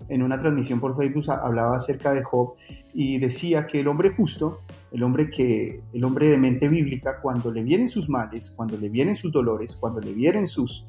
en 0.09 0.23
una 0.23 0.39
transmisión 0.39 0.81
por 0.81 0.97
Facebook 0.97 1.31
hablaba 1.31 1.77
acerca 1.77 2.13
de 2.13 2.23
Job 2.23 2.55
y 2.95 3.19
decía 3.19 3.67
que 3.67 3.81
el 3.81 3.89
hombre 3.89 4.11
justo, 4.11 4.61
el 4.93 5.03
hombre 5.03 5.31
que, 5.31 5.83
el 5.93 6.05
hombre 6.05 6.29
de 6.29 6.39
mente 6.39 6.69
bíblica, 6.69 7.21
cuando 7.21 7.51
le 7.51 7.63
vienen 7.63 7.89
sus 7.89 8.09
males, 8.09 8.51
cuando 8.51 8.79
le 8.79 8.89
vienen 8.89 9.15
sus 9.15 9.33
dolores, 9.33 9.77
cuando 9.77 10.01
le 10.01 10.13
vienen 10.13 10.47
sus, 10.47 10.87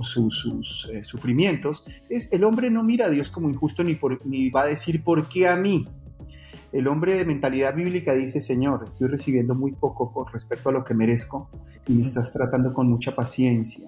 sus, 0.00 0.38
sus 0.38 0.88
eh, 0.92 1.02
sufrimientos, 1.02 1.84
es 2.08 2.32
el 2.32 2.44
hombre 2.44 2.70
no 2.70 2.82
mira 2.82 3.06
a 3.06 3.10
Dios 3.10 3.28
como 3.28 3.50
injusto 3.50 3.84
ni, 3.84 3.94
por, 3.94 4.24
ni 4.24 4.50
va 4.50 4.62
a 4.62 4.66
decir 4.66 5.02
por 5.02 5.28
qué 5.28 5.48
a 5.48 5.56
mí, 5.56 5.86
el 6.74 6.88
hombre 6.88 7.14
de 7.14 7.24
mentalidad 7.24 7.76
bíblica 7.76 8.14
dice, 8.14 8.40
Señor, 8.40 8.82
estoy 8.84 9.06
recibiendo 9.06 9.54
muy 9.54 9.70
poco 9.70 10.10
con 10.10 10.26
respecto 10.26 10.70
a 10.70 10.72
lo 10.72 10.82
que 10.82 10.92
merezco 10.92 11.48
y 11.86 11.92
me 11.92 12.02
estás 12.02 12.32
tratando 12.32 12.74
con 12.74 12.90
mucha 12.90 13.14
paciencia. 13.14 13.86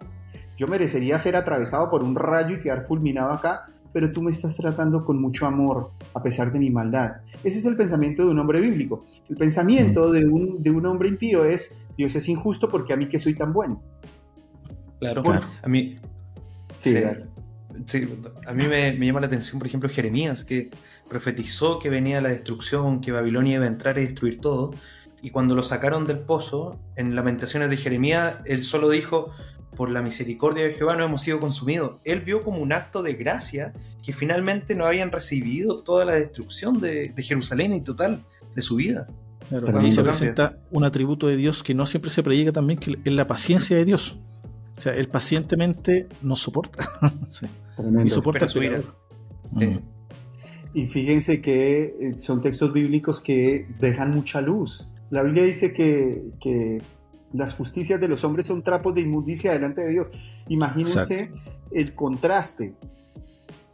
Yo 0.56 0.68
merecería 0.68 1.18
ser 1.18 1.34
atravesado 1.34 1.90
por 1.90 2.04
un 2.04 2.14
rayo 2.14 2.54
y 2.54 2.60
quedar 2.60 2.84
fulminado 2.84 3.32
acá, 3.32 3.64
pero 3.92 4.12
tú 4.12 4.22
me 4.22 4.30
estás 4.30 4.56
tratando 4.56 5.04
con 5.04 5.20
mucho 5.20 5.46
amor 5.46 5.90
a 6.14 6.22
pesar 6.22 6.52
de 6.52 6.60
mi 6.60 6.70
maldad. 6.70 7.16
Ese 7.42 7.58
es 7.58 7.64
el 7.64 7.76
pensamiento 7.76 8.24
de 8.24 8.30
un 8.30 8.38
hombre 8.38 8.60
bíblico. 8.60 9.02
El 9.28 9.34
pensamiento 9.34 10.12
de 10.12 10.24
un, 10.24 10.62
de 10.62 10.70
un 10.70 10.86
hombre 10.86 11.08
impío 11.08 11.44
es, 11.44 11.88
Dios 11.96 12.14
es 12.14 12.28
injusto 12.28 12.70
porque 12.70 12.92
a 12.92 12.96
mí 12.96 13.08
que 13.08 13.18
soy 13.18 13.34
tan 13.34 13.52
bueno. 13.52 13.82
Claro, 15.00 15.24
claro. 15.24 15.46
A 15.60 15.68
mí... 15.68 15.98
Sí, 16.72 16.94
sí, 17.84 18.08
a 18.46 18.52
mí 18.52 18.64
me, 18.68 18.92
me, 18.92 19.06
llama 19.06 19.20
la 19.20 19.26
atención, 19.26 19.58
por 19.58 19.66
ejemplo, 19.66 19.88
Jeremías, 19.88 20.44
que 20.44 20.70
profetizó 21.08 21.78
que 21.78 21.90
venía 21.90 22.20
la 22.20 22.30
destrucción, 22.30 23.00
que 23.00 23.12
Babilonia 23.12 23.56
iba 23.56 23.64
a 23.64 23.68
entrar 23.68 23.98
y 23.98 24.02
destruir 24.02 24.40
todo. 24.40 24.74
Y 25.22 25.30
cuando 25.30 25.54
lo 25.54 25.62
sacaron 25.62 26.06
del 26.06 26.18
pozo, 26.18 26.78
en 26.96 27.14
Lamentaciones 27.14 27.70
de 27.70 27.76
Jeremías, 27.76 28.36
él 28.44 28.62
solo 28.62 28.90
dijo, 28.90 29.32
por 29.76 29.90
la 29.90 30.02
misericordia 30.02 30.64
de 30.64 30.72
Jehová 30.72 30.96
no 30.96 31.04
hemos 31.04 31.22
sido 31.22 31.38
consumidos. 31.38 31.96
Él 32.04 32.20
vio 32.20 32.40
como 32.40 32.58
un 32.58 32.72
acto 32.72 33.02
de 33.02 33.14
gracia 33.14 33.72
que 34.02 34.12
finalmente 34.12 34.74
no 34.74 34.86
habían 34.86 35.12
recibido 35.12 35.82
toda 35.82 36.04
la 36.04 36.14
destrucción 36.14 36.80
de, 36.80 37.12
Jerusalén 37.18 37.74
y 37.74 37.80
total 37.82 38.24
de 38.54 38.62
su 38.62 38.76
vida. 38.76 39.06
Ahí 39.78 39.92
se 39.92 40.02
presenta 40.02 40.58
un 40.70 40.84
atributo 40.84 41.28
de 41.28 41.36
Dios 41.36 41.62
que 41.62 41.74
no 41.74 41.86
siempre 41.86 42.10
se 42.10 42.22
predica 42.22 42.50
también, 42.52 42.80
que 42.80 42.98
es 43.04 43.12
la 43.12 43.26
paciencia 43.26 43.76
de 43.76 43.84
Dios. 43.84 44.18
O 44.76 44.80
sea, 44.80 44.92
él 44.92 45.08
pacientemente 45.08 46.08
nos 46.22 46.40
soporta. 46.40 46.88
Y 48.02 48.08
soporta 48.08 48.48
su 48.48 48.62
ira. 48.62 48.80
Y 50.74 50.86
fíjense 50.86 51.40
que 51.40 51.96
eh, 52.00 52.18
son 52.18 52.40
textos 52.40 52.72
bíblicos 52.72 53.20
que 53.20 53.66
dejan 53.78 54.14
mucha 54.14 54.40
luz. 54.40 54.88
La 55.10 55.22
Biblia 55.22 55.44
dice 55.44 55.72
que, 55.72 56.82
las 57.32 57.54
justicias 57.54 58.00
de 58.00 58.08
los 58.08 58.24
hombres 58.24 58.46
son 58.46 58.62
trapos 58.62 58.94
de 58.94 59.02
inmundicia 59.02 59.52
delante 59.52 59.82
de 59.82 59.90
Dios. 59.90 60.10
Imagínense 60.48 61.32
el 61.70 61.94
contraste, 61.94 62.74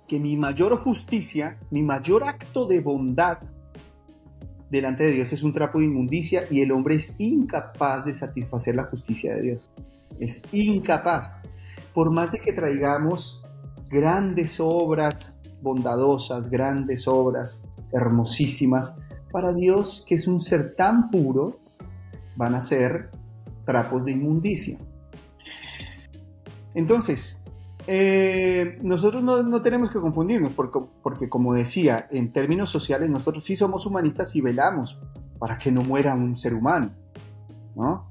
que 0.09 0.18
mi 0.18 0.36
mayor 0.36 0.76
justicia, 0.78 1.59
mi 1.70 1.82
mayor 1.82 2.24
acto 2.24 2.66
de 2.66 2.80
bondad 2.80 3.38
delante 4.70 5.05
de 5.05 5.12
Dios 5.12 5.32
es 5.32 5.43
un 5.43 5.53
trapo 5.53 5.78
de 5.78 5.84
inmundicia 5.84 6.47
y 6.51 6.62
el 6.62 6.72
hombre 6.72 6.95
es 6.95 7.16
incapaz 7.18 8.05
de 8.05 8.14
satisfacer 8.14 8.74
la 8.74 8.84
justicia 8.84 9.34
de 9.34 9.43
Dios. 9.43 9.70
Es 10.18 10.43
incapaz. 10.53 11.40
Por 11.95 12.11
más 12.11 12.32
de 12.32 12.40
que 12.40 12.55
traigamos 12.55 13.43
grandes 13.90 14.59
obras 14.61 15.41
bondadosas, 15.62 16.50
grandes 16.50 17.08
obras, 17.08 17.68
hermosísimas, 17.92 19.00
para 19.30 19.52
Dios, 19.52 20.04
que 20.06 20.16
es 20.16 20.26
un 20.26 20.40
ser 20.40 20.74
tan 20.74 21.10
puro, 21.10 21.58
van 22.36 22.54
a 22.54 22.60
ser 22.60 23.10
trapos 23.64 24.04
de 24.04 24.12
inmundicia. 24.12 24.78
Entonces, 26.74 27.42
eh, 27.86 28.78
nosotros 28.82 29.22
no, 29.22 29.62
tenemos 29.62 29.90
que 29.90 30.00
confundirnos, 30.00 30.52
porque, 30.52 30.80
porque, 31.02 31.28
como 31.28 31.54
decía, 31.54 32.06
en 32.10 32.32
términos 32.32 32.70
sociales, 32.70 33.08
nosotros 33.10 33.44
sí 33.44 33.56
somos 33.56 33.86
humanistas 33.86 34.36
y 34.36 34.40
velamos 34.40 35.00
para 35.38 35.58
que 35.58 35.72
no 35.72 35.82
muera 35.82 36.14
un 36.14 36.36
ser 36.36 36.54
humano, 36.54 36.90
¿no? 37.74 38.10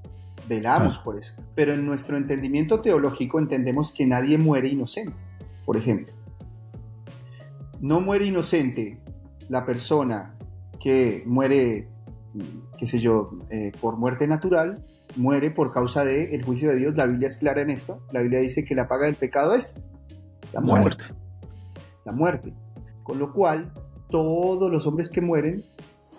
Velamos 0.49 0.97
por 0.97 1.17
eso. 1.17 1.33
Pero 1.55 1.73
en 1.73 1.85
nuestro 1.85 2.17
entendimiento 2.17 2.81
teológico 2.81 3.39
entendemos 3.39 3.91
que 3.91 4.05
nadie 4.05 4.37
muere 4.37 4.69
inocente, 4.69 5.15
por 5.65 5.77
ejemplo 5.77 6.20
no 7.81 7.99
muere 7.99 8.25
inocente 8.25 9.01
la 9.49 9.65
persona 9.65 10.35
que 10.79 11.23
muere, 11.25 11.89
qué 12.77 12.85
sé 12.85 12.99
yo, 12.99 13.31
eh, 13.49 13.71
por 13.81 13.97
muerte 13.97 14.27
natural, 14.27 14.85
muere 15.15 15.51
por 15.51 15.73
causa 15.73 16.05
del 16.05 16.43
juicio 16.43 16.69
de 16.69 16.77
Dios. 16.77 16.95
La 16.95 17.05
Biblia 17.05 17.27
es 17.27 17.37
clara 17.37 17.61
en 17.61 17.69
esto. 17.69 17.99
La 18.11 18.21
Biblia 18.21 18.39
dice 18.39 18.63
que 18.63 18.75
la 18.75 18.87
paga 18.87 19.05
del 19.05 19.15
pecado 19.15 19.53
es 19.53 19.87
la 20.53 20.61
muerte. 20.61 21.05
La 22.05 22.11
muerte. 22.11 22.53
Con 23.03 23.19
lo 23.19 23.33
cual, 23.33 23.73
todos 24.09 24.71
los 24.71 24.87
hombres 24.87 25.09
que 25.09 25.21
mueren 25.21 25.63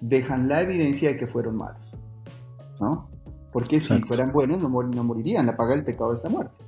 dejan 0.00 0.48
la 0.48 0.60
evidencia 0.60 1.10
de 1.10 1.16
que 1.16 1.26
fueron 1.26 1.56
malos. 1.56 1.96
¿No? 2.80 3.08
Porque 3.52 3.80
si 3.80 4.00
fueran 4.00 4.32
buenos 4.32 4.58
no, 4.60 4.68
no, 4.68 5.04
morirían. 5.04 5.46
La 5.46 5.56
paga 5.56 5.72
del 5.72 5.84
pecado 5.84 6.14
es 6.14 6.24
la 6.24 6.30
muerte. 6.30 6.61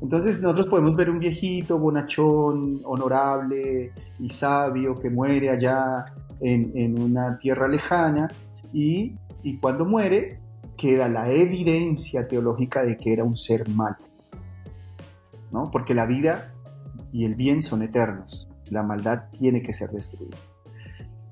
Entonces 0.00 0.40
nosotros 0.40 0.66
podemos 0.66 0.96
ver 0.96 1.10
un 1.10 1.18
viejito 1.18 1.78
bonachón, 1.78 2.80
honorable 2.84 3.92
y 4.18 4.28
sabio 4.30 4.94
que 4.94 5.10
muere 5.10 5.50
allá 5.50 6.06
en, 6.40 7.00
una 7.00 7.36
tierra 7.36 7.68
lejana 7.68 8.28
y, 8.72 9.14
y 9.42 9.58
cuando 9.58 9.84
muere 9.84 10.40
queda 10.76 11.08
la 11.08 11.30
evidencia 11.30 12.26
teológica 12.26 12.82
de 12.82 12.96
que 12.96 13.12
era 13.12 13.24
un 13.24 13.36
ser 13.36 13.68
malo. 13.68 13.98
¿no? 15.52 15.70
Porque 15.70 15.94
la 15.94 16.06
vida 16.06 16.54
y 17.12 17.24
el 17.24 17.34
bien 17.34 17.62
son 17.62 17.82
eternos. 17.82 18.48
La 18.70 18.82
maldad 18.82 19.24
tiene 19.30 19.62
que 19.62 19.72
ser 19.72 19.90
destruida. 19.90 20.36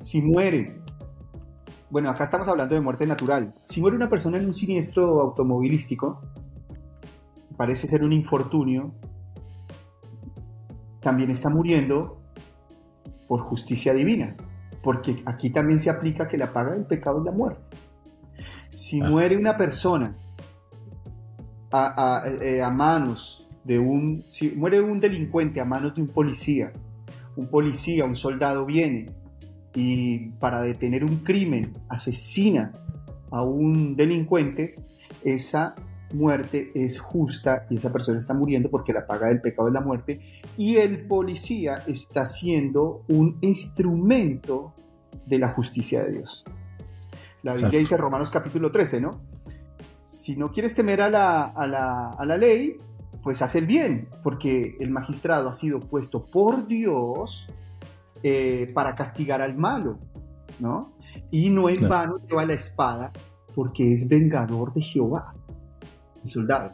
Si 0.00 0.20
muere, 0.22 0.80
bueno, 1.90 2.10
acá 2.10 2.24
estamos 2.24 2.48
hablando 2.48 2.74
de 2.74 2.80
muerte 2.80 3.06
natural. 3.06 3.54
Si 3.62 3.80
muere 3.80 3.96
una 3.96 4.08
persona 4.08 4.38
en 4.38 4.46
un 4.46 4.54
siniestro 4.54 5.20
automovilístico, 5.20 6.20
parece 7.58 7.88
ser 7.88 8.04
un 8.04 8.12
infortunio, 8.12 8.94
también 11.00 11.30
está 11.30 11.50
muriendo 11.50 12.22
por 13.26 13.40
justicia 13.40 13.92
divina, 13.92 14.36
porque 14.80 15.16
aquí 15.26 15.50
también 15.50 15.80
se 15.80 15.90
aplica 15.90 16.28
que 16.28 16.38
la 16.38 16.52
paga 16.52 16.70
del 16.70 16.86
pecado 16.86 17.18
es 17.18 17.24
la 17.24 17.32
muerte. 17.32 17.76
Si 18.70 19.00
ah. 19.00 19.08
muere 19.08 19.36
una 19.36 19.56
persona 19.58 20.14
a, 21.72 22.22
eh, 22.26 22.62
manos 22.72 23.48
de 23.64 23.80
un, 23.80 24.22
si 24.28 24.52
muere 24.52 24.80
un 24.80 25.00
delincuente 25.00 25.60
a 25.60 25.64
manos 25.64 25.96
de 25.96 26.02
un 26.02 26.08
policía, 26.08 26.72
un 27.34 27.50
policía, 27.50 28.04
un 28.04 28.14
soldado 28.14 28.64
viene 28.64 29.06
y 29.74 30.30
para 30.38 30.62
detener 30.62 31.04
un 31.04 31.18
crimen 31.18 31.76
asesina 31.88 32.72
a 33.32 33.42
un 33.42 33.96
delincuente, 33.96 34.76
esa 35.24 35.74
muerte 36.12 36.72
es 36.74 36.98
justa 36.98 37.66
y 37.70 37.76
esa 37.76 37.92
persona 37.92 38.18
está 38.18 38.34
muriendo 38.34 38.70
porque 38.70 38.92
la 38.92 39.06
paga 39.06 39.28
del 39.28 39.40
pecado 39.40 39.68
es 39.68 39.74
la 39.74 39.80
muerte 39.80 40.20
y 40.56 40.76
el 40.76 41.06
policía 41.06 41.84
está 41.86 42.24
siendo 42.24 43.04
un 43.08 43.38
instrumento 43.40 44.74
de 45.26 45.38
la 45.38 45.50
justicia 45.50 46.04
de 46.04 46.12
Dios. 46.12 46.44
La 47.42 47.54
Biblia 47.54 47.78
dice 47.78 47.96
Romanos 47.96 48.30
capítulo 48.30 48.70
13, 48.72 49.00
¿no? 49.00 49.20
Si 50.02 50.36
no 50.36 50.52
quieres 50.52 50.74
temer 50.74 51.00
a 51.00 51.10
la, 51.10 51.44
a 51.44 51.66
la, 51.66 52.10
a 52.10 52.24
la 52.26 52.36
ley, 52.36 52.76
pues 53.22 53.40
haz 53.42 53.54
el 53.54 53.66
bien, 53.66 54.08
porque 54.22 54.76
el 54.80 54.90
magistrado 54.90 55.48
ha 55.48 55.54
sido 55.54 55.80
puesto 55.80 56.24
por 56.24 56.66
Dios 56.66 57.48
eh, 58.22 58.70
para 58.74 58.94
castigar 58.94 59.40
al 59.40 59.56
malo, 59.56 59.98
¿no? 60.58 60.92
Y 61.30 61.50
no 61.50 61.68
en 61.68 61.88
vano 61.88 62.16
lleva 62.18 62.44
la 62.44 62.54
espada, 62.54 63.12
porque 63.54 63.92
es 63.92 64.08
vengador 64.08 64.74
de 64.74 64.82
Jehová 64.82 65.34
soldado, 66.24 66.72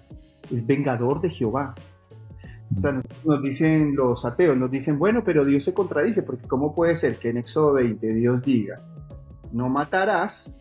es 0.50 0.66
vengador 0.66 1.20
de 1.20 1.30
Jehová. 1.30 1.74
O 2.76 2.80
sea, 2.80 3.02
nos, 3.24 3.42
dicen 3.42 3.94
los 3.94 4.24
ateos, 4.24 4.56
nos 4.56 4.70
dicen, 4.70 4.98
bueno, 4.98 5.22
pero 5.24 5.44
Dios 5.44 5.64
se 5.64 5.74
contradice, 5.74 6.22
porque 6.22 6.48
¿cómo 6.48 6.74
puede 6.74 6.96
ser 6.96 7.18
que 7.18 7.28
en 7.28 7.36
Éxodo 7.38 7.74
20 7.74 8.14
Dios 8.14 8.42
diga, 8.42 8.80
no 9.52 9.68
matarás, 9.68 10.60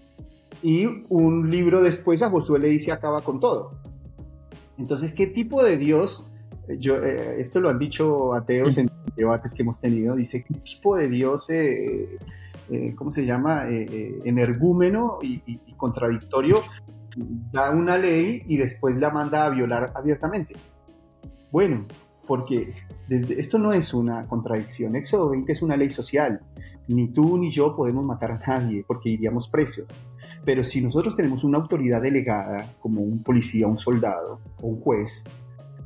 y 0.61 1.05
un 1.09 1.49
libro 1.49 1.81
después 1.81 2.21
a 2.21 2.29
Josué 2.29 2.59
le 2.59 2.69
dice, 2.69 2.91
acaba 2.91 3.21
con 3.21 3.39
todo? 3.39 3.79
Entonces, 4.77 5.11
¿qué 5.11 5.27
tipo 5.27 5.63
de 5.63 5.77
Dios, 5.77 6.27
yo, 6.79 7.03
eh, 7.03 7.39
esto 7.39 7.59
lo 7.59 7.69
han 7.69 7.79
dicho 7.79 8.34
ateos 8.34 8.77
en 8.77 8.91
debates 9.15 9.53
que 9.53 9.63
hemos 9.63 9.79
tenido, 9.79 10.15
dice, 10.15 10.43
¿qué 10.43 10.53
tipo 10.55 10.95
de 10.95 11.09
Dios, 11.09 11.49
eh, 11.49 12.19
eh, 12.69 12.93
¿cómo 12.95 13.09
se 13.09 13.25
llama?, 13.25 13.65
energúmeno 13.67 15.19
y, 15.21 15.41
y 15.45 15.73
contradictorio 15.75 16.61
da 17.16 17.72
una 17.72 17.97
ley 17.97 18.43
y 18.47 18.57
después 18.57 18.95
la 18.95 19.11
manda 19.11 19.45
a 19.45 19.49
violar 19.49 19.91
abiertamente. 19.95 20.55
Bueno, 21.51 21.86
porque 22.28 22.74
desde, 23.07 23.39
esto 23.39 23.57
no 23.59 23.74
es 23.74 23.93
una 23.93 24.28
contradicción. 24.28 24.95
Éxodo 24.95 25.30
20 25.30 25.51
es 25.51 25.61
una 25.61 25.78
ley 25.78 25.89
social. 25.89 26.41
Ni 26.88 27.07
tú 27.07 27.38
ni 27.38 27.51
yo 27.51 27.76
podemos 27.76 28.05
matar 28.05 28.32
a 28.32 28.39
nadie 28.47 28.84
porque 28.88 29.09
iríamos 29.09 29.47
precios. 29.47 29.89
Pero 30.45 30.64
si 30.64 30.82
nosotros 30.82 31.16
tenemos 31.16 31.43
una 31.43 31.57
autoridad 31.57 32.01
delegada, 32.01 32.74
como 32.80 33.01
un 33.01 33.24
policía, 33.24 33.68
un 33.68 33.78
soldado 33.78 34.39
o 34.61 34.68
un 34.68 34.80
juez, 34.80 35.26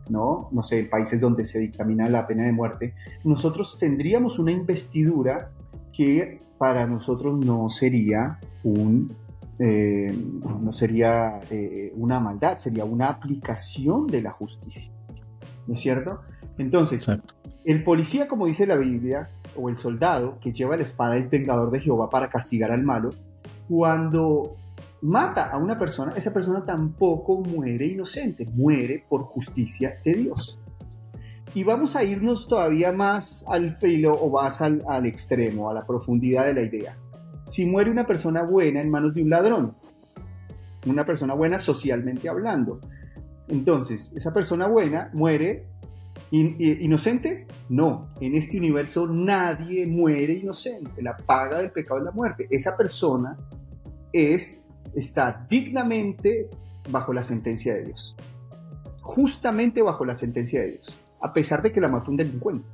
¿no? 0.10 0.50
No 0.52 0.64
sé, 0.64 0.84
países 0.84 1.20
donde 1.20 1.44
se 1.44 1.60
dictamina 1.60 2.10
la 2.10 2.26
pena 2.26 2.46
de 2.46 2.54
muerte, 2.54 2.96
nosotros 3.24 3.78
tendríamos 3.80 4.40
una 4.40 4.52
investidura 4.52 5.52
que 5.94 6.40
para 6.58 6.88
nosotros 6.88 7.38
no 7.38 7.70
sería 7.70 8.40
un 8.64 9.12
eh, 9.60 10.16
no 10.62 10.72
sería 10.72 11.42
eh, 11.50 11.92
una 11.96 12.20
maldad, 12.20 12.58
sería 12.58 12.86
una 12.86 13.08
aplicación 13.08 14.08
de 14.08 14.22
la 14.22 14.32
justicia. 14.32 14.92
¿No 15.66 15.74
es 15.74 15.82
cierto? 15.82 16.22
Entonces, 16.58 17.08
el 17.66 17.84
policía, 17.84 18.28
como 18.28 18.46
dice 18.46 18.66
la 18.66 18.78
Biblia, 18.78 19.30
o 19.56 19.70
el 19.70 19.78
soldado 19.78 20.40
que 20.40 20.54
lleva 20.54 20.78
la 20.78 20.84
espada 20.84 21.18
es 21.18 21.30
vengador 21.30 21.72
de 21.72 21.80
Jehová 21.80 22.10
para 22.10 22.30
castigar 22.30 22.72
al 22.72 22.84
malo, 22.84 23.10
cuando 23.68 24.56
mata 25.02 25.48
a 25.48 25.58
una 25.58 25.78
persona, 25.78 26.14
esa 26.16 26.34
persona 26.34 26.64
tampoco 26.64 27.42
muere 27.42 27.86
inocente, 27.88 28.48
muere 28.54 29.06
por 29.10 29.24
justicia 29.24 29.96
de 30.06 30.14
Dios. 30.14 30.60
Y 31.54 31.64
vamos 31.64 31.96
a 31.96 32.04
irnos 32.04 32.48
todavía 32.48 32.92
más 32.92 33.46
al 33.48 33.76
filo 33.78 34.14
o 34.14 34.30
más 34.30 34.62
al, 34.62 34.84
al 34.88 35.06
extremo, 35.06 35.70
a 35.70 35.74
la 35.74 35.86
profundidad 35.86 36.46
de 36.46 36.54
la 36.54 36.62
idea 36.62 36.98
si 37.48 37.66
muere 37.66 37.90
una 37.90 38.06
persona 38.06 38.44
buena 38.44 38.82
en 38.82 38.92
manos 38.92 39.14
de 39.14 39.24
un 39.24 39.30
ladrón, 39.30 39.76
una 40.86 41.06
persona 41.06 41.34
buena 41.34 41.58
socialmente 41.58 42.28
hablando. 42.30 42.82
Entonces, 43.48 44.14
esa 44.16 44.34
persona 44.34 44.68
buena 44.68 45.10
muere 45.14 45.66
inocente. 46.30 47.48
No, 47.70 48.10
en 48.20 48.36
este 48.36 48.58
universo 48.58 49.08
nadie 49.08 49.88
muere 49.88 50.34
inocente. 50.34 51.02
La 51.02 51.16
paga 51.16 51.60
del 51.60 51.72
pecado 51.72 52.00
es 52.00 52.06
la 52.06 52.12
muerte. 52.12 52.48
Esa 52.52 52.76
persona 52.76 53.38
es, 54.12 54.66
está 54.94 55.46
dignamente 55.50 56.50
bajo 56.90 57.14
la 57.14 57.24
sentencia 57.24 57.74
de 57.74 57.86
Dios. 57.86 58.18
Justamente 59.02 59.82
bajo 59.82 60.04
la 60.04 60.16
sentencia 60.16 60.62
de 60.62 60.72
Dios, 60.72 61.00
a 61.22 61.32
pesar 61.32 61.62
de 61.62 61.72
que 61.72 61.80
la 61.80 61.88
mató 61.88 62.12
un 62.12 62.18
delincuente. 62.18 62.68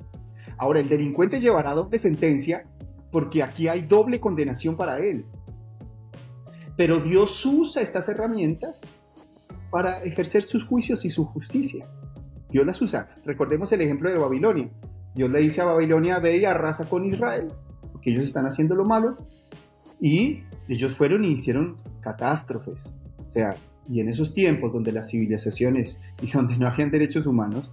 Ahora, 0.57 0.79
el 0.79 0.89
delincuente 0.89 1.39
llevará 1.39 1.71
doble 1.73 1.99
sentencia 1.99 2.65
porque 3.13 3.43
aquí 3.43 3.67
hay 3.67 3.83
doble 3.83 4.19
condenación 4.19 4.75
para 4.75 4.97
él. 4.97 5.23
Pero 6.75 6.99
Dios 6.99 7.45
usa 7.45 7.83
estas 7.83 8.09
herramientas 8.09 8.81
para 9.69 10.03
ejercer 10.03 10.41
sus 10.41 10.65
juicios 10.65 11.05
y 11.05 11.11
su 11.11 11.23
justicia. 11.23 11.85
Dios 12.49 12.65
las 12.65 12.81
usa. 12.81 13.09
Recordemos 13.23 13.71
el 13.71 13.81
ejemplo 13.81 14.09
de 14.09 14.17
Babilonia. 14.17 14.71
Dios 15.13 15.29
le 15.29 15.39
dice 15.39 15.61
a 15.61 15.65
Babilonia, 15.65 16.17
ve 16.17 16.37
y 16.37 16.45
arrasa 16.45 16.89
con 16.89 17.05
Israel, 17.05 17.53
porque 17.91 18.09
ellos 18.09 18.23
están 18.23 18.47
haciendo 18.47 18.73
lo 18.73 18.83
malo. 18.83 19.15
Y 20.01 20.41
ellos 20.67 20.93
fueron 20.93 21.23
y 21.23 21.33
hicieron 21.33 21.77
catástrofes. 22.01 22.97
O 23.27 23.29
sea, 23.29 23.57
y 23.87 23.99
en 23.99 24.09
esos 24.09 24.33
tiempos 24.33 24.73
donde 24.73 24.91
las 24.91 25.11
civilizaciones 25.11 26.01
y 26.19 26.31
donde 26.31 26.57
no 26.57 26.65
habían 26.65 26.89
derechos 26.89 27.27
humanos, 27.27 27.71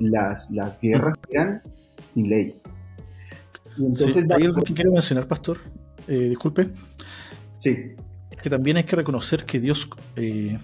las, 0.00 0.50
las 0.50 0.80
guerras 0.80 1.14
eran 1.30 1.62
sin 2.12 2.28
ley 2.28 2.59
hay 3.78 4.44
algo 4.44 4.62
que 4.62 4.74
quiero 4.74 4.92
mencionar, 4.92 5.26
pastor. 5.26 5.58
Eh, 6.06 6.28
disculpe. 6.28 6.68
Sí. 7.58 7.92
Que 8.42 8.50
también 8.50 8.76
hay 8.76 8.84
que 8.84 8.96
reconocer 8.96 9.44
que 9.44 9.60
Dios, 9.60 9.88
eh, 10.16 10.58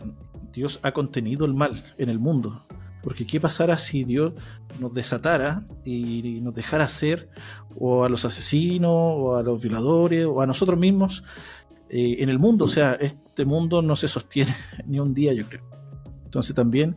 Dios 0.53 0.81
ha 0.83 0.93
contenido 0.93 1.45
el 1.47 1.55
mal 1.55 1.85
en 1.99 2.09
el 2.09 2.19
mundo. 2.19 2.65
Porque 3.03 3.27
¿qué 3.27 3.41
pasara 3.41 3.79
si 3.79 4.03
Dios 4.03 4.33
nos 4.81 4.93
desatara 4.93 5.65
y 5.85 6.41
nos 6.43 6.57
dejara 6.57 6.85
hacer 6.85 7.29
o 7.79 8.05
a 8.05 8.09
los 8.09 8.25
asesinos 8.25 8.91
o 8.93 9.37
a 9.37 9.43
los 9.43 9.63
violadores 9.63 10.27
o 10.27 10.41
a 10.41 10.47
nosotros 10.47 10.79
mismos 10.79 11.23
eh, 11.89 12.17
en 12.19 12.29
el 12.29 12.41
mundo? 12.41 12.65
O 12.65 12.69
sea, 12.69 12.95
este 12.95 13.45
mundo 13.45 13.83
no 13.83 13.95
se 13.95 14.09
sostiene 14.09 14.53
ni 14.87 14.99
un 14.99 15.15
día, 15.15 15.33
yo 15.33 15.47
creo. 15.49 15.63
Entonces 16.25 16.57
también, 16.57 16.97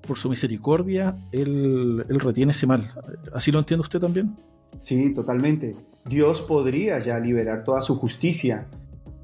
por 0.00 0.16
su 0.16 0.30
misericordia, 0.30 1.14
él, 1.30 2.04
él 2.08 2.20
retiene 2.20 2.52
ese 2.52 2.66
mal. 2.66 2.90
¿Así 3.32 3.52
lo 3.52 3.58
entiende 3.58 3.82
usted 3.82 4.00
también? 4.00 4.34
Sí, 4.78 5.14
totalmente. 5.14 5.76
Dios 6.06 6.42
podría 6.42 6.98
ya 6.98 7.18
liberar 7.18 7.64
toda 7.64 7.80
su 7.80 7.96
justicia 7.96 8.66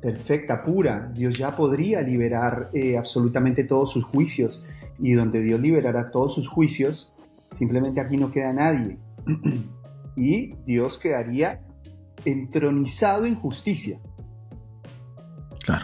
perfecta, 0.00 0.62
pura. 0.62 1.10
Dios 1.14 1.36
ya 1.36 1.54
podría 1.54 2.00
liberar 2.00 2.68
eh, 2.72 2.96
absolutamente 2.96 3.64
todos 3.64 3.92
sus 3.92 4.04
juicios. 4.04 4.62
Y 4.98 5.12
donde 5.12 5.42
Dios 5.42 5.60
liberará 5.60 6.06
todos 6.06 6.34
sus 6.34 6.48
juicios, 6.48 7.12
simplemente 7.50 8.00
aquí 8.00 8.16
no 8.16 8.30
queda 8.30 8.52
nadie. 8.52 8.98
y 10.16 10.54
Dios 10.64 10.98
quedaría 10.98 11.62
entronizado 12.24 13.26
en 13.26 13.34
justicia. 13.34 14.00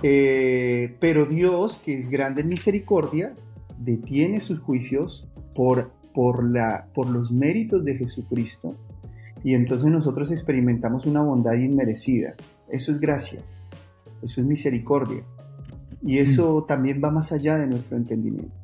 Eh, 0.03 0.97
pero 1.01 1.27
Dios, 1.27 1.77
que 1.77 1.97
es 1.97 2.09
grande 2.09 2.43
en 2.43 2.49
misericordia, 2.49 3.35
detiene 3.79 4.41
sus 4.41 4.59
juicios 4.61 5.29
por, 5.55 5.93
por, 6.12 6.51
la, 6.51 6.89
por 6.93 7.09
los 7.09 7.31
méritos 7.31 7.85
de 7.85 7.97
Jesucristo 7.97 8.75
y 9.47 9.55
entonces 9.55 9.93
nosotros 9.93 10.33
experimentamos 10.33 11.07
una 11.07 11.23
bondad 11.23 11.55
inmerecida. 11.55 12.35
Eso 12.69 12.91
es 12.91 12.99
gracia, 12.99 13.45
eso 14.21 14.41
es 14.41 14.45
misericordia. 14.45 15.23
Y 16.03 16.19
eso 16.19 16.63
mm. 16.63 16.67
también 16.67 17.01
va 17.03 17.13
más 17.13 17.31
allá 17.31 17.57
de 17.57 17.69
nuestro 17.69 17.97
entendimiento, 17.97 18.57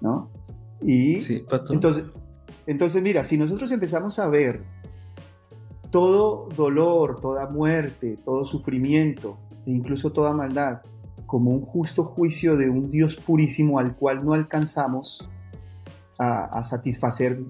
¿no? 0.00 0.30
Y 0.80 1.42
entonces, 1.70 2.04
entonces, 2.68 3.02
mira, 3.02 3.24
si 3.24 3.36
nosotros 3.36 3.72
empezamos 3.72 4.20
a 4.20 4.28
ver 4.28 4.62
todo 5.90 6.48
dolor, 6.56 7.20
toda 7.20 7.50
muerte, 7.50 8.16
todo 8.24 8.44
sufrimiento, 8.44 9.38
e 9.66 9.72
incluso 9.72 10.12
toda 10.12 10.32
maldad, 10.34 10.82
como 11.26 11.50
un 11.50 11.62
justo 11.62 12.04
juicio 12.04 12.56
de 12.56 12.70
un 12.70 12.92
Dios 12.92 13.16
purísimo 13.16 13.80
al 13.80 13.96
cual 13.96 14.24
no 14.24 14.34
alcanzamos 14.34 15.28
a, 16.16 16.62
satisfacer 16.62 17.42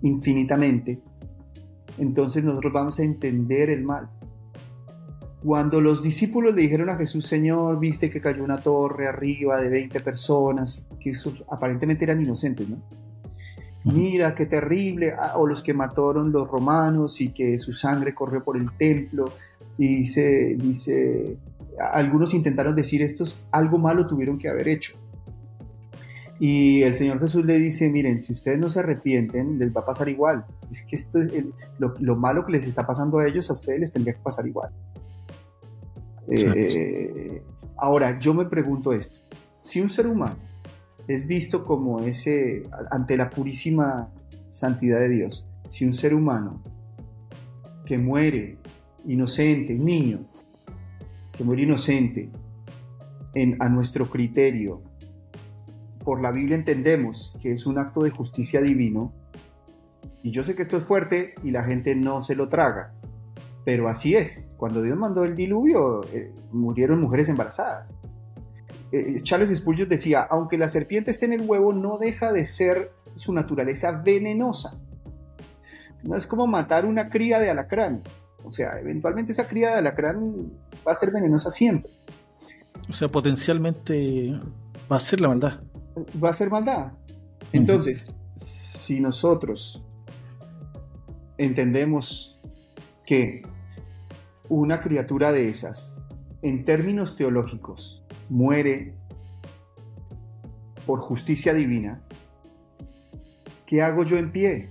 infinitamente, 0.00 1.02
entonces 1.98 2.44
nosotros 2.44 2.72
vamos 2.72 2.98
a 2.98 3.02
entender 3.02 3.70
el 3.70 3.84
mal. 3.84 4.10
Cuando 5.42 5.80
los 5.80 6.02
discípulos 6.02 6.54
le 6.54 6.62
dijeron 6.62 6.88
a 6.88 6.96
Jesús, 6.96 7.26
Señor, 7.26 7.78
viste 7.78 8.08
que 8.08 8.20
cayó 8.20 8.42
una 8.42 8.60
torre 8.60 9.06
arriba 9.06 9.60
de 9.60 9.68
20 9.68 10.00
personas, 10.00 10.86
que 10.98 11.12
aparentemente 11.50 12.04
eran 12.04 12.22
inocentes, 12.22 12.68
¿no? 12.68 12.78
Mira, 13.84 14.34
qué 14.34 14.46
terrible, 14.46 15.12
ah, 15.12 15.34
o 15.36 15.46
los 15.46 15.62
que 15.62 15.74
mataron 15.74 16.32
los 16.32 16.48
romanos 16.48 17.20
y 17.20 17.28
que 17.28 17.58
su 17.58 17.74
sangre 17.74 18.14
corrió 18.14 18.42
por 18.42 18.56
el 18.56 18.70
templo, 18.78 19.32
y 19.76 19.96
dice, 19.96 20.56
dice, 20.58 21.36
algunos 21.78 22.32
intentaron 22.32 22.74
decir 22.74 23.02
estos 23.02 23.36
algo 23.50 23.76
malo 23.78 24.06
tuvieron 24.06 24.38
que 24.38 24.48
haber 24.48 24.68
hecho. 24.68 24.96
Y 26.40 26.82
el 26.82 26.94
Señor 26.94 27.20
Jesús 27.20 27.44
le 27.44 27.58
dice, 27.58 27.88
miren, 27.90 28.20
si 28.20 28.32
ustedes 28.32 28.58
no 28.58 28.68
se 28.68 28.80
arrepienten, 28.80 29.58
les 29.58 29.74
va 29.74 29.82
a 29.82 29.84
pasar 29.84 30.08
igual. 30.08 30.44
Es 30.70 30.82
que 30.82 30.96
esto 30.96 31.20
es 31.20 31.30
lo, 31.78 32.16
malo 32.16 32.44
que 32.44 32.52
les 32.52 32.66
está 32.66 32.86
pasando 32.86 33.18
a 33.18 33.26
ellos, 33.26 33.50
a 33.50 33.54
ustedes 33.54 33.80
les 33.80 33.92
tendría 33.92 34.14
que 34.14 34.20
pasar 34.20 34.46
igual. 34.46 34.70
Eh, 36.28 37.42
ahora, 37.76 38.18
yo 38.18 38.34
me 38.34 38.46
pregunto 38.46 38.92
esto. 38.92 39.18
Si 39.60 39.80
un 39.80 39.90
ser 39.90 40.06
humano 40.06 40.36
es 41.06 41.26
visto 41.26 41.64
como 41.64 42.00
ese, 42.00 42.64
ante 42.90 43.16
la 43.16 43.30
purísima 43.30 44.12
santidad 44.48 44.98
de 44.98 45.08
Dios, 45.08 45.46
si 45.68 45.84
un 45.84 45.94
ser 45.94 46.14
humano 46.14 46.62
que 47.84 47.98
muere 47.98 48.58
inocente, 49.06 49.74
un 49.74 49.84
niño, 49.84 50.26
que 51.36 51.44
muere 51.44 51.62
inocente, 51.62 52.30
en, 53.34 53.56
a 53.60 53.68
nuestro 53.68 54.08
criterio, 54.08 54.82
por 56.04 56.20
la 56.20 56.30
Biblia 56.30 56.56
entendemos 56.56 57.34
que 57.40 57.52
es 57.52 57.66
un 57.66 57.78
acto 57.78 58.02
de 58.02 58.10
justicia 58.10 58.60
divino, 58.60 59.12
y 60.22 60.30
yo 60.30 60.42
sé 60.42 60.54
que 60.54 60.62
esto 60.62 60.76
es 60.76 60.84
fuerte 60.84 61.34
y 61.42 61.50
la 61.50 61.64
gente 61.64 61.94
no 61.94 62.22
se 62.22 62.34
lo 62.34 62.48
traga, 62.48 62.94
pero 63.64 63.88
así 63.88 64.14
es. 64.14 64.50
Cuando 64.56 64.80
Dios 64.80 64.96
mandó 64.96 65.24
el 65.24 65.34
diluvio, 65.34 66.02
eh, 66.12 66.32
murieron 66.50 67.00
mujeres 67.00 67.28
embarazadas. 67.28 67.92
Eh, 68.90 69.20
Charles 69.22 69.54
Spurgeon 69.54 69.88
decía, 69.88 70.22
aunque 70.22 70.56
la 70.56 70.68
serpiente 70.68 71.10
esté 71.10 71.26
en 71.26 71.34
el 71.34 71.48
huevo, 71.48 71.72
no 71.72 71.98
deja 71.98 72.32
de 72.32 72.46
ser 72.46 72.92
su 73.14 73.32
naturaleza 73.34 74.02
venenosa. 74.02 74.78
No 76.04 76.16
es 76.16 76.26
como 76.26 76.46
matar 76.46 76.86
una 76.86 77.10
cría 77.10 77.38
de 77.38 77.50
alacrán. 77.50 78.02
O 78.44 78.50
sea, 78.50 78.78
eventualmente 78.78 79.32
esa 79.32 79.48
cría 79.48 79.70
de 79.70 79.78
alacrán 79.78 80.52
va 80.86 80.92
a 80.92 80.94
ser 80.94 81.10
venenosa 81.10 81.50
siempre. 81.50 81.90
O 82.88 82.92
sea, 82.92 83.08
potencialmente 83.08 84.38
va 84.90 84.96
a 84.96 85.00
ser 85.00 85.20
la 85.20 85.28
maldad. 85.28 85.60
Va 86.22 86.30
a 86.30 86.32
ser 86.32 86.50
maldad. 86.50 86.92
Entonces, 87.52 88.14
si 88.34 89.00
nosotros 89.00 89.84
entendemos 91.38 92.40
que 93.06 93.42
una 94.48 94.80
criatura 94.80 95.32
de 95.32 95.48
esas, 95.48 96.02
en 96.42 96.64
términos 96.64 97.16
teológicos, 97.16 98.04
muere 98.28 98.96
por 100.86 101.00
justicia 101.00 101.54
divina, 101.54 102.02
¿qué 103.66 103.82
hago 103.82 104.04
yo 104.04 104.18
en 104.18 104.32
pie? 104.32 104.68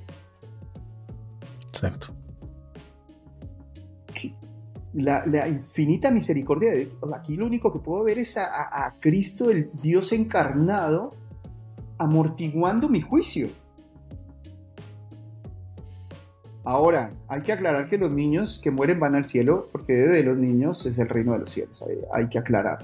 Exacto 1.68 2.13
la, 4.94 5.48
infinita 5.48 6.12
misericordia 6.12 6.72
de 6.72 6.86
Dios. 6.86 6.96
Aquí 7.16 7.36
lo 7.36 7.46
único 7.46 7.72
que 7.72 7.80
puedo 7.80 8.04
ver 8.04 8.20
es 8.20 8.38
a, 8.38 8.94
Cristo, 9.00 9.50
el 9.50 9.72
Dios 9.82 10.12
encarnado, 10.12 11.12
amortiguando 11.98 12.90
mi 12.90 13.02
juicio. 13.02 13.50
Ahora, 16.66 17.12
hay 17.28 17.42
que 17.42 17.52
aclarar 17.52 17.88
que 17.88 17.98
los 17.98 18.12
niños 18.12 18.58
que 18.58 18.72
mueren 18.72 19.00
van 19.00 19.16
al 19.16 19.26
cielo, 19.26 19.68
porque 19.72 19.94
de 19.94 20.24
los 20.24 20.38
niños 20.38 20.86
es 20.86 20.98
el 20.98 21.10
reino 21.10 21.34
de 21.34 21.40
los 21.40 21.50
cielos, 21.50 21.84
hay, 22.14 22.30
que 22.30 22.40
aclarar. 22.40 22.80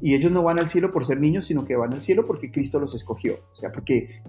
Y 0.00 0.14
ellos 0.14 0.30
no 0.30 0.42
van 0.42 0.58
al 0.58 0.68
cielo 0.68 0.92
por 0.92 1.06
ser 1.06 1.18
niños, 1.18 1.46
sino 1.46 1.64
que 1.64 1.74
van 1.74 1.92
al 1.94 2.02
cielo 2.02 2.26
porque 2.26 2.50
Cristo 2.50 2.78
los 2.78 2.94
escogió. 2.94 3.34
O 3.50 3.54
sea, 3.54 3.72
porque 3.72 4.22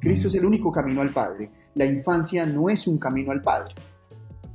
Cristo 0.00 0.28
es 0.28 0.34
el 0.34 0.44
único 0.44 0.72
camino 0.72 1.02
al 1.02 1.12
Padre. 1.12 1.50
La 1.74 1.84
infancia 1.84 2.46
no 2.46 2.70
es 2.70 2.86
un 2.86 2.98
camino 2.98 3.30
al 3.30 3.42
Padre 3.42 3.74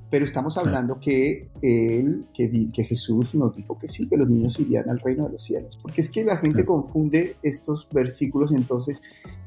pero 0.09 0.25
estamos 0.25 0.57
hablando 0.57 0.99
que, 0.99 1.49
él, 1.61 2.25
que, 2.33 2.83
Jesús 2.83 3.35
nos 3.35 3.55
dijo 3.55 3.77
que 3.77 3.87
sí, 3.87 4.09
que 4.09 4.17
los 4.17 4.27
niños 4.27 4.59
irían 4.59 4.89
al 4.89 4.99
reino 4.99 5.25
de 5.25 5.33
los 5.33 5.43
cielos. 5.43 5.77
Porque 5.81 6.01
es 6.01 6.09
que 6.09 6.23
la 6.23 6.37
gente 6.37 6.65
confunde 6.65 7.35
estos 7.43 7.87
versículos 7.91 8.51
y 8.51 8.55
entonces 8.55 9.03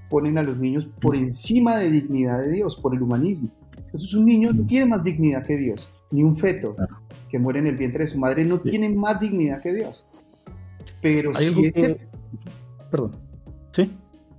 ponen 0.08 0.38
a 0.38 0.42
los 0.42 0.56
niños 0.58 0.88
por 1.00 1.16
encima 1.16 1.78
de 1.78 1.90
dignidad 1.90 2.40
de 2.40 2.50
Dios, 2.52 2.76
por 2.76 2.94
el 2.94 3.02
humanismo. 3.02 3.48
Entonces 3.76 4.14
un 4.14 4.24
niño 4.24 4.52
no 4.52 4.64
tiene 4.66 4.86
más 4.86 5.02
dignidad 5.02 5.44
que 5.44 5.56
Dios, 5.56 5.90
ni 6.10 6.22
un 6.22 6.36
feto 6.36 6.76
que 7.28 7.38
muere 7.38 7.58
en 7.58 7.66
el 7.66 7.76
vientre 7.76 8.04
de 8.04 8.10
su 8.10 8.18
madre 8.18 8.44
no 8.44 8.60
tiene 8.60 8.88
más 8.88 9.18
dignidad 9.18 9.60
que 9.60 9.72
Dios. 9.72 10.04
Pero 11.00 11.34
si 11.34 11.64
ese... 11.64 12.08
Perdón. 12.90 13.16
¿Sí? 13.72 13.90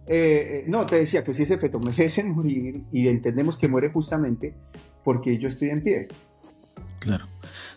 Eh, 0.05 0.61
eh, 0.61 0.65
no, 0.67 0.85
te 0.85 0.97
decía 0.97 1.23
que 1.23 1.33
si 1.33 1.43
ese 1.43 1.57
feto 1.57 1.79
merece 1.79 2.23
morir 2.25 2.83
y 2.91 3.07
entendemos 3.07 3.57
que 3.57 3.67
muere 3.67 3.89
justamente, 3.89 4.53
porque 5.03 5.37
yo 5.37 5.47
estoy 5.47 5.69
en 5.69 5.83
pie. 5.83 6.07
Claro. 6.99 7.25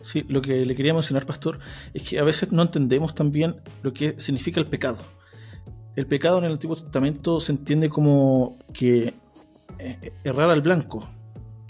Sí, 0.01 0.25
lo 0.29 0.41
que 0.41 0.65
le 0.65 0.75
quería 0.77 0.95
mencionar, 0.95 1.27
pastor, 1.27 1.59
es 1.93 2.03
que 2.03 2.19
a 2.19 2.23
veces 2.23 2.53
no 2.53 2.63
entendemos 2.63 3.15
también 3.15 3.57
lo 3.83 3.93
que 3.93 4.15
significa 4.19 4.61
el 4.61 4.67
pecado. 4.67 4.99
El 5.97 6.07
pecado 6.07 6.39
en 6.39 6.45
el 6.45 6.53
Antiguo 6.53 6.77
Testamento 6.77 7.41
se 7.41 7.53
entiende 7.53 7.89
como 7.89 8.57
que 8.73 9.15
eh, 9.79 10.13
errar 10.25 10.51
al 10.51 10.61
blanco, 10.61 11.09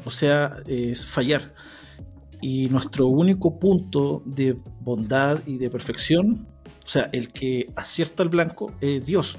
o 0.05 0.11
sea, 0.11 0.57
es 0.67 1.07
fallar. 1.07 1.55
Y 2.43 2.69
nuestro 2.69 3.07
único 3.07 3.59
punto 3.59 4.23
de 4.27 4.57
bondad 4.81 5.41
y 5.47 5.57
de 5.59 5.71
perfección, 5.71 6.47
o 6.85 6.87
sea, 6.87 7.09
el 7.13 7.33
que 7.33 7.73
acierta 7.75 8.23
al 8.23 8.29
blanco, 8.29 8.73
es 8.81 9.07
Dios. 9.07 9.39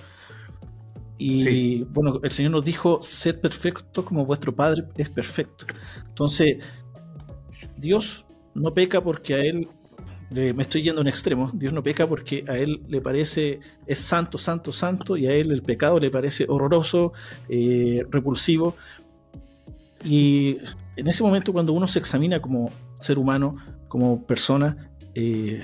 Y 1.17 1.83
bueno, 1.83 2.19
el 2.21 2.31
Señor 2.31 2.51
nos 2.51 2.65
dijo, 2.65 2.99
sed 3.01 3.39
perfecto 3.39 4.05
como 4.05 4.25
vuestro 4.25 4.55
Padre 4.55 4.83
es 4.97 5.09
perfecto. 5.09 5.65
Entonces, 6.07 6.57
Dios 7.75 8.25
no 8.53 8.73
peca 8.73 9.01
porque 9.01 9.33
a 9.33 9.39
Él, 9.39 9.67
me 10.29 10.61
estoy 10.61 10.83
yendo 10.83 10.99
a 10.99 11.03
un 11.03 11.07
extremo, 11.07 11.49
Dios 11.53 11.73
no 11.73 11.81
peca 11.81 12.07
porque 12.07 12.45
a 12.47 12.57
Él 12.57 12.83
le 12.87 13.01
parece, 13.01 13.59
es 13.85 13.99
santo, 13.99 14.37
santo, 14.37 14.71
santo, 14.71 15.17
y 15.17 15.25
a 15.25 15.33
Él 15.33 15.51
el 15.51 15.63
pecado 15.63 15.99
le 15.99 16.11
parece 16.11 16.45
horroroso, 16.47 17.13
eh, 17.49 18.05
repulsivo. 18.11 18.75
Y 20.03 20.57
en 20.95 21.07
ese 21.07 21.23
momento 21.23 21.51
cuando 21.51 21.73
uno 21.73 21.87
se 21.87 21.99
examina 21.99 22.39
como 22.41 22.71
ser 22.95 23.17
humano, 23.17 23.55
como 23.87 24.25
persona, 24.25 24.91
eh, 25.15 25.63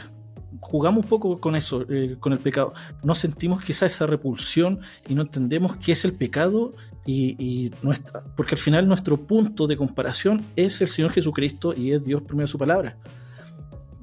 jugamos 0.63 1.03
un 1.03 1.09
poco 1.09 1.39
con 1.39 1.55
eso, 1.55 1.85
eh, 1.89 2.15
con 2.19 2.33
el 2.33 2.39
pecado. 2.39 2.73
No 3.03 3.13
sentimos 3.13 3.61
quizá 3.61 3.85
esa 3.85 4.07
repulsión 4.07 4.79
y 5.07 5.13
no 5.13 5.21
entendemos 5.23 5.75
qué 5.77 5.91
es 5.91 6.05
el 6.05 6.13
pecado 6.13 6.73
y, 7.05 7.71
nuestra, 7.81 8.23
porque 8.37 8.55
al 8.55 8.59
final 8.59 8.87
nuestro 8.87 9.17
punto 9.17 9.67
de 9.67 9.75
comparación 9.75 10.41
es 10.55 10.81
el 10.81 10.87
Señor 10.87 11.11
Jesucristo 11.11 11.73
y 11.75 11.91
es 11.91 12.05
Dios 12.05 12.23
primero 12.23 12.47
su 12.47 12.57
palabra. 12.57 12.97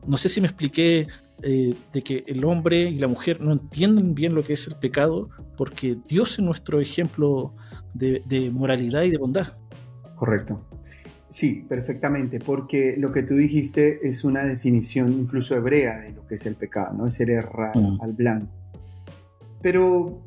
No 0.07 0.17
sé 0.17 0.29
si 0.29 0.41
me 0.41 0.49
expliqué 0.49 1.09
eh, 1.43 1.75
de 1.93 2.03
que 2.03 2.25
el 2.27 2.45
hombre 2.45 2.91
y 2.91 2.99
la 2.99 3.09
mujer 3.09 3.41
no 3.41 3.53
entienden 3.53 4.15
bien 4.15 4.35
lo 4.35 4.45
que 4.45 4.53
es 4.53 4.67
el 4.67 4.77
pecado 4.77 5.31
porque 5.57 5.97
Dios 6.07 6.33
es 6.33 6.41
nuestro 6.41 6.81
ejemplo 6.81 7.55
de 7.95 8.51
moralidad 8.53 9.03
y 9.03 9.11
de 9.11 9.19
bondad. 9.19 9.49
Correcto. 10.15 10.63
Sí, 11.31 11.65
perfectamente, 11.69 12.41
porque 12.41 12.97
lo 12.99 13.13
que 13.13 13.23
tú 13.23 13.37
dijiste 13.37 14.01
es 14.03 14.25
una 14.25 14.43
definición 14.43 15.13
incluso 15.13 15.55
hebrea 15.55 16.01
de 16.01 16.11
lo 16.11 16.27
que 16.27 16.35
es 16.35 16.45
el 16.45 16.57
pecado, 16.57 16.93
¿no? 16.99 17.07
Es 17.07 17.15
ser 17.15 17.31
errar 17.31 17.77
mm. 17.77 18.01
al 18.03 18.13
blanco. 18.15 18.53
Pero 19.63 20.21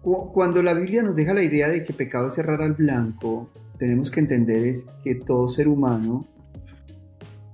cuando 0.00 0.62
la 0.62 0.72
Biblia 0.72 1.02
nos 1.02 1.14
deja 1.14 1.34
la 1.34 1.42
idea 1.42 1.68
de 1.68 1.84
que 1.84 1.92
pecado 1.92 2.28
es 2.28 2.38
errar 2.38 2.62
al 2.62 2.72
blanco, 2.72 3.50
tenemos 3.76 4.10
que 4.10 4.20
entender 4.20 4.64
es 4.64 4.88
que 5.04 5.14
todo 5.16 5.46
ser 5.46 5.68
humano, 5.68 6.26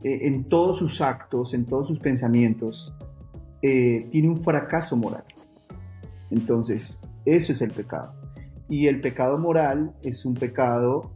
eh, 0.05 0.21
en 0.23 0.45
todos 0.45 0.79
sus 0.79 1.01
actos, 1.01 1.55
en 1.55 1.65
todos 1.65 1.89
sus 1.89 1.99
pensamientos, 1.99 2.95
eh, 3.63 4.07
tiene 4.13 4.29
un 4.29 4.41
fracaso 4.41 4.97
moral. 4.97 5.25
Entonces, 6.31 7.01
eso 7.25 7.51
es 7.51 7.61
el 7.63 7.73
pecado. 7.73 8.15
Y 8.69 8.87
el 8.87 9.01
pecado 9.01 9.39
moral 9.39 9.93
es 10.05 10.25
un 10.25 10.35
pecado 10.35 11.11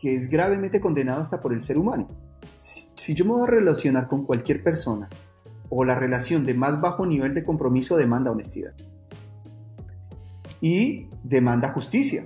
que 0.00 0.14
es 0.14 0.30
gravemente 0.30 0.80
condenado 0.80 1.20
hasta 1.20 1.40
por 1.40 1.52
el 1.52 1.60
ser 1.60 1.78
humano. 1.78 2.08
Si, 2.48 3.14
yo 3.14 3.24
me 3.24 3.32
voy 3.32 3.42
a 3.42 3.46
relacionar 3.46 4.08
con 4.08 4.24
cualquier 4.24 4.62
persona, 4.62 5.08
o 5.68 5.84
la 5.84 5.94
relación 5.94 6.46
de 6.46 6.54
más 6.54 6.80
bajo 6.80 7.06
nivel 7.06 7.34
de 7.34 7.44
compromiso 7.44 7.96
demanda 7.96 8.30
honestidad. 8.30 8.72
y 10.62 11.08
demanda 11.24 11.72
justicia. 11.72 12.24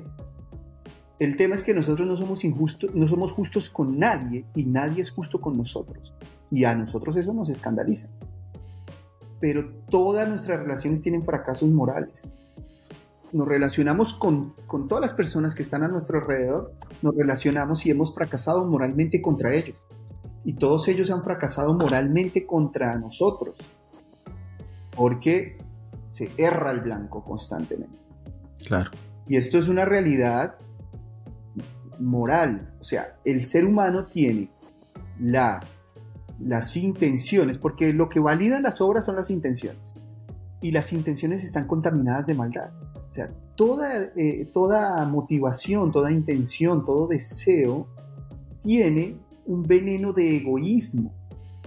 El 1.20 1.36
tema 1.36 1.54
es 1.54 1.62
que 1.62 1.72
nosotros 1.72 2.08
no 2.08 2.16
somos 2.16 2.44
injustos, 2.44 2.92
no 2.92 3.06
somos 3.06 3.30
justos 3.30 3.70
con 3.70 3.96
nadie 3.96 4.44
y 4.56 4.64
nadie 4.64 5.02
es 5.02 5.12
justo 5.12 5.40
con 5.40 5.56
nosotros. 5.56 6.14
Y 6.50 6.64
a 6.64 6.74
nosotros 6.74 7.14
eso 7.14 7.32
nos 7.32 7.48
escandaliza. 7.50 8.08
Pero 9.40 9.72
todas 9.88 10.28
nuestras 10.28 10.58
relaciones 10.58 11.00
tienen 11.00 11.22
fracasos 11.22 11.68
morales. 11.70 12.34
Nos 13.32 13.46
relacionamos 13.46 14.14
con, 14.14 14.54
con 14.66 14.88
todas 14.88 15.02
las 15.02 15.14
personas 15.14 15.54
que 15.54 15.62
están 15.62 15.84
a 15.84 15.88
nuestro 15.88 16.18
alrededor, 16.18 16.74
nos 17.04 17.14
relacionamos 17.14 17.84
y 17.84 17.90
hemos 17.90 18.14
fracasado 18.14 18.64
moralmente 18.64 19.20
contra 19.20 19.54
ellos. 19.54 19.76
Y 20.42 20.54
todos 20.54 20.88
ellos 20.88 21.10
han 21.10 21.22
fracasado 21.22 21.74
moralmente 21.74 22.46
contra 22.46 22.96
nosotros. 22.96 23.56
Porque 24.96 25.58
se 26.06 26.30
erra 26.38 26.70
el 26.70 26.80
blanco 26.80 27.22
constantemente. 27.22 27.98
Claro. 28.66 28.90
Y 29.28 29.36
esto 29.36 29.58
es 29.58 29.68
una 29.68 29.84
realidad 29.84 30.56
moral. 32.00 32.74
O 32.80 32.84
sea, 32.84 33.16
el 33.24 33.42
ser 33.42 33.66
humano 33.66 34.06
tiene 34.06 34.50
la, 35.20 35.62
las 36.40 36.74
intenciones, 36.76 37.58
porque 37.58 37.92
lo 37.92 38.08
que 38.08 38.18
valida 38.18 38.60
las 38.60 38.80
obras 38.80 39.04
son 39.04 39.16
las 39.16 39.28
intenciones. 39.28 39.92
Y 40.62 40.72
las 40.72 40.94
intenciones 40.94 41.44
están 41.44 41.66
contaminadas 41.66 42.26
de 42.26 42.32
maldad. 42.32 42.72
O 43.06 43.10
sea, 43.10 43.28
toda, 43.56 44.12
eh, 44.16 44.48
toda 44.52 45.04
motivación, 45.06 45.92
toda 45.92 46.10
intención, 46.12 46.84
todo 46.84 47.06
deseo 47.06 47.88
tiene 48.60 49.16
un 49.46 49.62
veneno 49.62 50.12
de 50.12 50.36
egoísmo. 50.36 51.12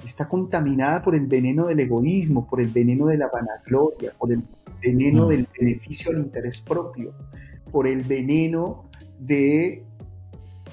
Está 0.04 0.28
contaminada 0.28 1.02
por 1.02 1.16
el 1.16 1.28
veneno 1.28 1.68
del 1.68 1.80
egoísmo, 1.80 2.48
por 2.48 2.62
el 2.62 2.70
veneno 2.70 3.08
de 3.08 3.18
la 3.18 3.28
vanagloria, 3.28 4.14
por 4.18 4.32
el 4.32 4.44
veneno 4.82 5.26
mm. 5.26 5.30
del 5.30 5.48
beneficio 5.60 6.12
al 6.12 6.20
interés 6.20 6.62
propio, 6.62 7.14
por 7.72 7.88
el 7.88 8.04
veneno 8.04 8.86
de 9.20 9.88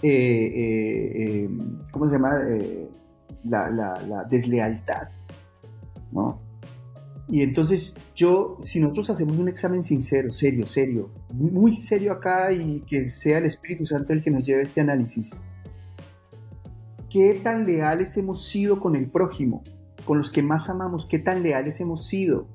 eh, 0.06 0.52
eh, 0.54 1.48
¿cómo 1.90 2.06
se 2.06 2.12
llama? 2.12 2.38
Eh, 2.46 2.90
la, 3.44 4.26
deslealtad, 4.28 5.08
¿no? 6.12 6.40
Y 7.26 7.42
entonces 7.42 7.96
yo, 8.14 8.58
si 8.60 8.80
nosotros 8.80 9.10
hacemos 9.10 9.38
un 9.38 9.48
examen 9.48 9.82
sincero, 9.82 10.30
serio, 10.30 10.66
serio, 10.66 11.10
muy 11.32 11.72
serio 11.72 12.12
acá 12.12 12.52
y 12.52 12.80
que 12.80 13.08
sea 13.08 13.38
el 13.38 13.46
Espíritu 13.46 13.86
Santo 13.86 14.12
el 14.12 14.22
que 14.22 14.30
nos 14.30 14.44
lleve 14.44 14.62
este 14.62 14.82
análisis, 14.82 15.40
¿qué 17.08 17.40
tan 17.42 17.64
leales 17.64 18.16
hemos 18.18 18.46
sido 18.46 18.78
con 18.78 18.94
el 18.94 19.10
prójimo? 19.10 19.62
Con 20.04 20.18
los 20.18 20.30
que 20.30 20.42
más 20.42 20.68
amamos, 20.68 21.06
¿qué 21.06 21.18
tan 21.18 21.42
leales 21.42 21.80
hemos 21.80 22.06
sido? 22.06 22.46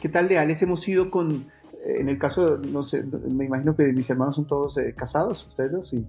¿Qué 0.00 0.08
tan 0.08 0.28
leales 0.28 0.62
hemos 0.62 0.80
sido 0.80 1.10
con, 1.10 1.46
en 1.84 2.08
el 2.08 2.18
caso, 2.18 2.58
no 2.58 2.82
sé, 2.82 3.02
me 3.02 3.44
imagino 3.44 3.74
que 3.74 3.92
mis 3.92 4.08
hermanos 4.10 4.36
son 4.36 4.46
todos 4.46 4.76
eh, 4.78 4.94
casados, 4.96 5.46
ustedes 5.46 5.72
dos, 5.72 5.88
sí. 5.88 6.06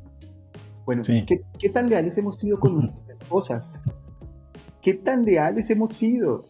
Bueno, 0.85 1.03
¿qué, 1.03 1.69
tan 1.69 1.89
leales 1.89 2.17
hemos 2.17 2.35
sido 2.35 2.59
con 2.59 2.75
nuestras 2.75 3.09
esposas? 3.09 3.81
¿Qué 4.81 4.95
tan 4.95 5.23
leales 5.23 5.69
hemos 5.69 5.91
sido? 5.91 6.45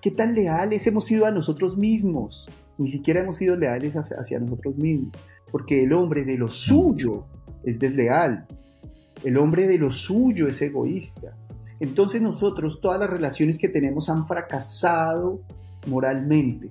¿Qué 0.00 0.12
tan 0.12 0.34
leales 0.34 0.86
hemos 0.86 1.06
sido 1.06 1.26
a 1.26 1.32
nosotros 1.32 1.76
mismos? 1.76 2.48
Ni 2.78 2.88
siquiera 2.88 3.20
hemos 3.20 3.36
sido 3.36 3.56
leales 3.56 3.96
hacia, 3.96 4.38
nosotros 4.38 4.76
mismos, 4.76 5.12
porque 5.50 5.82
el 5.82 5.92
hombre 5.92 6.24
de 6.24 6.38
lo 6.38 6.48
suyo 6.48 7.26
es 7.64 7.80
desleal, 7.80 8.46
el 9.24 9.36
hombre 9.36 9.66
de 9.66 9.78
lo 9.78 9.90
suyo 9.90 10.46
es 10.46 10.62
egoísta. 10.62 11.36
Entonces 11.80 12.22
nosotros, 12.22 12.80
todas 12.80 13.00
las 13.00 13.10
relaciones 13.10 13.58
que 13.58 13.68
tenemos 13.68 14.08
han 14.08 14.26
fracasado 14.26 15.42
moralmente. 15.86 16.70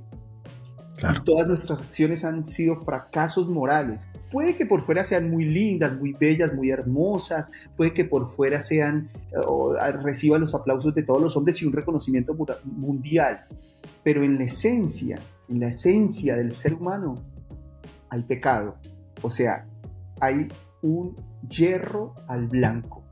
Todas 1.25 1.47
nuestras 1.47 1.83
acciones 1.83 2.23
han 2.23 2.45
sido 2.45 2.75
fracasos 2.75 3.47
morales. 3.47 4.07
Puede 4.31 4.55
que 4.55 4.65
por 4.65 4.81
fuera 4.81 5.03
sean 5.03 5.29
muy 5.29 5.45
lindas, 5.45 5.95
muy 5.95 6.13
bellas, 6.13 6.53
muy 6.53 6.71
hermosas, 6.71 7.51
puede 7.75 7.93
que 7.93 8.03
por 8.05 8.27
fuera 8.27 8.59
sean 8.59 9.07
o 9.45 9.75
reciban 10.01 10.41
los 10.41 10.55
aplausos 10.55 10.95
de 10.95 11.03
todos 11.03 11.21
los 11.21 11.37
hombres 11.37 11.61
y 11.61 11.65
un 11.65 11.73
reconocimiento 11.73 12.35
mundial, 12.63 13.41
pero 14.03 14.23
en 14.23 14.37
la 14.37 14.45
esencia, 14.45 15.19
en 15.49 15.59
la 15.59 15.67
esencia 15.67 16.35
del 16.35 16.51
ser 16.51 16.73
humano 16.73 17.15
hay 18.09 18.23
pecado. 18.23 18.77
O 19.21 19.29
sea, 19.29 19.67
hay 20.19 20.47
un 20.81 21.15
hierro 21.47 22.15
al 22.27 22.47
blanco. 22.47 23.03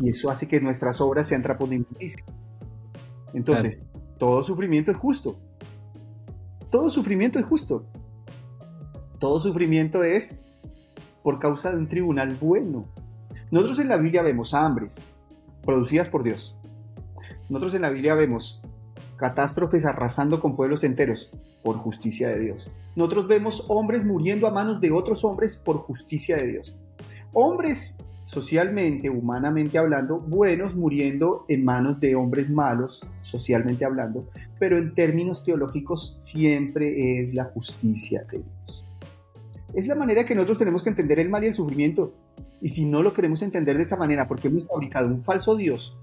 Y 0.00 0.10
eso 0.10 0.30
hace 0.30 0.46
que 0.46 0.60
nuestras 0.60 1.00
obras 1.00 1.26
sean 1.26 1.42
trapos 1.42 1.68
de 1.68 1.76
inmundicia. 1.76 2.24
Entonces, 3.34 3.84
todo 4.18 4.44
sufrimiento 4.44 4.90
es 4.90 4.96
justo 4.96 5.38
todo 6.72 6.88
sufrimiento 6.88 7.38
es 7.38 7.44
justo. 7.44 7.84
Todo 9.18 9.38
sufrimiento 9.38 10.02
es 10.02 10.40
por 11.22 11.38
causa 11.38 11.70
de 11.70 11.76
un 11.76 11.86
tribunal 11.86 12.36
bueno. 12.40 12.86
Nosotros 13.50 13.78
en 13.78 13.88
la 13.90 13.98
Biblia 13.98 14.22
vemos 14.22 14.54
hambres 14.54 15.04
producidas 15.64 16.08
por 16.08 16.24
Dios. 16.24 16.56
Nosotros 17.50 17.74
en 17.74 17.82
la 17.82 17.90
Biblia 17.90 18.14
vemos 18.14 18.62
catástrofes 19.16 19.84
arrasando 19.84 20.40
con 20.40 20.56
pueblos 20.56 20.82
enteros 20.82 21.30
por 21.62 21.76
justicia 21.76 22.30
de 22.30 22.40
Dios. 22.40 22.70
Nosotros 22.96 23.28
vemos 23.28 23.66
hombres 23.68 24.06
muriendo 24.06 24.46
a 24.46 24.50
manos 24.50 24.80
de 24.80 24.92
otros 24.92 25.24
hombres 25.24 25.56
por 25.56 25.76
justicia 25.76 26.38
de 26.38 26.46
Dios. 26.46 26.78
Hombres 27.34 27.98
socialmente, 28.32 29.10
humanamente 29.10 29.76
hablando, 29.76 30.18
buenos 30.18 30.74
muriendo 30.74 31.44
en 31.48 31.66
manos 31.66 32.00
de 32.00 32.14
hombres 32.14 32.48
malos, 32.48 33.06
socialmente 33.20 33.84
hablando, 33.84 34.26
pero 34.58 34.78
en 34.78 34.94
términos 34.94 35.44
teológicos 35.44 36.22
siempre 36.24 37.20
es 37.20 37.34
la 37.34 37.44
justicia 37.44 38.24
de 38.32 38.38
Dios. 38.38 38.86
Es 39.74 39.86
la 39.86 39.96
manera 39.96 40.24
que 40.24 40.34
nosotros 40.34 40.60
tenemos 40.60 40.82
que 40.82 40.88
entender 40.88 41.18
el 41.18 41.28
mal 41.28 41.44
y 41.44 41.48
el 41.48 41.54
sufrimiento. 41.54 42.14
Y 42.62 42.70
si 42.70 42.86
no 42.86 43.02
lo 43.02 43.12
queremos 43.12 43.42
entender 43.42 43.76
de 43.76 43.82
esa 43.82 43.98
manera, 43.98 44.26
porque 44.26 44.48
hemos 44.48 44.66
fabricado 44.66 45.08
un 45.08 45.22
falso 45.22 45.54
Dios 45.54 45.98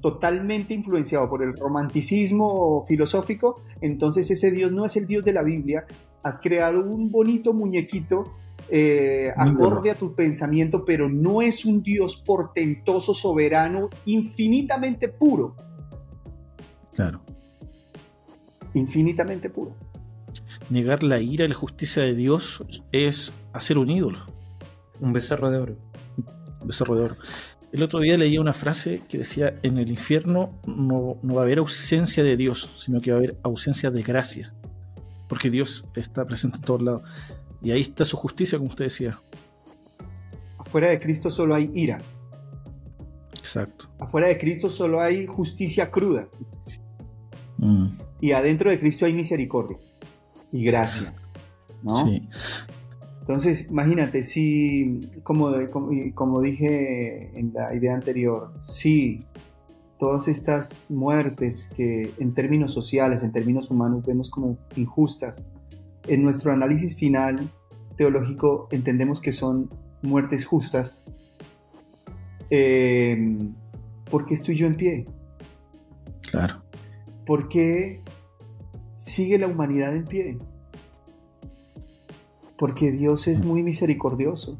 totalmente 0.00 0.72
influenciado 0.72 1.28
por 1.28 1.42
el 1.42 1.54
romanticismo 1.54 2.86
filosófico, 2.88 3.60
entonces 3.82 4.30
ese 4.30 4.50
Dios 4.52 4.72
no 4.72 4.86
es 4.86 4.96
el 4.96 5.06
Dios 5.06 5.22
de 5.22 5.34
la 5.34 5.42
Biblia. 5.42 5.84
Has 6.22 6.40
creado 6.40 6.82
un 6.82 7.12
bonito 7.12 7.52
muñequito 7.52 8.24
eh, 8.68 9.32
acorde 9.36 9.90
a 9.90 9.94
tu 9.94 10.14
pensamiento, 10.14 10.84
pero 10.84 11.08
no 11.08 11.42
es 11.42 11.64
un 11.64 11.82
Dios 11.82 12.16
portentoso, 12.16 13.14
soberano, 13.14 13.90
infinitamente 14.06 15.08
puro. 15.08 15.56
Claro. 16.94 17.22
Infinitamente 18.74 19.50
puro. 19.50 19.74
Negar 20.70 21.02
la 21.02 21.20
ira 21.20 21.44
y 21.44 21.48
la 21.48 21.54
justicia 21.54 22.02
de 22.02 22.14
Dios 22.14 22.64
es 22.92 23.32
hacer 23.52 23.78
un 23.78 23.90
ídolo. 23.90 24.20
Un 25.00 25.12
becerro 25.12 25.50
de 25.50 25.58
oro. 25.58 25.76
Un 26.60 26.68
becerro 26.68 26.96
de 26.96 27.04
oro. 27.04 27.14
El 27.72 27.82
otro 27.82 28.00
día 28.00 28.16
leía 28.16 28.40
una 28.40 28.52
frase 28.52 29.02
que 29.08 29.18
decía, 29.18 29.58
en 29.62 29.78
el 29.78 29.90
infierno 29.90 30.60
no, 30.64 31.18
no 31.22 31.34
va 31.34 31.40
a 31.40 31.44
haber 31.44 31.58
ausencia 31.58 32.22
de 32.22 32.36
Dios, 32.36 32.70
sino 32.76 33.00
que 33.00 33.10
va 33.10 33.16
a 33.16 33.18
haber 33.18 33.36
ausencia 33.42 33.90
de 33.90 34.02
gracia. 34.02 34.54
Porque 35.28 35.50
Dios 35.50 35.84
está 35.96 36.24
presente 36.24 36.58
en 36.58 36.62
todos 36.62 36.82
lados. 36.82 37.02
Y 37.64 37.72
ahí 37.72 37.80
está 37.80 38.04
su 38.04 38.16
justicia, 38.16 38.58
como 38.58 38.70
usted 38.70 38.84
decía. 38.84 39.18
Afuera 40.58 40.88
de 40.88 41.00
Cristo 41.00 41.30
solo 41.30 41.54
hay 41.54 41.70
ira. 41.74 42.02
Exacto. 43.38 43.88
Afuera 43.98 44.28
de 44.28 44.36
Cristo 44.38 44.68
solo 44.68 45.00
hay 45.00 45.26
justicia 45.26 45.90
cruda. 45.90 46.28
Mm. 47.56 47.86
Y 48.20 48.32
adentro 48.32 48.70
de 48.70 48.78
Cristo 48.78 49.06
hay 49.06 49.14
misericordia 49.14 49.78
y 50.52 50.64
gracia. 50.64 51.12
¿no? 51.82 52.04
Sí. 52.04 52.28
Entonces, 53.20 53.68
imagínate, 53.70 54.22
si, 54.22 55.00
como, 55.22 55.50
como, 56.12 56.40
dije 56.42 57.38
en 57.38 57.54
la 57.54 57.74
idea 57.74 57.94
anterior, 57.94 58.52
si 58.60 59.24
todas 59.98 60.28
estas 60.28 60.90
muertes 60.90 61.72
que 61.74 62.12
en 62.18 62.34
términos 62.34 62.74
sociales, 62.74 63.22
en 63.22 63.32
términos 63.32 63.70
humanos 63.70 64.04
vemos 64.04 64.28
como 64.28 64.58
injustas, 64.76 65.48
en 66.06 66.22
nuestro 66.22 66.52
análisis 66.52 66.96
final 66.96 67.50
teológico 67.96 68.68
entendemos 68.70 69.20
que 69.20 69.32
son 69.32 69.70
muertes 70.02 70.44
justas. 70.44 71.04
Eh, 72.50 73.38
¿Por 74.10 74.26
qué 74.26 74.34
estoy 74.34 74.56
yo 74.56 74.66
en 74.66 74.74
pie? 74.74 75.04
Claro. 76.30 76.62
¿Por 77.24 77.48
qué 77.48 78.00
sigue 78.94 79.38
la 79.38 79.46
humanidad 79.46 79.94
en 79.94 80.04
pie? 80.04 80.38
Porque 82.56 82.92
Dios 82.92 83.26
es 83.26 83.44
muy 83.44 83.62
misericordioso, 83.62 84.58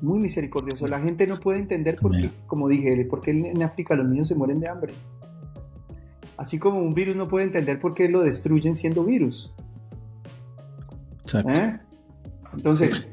muy 0.00 0.18
misericordioso. 0.18 0.86
La 0.86 1.00
gente 1.00 1.26
no 1.26 1.40
puede 1.40 1.58
entender 1.58 1.96
por 1.96 2.12
qué, 2.12 2.30
como 2.46 2.68
dije, 2.68 3.04
por 3.06 3.20
qué 3.20 3.30
en 3.30 3.62
África 3.62 3.96
los 3.96 4.08
niños 4.08 4.28
se 4.28 4.34
mueren 4.34 4.60
de 4.60 4.68
hambre. 4.68 4.94
Así 6.36 6.58
como 6.58 6.80
un 6.80 6.94
virus 6.94 7.16
no 7.16 7.28
puede 7.28 7.46
entender 7.46 7.78
por 7.78 7.94
qué 7.94 8.08
lo 8.08 8.22
destruyen 8.22 8.76
siendo 8.76 9.04
virus. 9.04 9.52
¿Eh? 11.32 11.78
Entonces, 12.54 13.06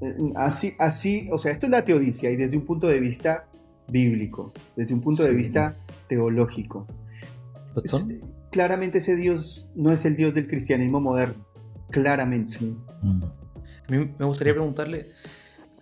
eh, 0.00 0.16
así, 0.34 0.74
así, 0.78 1.28
o 1.30 1.38
sea, 1.38 1.52
esto 1.52 1.66
es 1.66 1.72
la 1.72 1.84
teodicia 1.84 2.30
y 2.30 2.36
desde 2.36 2.56
un 2.56 2.64
punto 2.64 2.88
de 2.88 3.00
vista 3.00 3.46
bíblico, 3.88 4.52
desde 4.76 4.94
un 4.94 5.00
punto 5.00 5.22
de 5.22 5.32
vista 5.32 5.76
teológico. 6.08 6.86
claramente 8.50 8.98
ese 8.98 9.16
Dios 9.16 9.68
no 9.74 9.92
es 9.92 10.04
el 10.04 10.16
Dios 10.16 10.34
del 10.34 10.46
cristianismo 10.46 11.00
moderno. 11.00 11.46
claramente. 11.90 12.58
Mm. 12.60 13.22
A 13.88 13.92
mí 13.92 14.14
me 14.18 14.24
gustaría 14.24 14.54
preguntarle, 14.54 15.06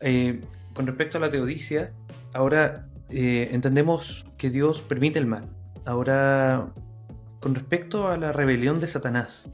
eh, 0.01 0.41
con 0.75 0.87
respecto 0.87 1.19
a 1.19 1.21
la 1.21 1.31
teodicia, 1.31 1.93
ahora 2.33 2.89
eh, 3.11 3.49
entendemos 3.53 4.25
que 4.37 4.51
Dios 4.51 4.83
permite 4.83 5.19
el 5.19 5.27
mal. 5.27 5.49
Ahora, 5.85 6.73
con 7.41 7.55
respecto 7.55 8.09
a 8.09 8.17
la 8.17 8.33
rebelión 8.33 8.81
de 8.81 8.87
Satanás, 8.87 9.51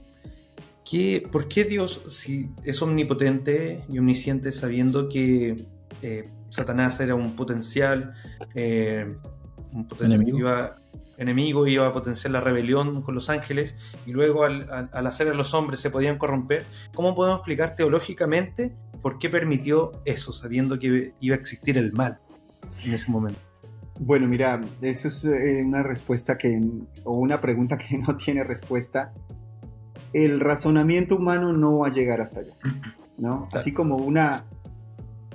¿qué, 0.89 1.27
¿por 1.31 1.49
qué 1.49 1.65
Dios, 1.65 2.03
si 2.09 2.51
es 2.65 2.81
omnipotente 2.83 3.85
y 3.89 3.99
omnisciente, 3.99 4.53
sabiendo 4.53 5.09
que 5.09 5.57
eh, 6.03 6.31
Satanás 6.51 7.01
era 7.01 7.15
un 7.15 7.35
potencial, 7.37 8.15
un 8.55 9.87
enemigo. 10.01 10.39
Iba, 10.39 10.77
enemigo, 11.19 11.67
iba 11.67 11.87
a 11.87 11.93
potenciar 11.93 12.31
la 12.31 12.41
rebelión 12.41 13.03
con 13.03 13.15
los 13.15 13.31
ángeles, 13.31 13.77
y 14.07 14.13
luego 14.13 14.45
al, 14.45 14.67
al 14.71 15.07
hacer 15.07 15.29
a 15.29 15.35
los 15.35 15.55
hombres 15.55 15.81
se 15.81 15.91
podían 15.91 16.19
corromper, 16.19 16.65
¿cómo 16.95 17.15
podemos 17.15 17.39
explicar 17.39 17.77
teológicamente 17.77 18.75
por 19.03 19.19
qué 19.19 19.29
permitió 19.29 19.93
eso, 20.05 20.33
sabiendo 20.33 20.79
que 20.79 21.15
iba 21.21 21.37
a 21.37 21.39
existir 21.39 21.79
el 21.79 21.93
mal 21.93 22.19
en 22.85 22.95
ese 22.95 23.11
momento? 23.11 23.41
Bueno, 23.99 24.27
mira, 24.29 24.61
eso 24.83 25.09
es 25.09 25.25
eh, 25.25 25.63
una 25.65 25.83
respuesta 25.83 26.37
que, 26.37 26.61
o 27.05 27.15
una 27.15 27.41
pregunta 27.41 27.79
que 27.79 27.99
no 28.07 28.17
tiene 28.17 28.45
respuesta. 28.45 29.13
El 30.17 30.41
razonamiento 30.41 31.17
humano 31.17 31.53
no 31.53 31.81
va 31.81 31.89
a 31.89 31.91
llegar 31.91 32.23
hasta 32.23 32.41
allá, 32.41 32.55
¿no? 33.19 33.51
Así 33.53 33.75
como 33.75 33.97
una 33.97 34.45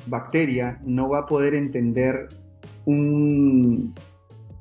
bacteria 0.08 0.80
no 0.84 1.08
va 1.08 1.20
a 1.20 1.26
poder 1.28 1.54
entender 1.54 2.30
un, 2.86 3.94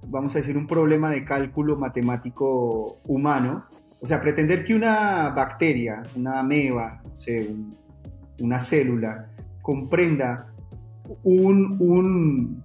vamos 0.09 0.37
a 0.37 0.41
decir, 0.41 0.59
un 0.59 0.67
problema 0.67 1.09
de 1.09 1.25
cálculo 1.25 1.79
matemático 1.79 2.99
humano. 3.07 3.65
O 4.03 4.07
sea, 4.07 4.21
pretender 4.21 4.63
que 4.63 4.75
una 4.75 5.31
bacteria, 5.31 6.03
una 6.15 6.41
ameba, 6.41 7.03
una 8.41 8.61
célula, 8.61 9.31
comprenda 9.63 10.53
un, 11.25 11.79
un, 11.81 12.63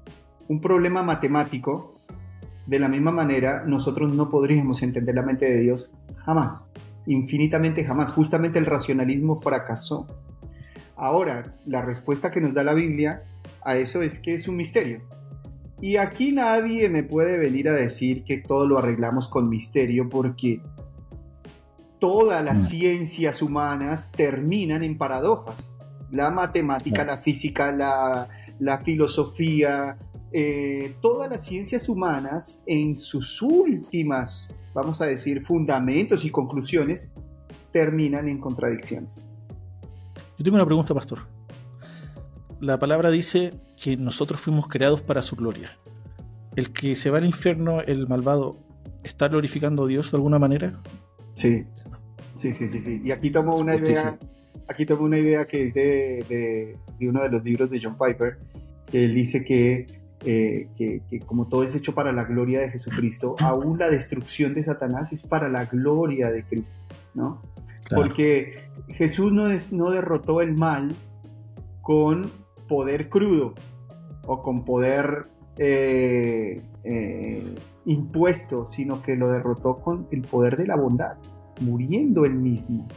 un 0.49 0.59
problema 0.59 1.03
matemático, 1.03 2.01
de 2.67 2.79
la 2.79 2.89
misma 2.89 3.11
manera 3.11 3.63
nosotros 3.65 4.13
no 4.13 4.27
podríamos 4.27 4.83
entender 4.83 5.15
la 5.15 5.21
mente 5.21 5.45
de 5.45 5.61
Dios 5.61 5.89
jamás, 6.17 6.69
infinitamente 7.05 7.83
jamás. 7.83 8.11
Justamente 8.11 8.59
el 8.59 8.65
racionalismo 8.65 9.39
fracasó. 9.41 10.07
Ahora, 10.95 11.55
la 11.65 11.81
respuesta 11.81 12.31
que 12.31 12.41
nos 12.41 12.53
da 12.53 12.63
la 12.63 12.73
Biblia 12.73 13.21
a 13.63 13.75
eso 13.75 14.01
es 14.01 14.19
que 14.19 14.33
es 14.33 14.47
un 14.47 14.55
misterio. 14.55 15.01
Y 15.81 15.97
aquí 15.97 16.31
nadie 16.31 16.87
me 16.89 17.03
puede 17.03 17.37
venir 17.37 17.67
a 17.67 17.73
decir 17.73 18.23
que 18.23 18.37
todo 18.37 18.65
lo 18.67 18.77
arreglamos 18.77 19.27
con 19.27 19.49
misterio 19.49 20.07
porque 20.09 20.61
todas 21.99 22.43
las 22.43 22.59
mm. 22.59 22.63
ciencias 22.63 23.41
humanas 23.41 24.11
terminan 24.11 24.83
en 24.83 24.97
paradojas. 24.97 25.79
La 26.11 26.29
matemática, 26.29 27.03
la 27.03 27.17
física, 27.17 27.71
la, 27.71 28.77
filosofía, 28.77 29.97
eh, 30.31 30.95
todas 31.01 31.29
las 31.29 31.43
ciencias 31.43 31.89
humanas 31.89 32.63
en 32.67 32.95
sus 32.95 33.41
últimas, 33.41 34.61
vamos 34.75 35.01
a 35.01 35.05
decir, 35.05 35.41
fundamentos 35.41 36.25
y 36.25 36.29
conclusiones 36.29 37.13
terminan 37.71 38.27
en 38.27 38.39
contradicciones. 38.39 39.25
Yo 40.37 40.43
tengo 40.43 40.55
una 40.55 40.65
pregunta, 40.65 40.93
pastor. 40.93 41.27
La 42.59 42.77
palabra 42.77 43.09
dice 43.09 43.51
que 43.81 43.95
nosotros 43.95 44.39
fuimos 44.39 44.67
creados 44.67 45.01
para 45.01 45.21
su 45.21 45.37
gloria. 45.37 45.77
El 46.57 46.73
que 46.73 46.95
se 46.95 47.09
va 47.09 47.19
al 47.19 47.25
infierno, 47.25 47.81
el 47.81 48.07
malvado, 48.07 48.57
¿está 49.03 49.29
glorificando 49.29 49.85
a 49.85 49.87
Dios 49.87 50.11
de 50.11 50.17
alguna 50.17 50.39
manera? 50.39 50.81
Sí, 51.33 51.65
sí, 52.33 52.53
sí, 52.53 52.67
sí. 52.67 52.81
sí. 52.81 53.01
Y 53.03 53.11
aquí 53.11 53.29
tomo 53.29 53.55
una 53.55 53.75
idea, 53.75 54.19
aquí 54.67 54.85
tomo 54.85 55.05
una 55.05 55.17
idea 55.17 55.45
que 55.45 55.67
es 55.67 55.73
de, 55.73 56.77
uno 57.01 57.23
de 57.23 57.29
los 57.29 57.43
libros 57.43 57.69
de 57.69 57.79
John 57.81 57.97
Piper, 57.97 58.39
que 58.91 59.05
él 59.05 59.15
dice 59.15 59.45
que, 59.45 59.85
eh, 60.25 60.69
que, 60.75 61.19
como 61.19 61.47
todo 61.47 61.63
es 61.63 61.75
hecho 61.75 61.93
para 61.93 62.11
la 62.11 62.23
gloria 62.23 62.59
de 62.59 62.71
Jesucristo, 62.71 63.35
aún 63.39 63.77
la 63.77 63.89
destrucción 63.89 64.55
de 64.55 64.63
Satanás 64.63 65.13
es 65.13 65.21
para 65.21 65.49
la 65.49 65.65
gloria 65.65 66.31
de 66.31 66.43
Cristo, 66.43 66.81
¿no? 67.13 67.43
Porque 67.93 68.67
Jesús 68.87 69.31
no, 69.31 69.47
es, 69.47 69.71
no 69.71 69.91
derrotó 69.91 70.41
el 70.41 70.57
mal 70.57 70.95
con 71.81 72.31
poder 72.67 73.09
crudo 73.09 73.53
o 74.25 74.41
con 74.41 74.65
poder 74.65 75.27
eh, 75.57 76.63
eh, 76.83 77.55
impuesto, 77.85 78.65
sino 78.65 79.03
que 79.03 79.15
lo 79.15 79.29
derrotó 79.29 79.79
con 79.79 80.07
el 80.11 80.21
poder 80.21 80.57
de 80.57 80.65
la 80.65 80.75
bondad, 80.75 81.17
muriendo 81.61 82.25
él 82.25 82.33
mismo. 82.33 82.87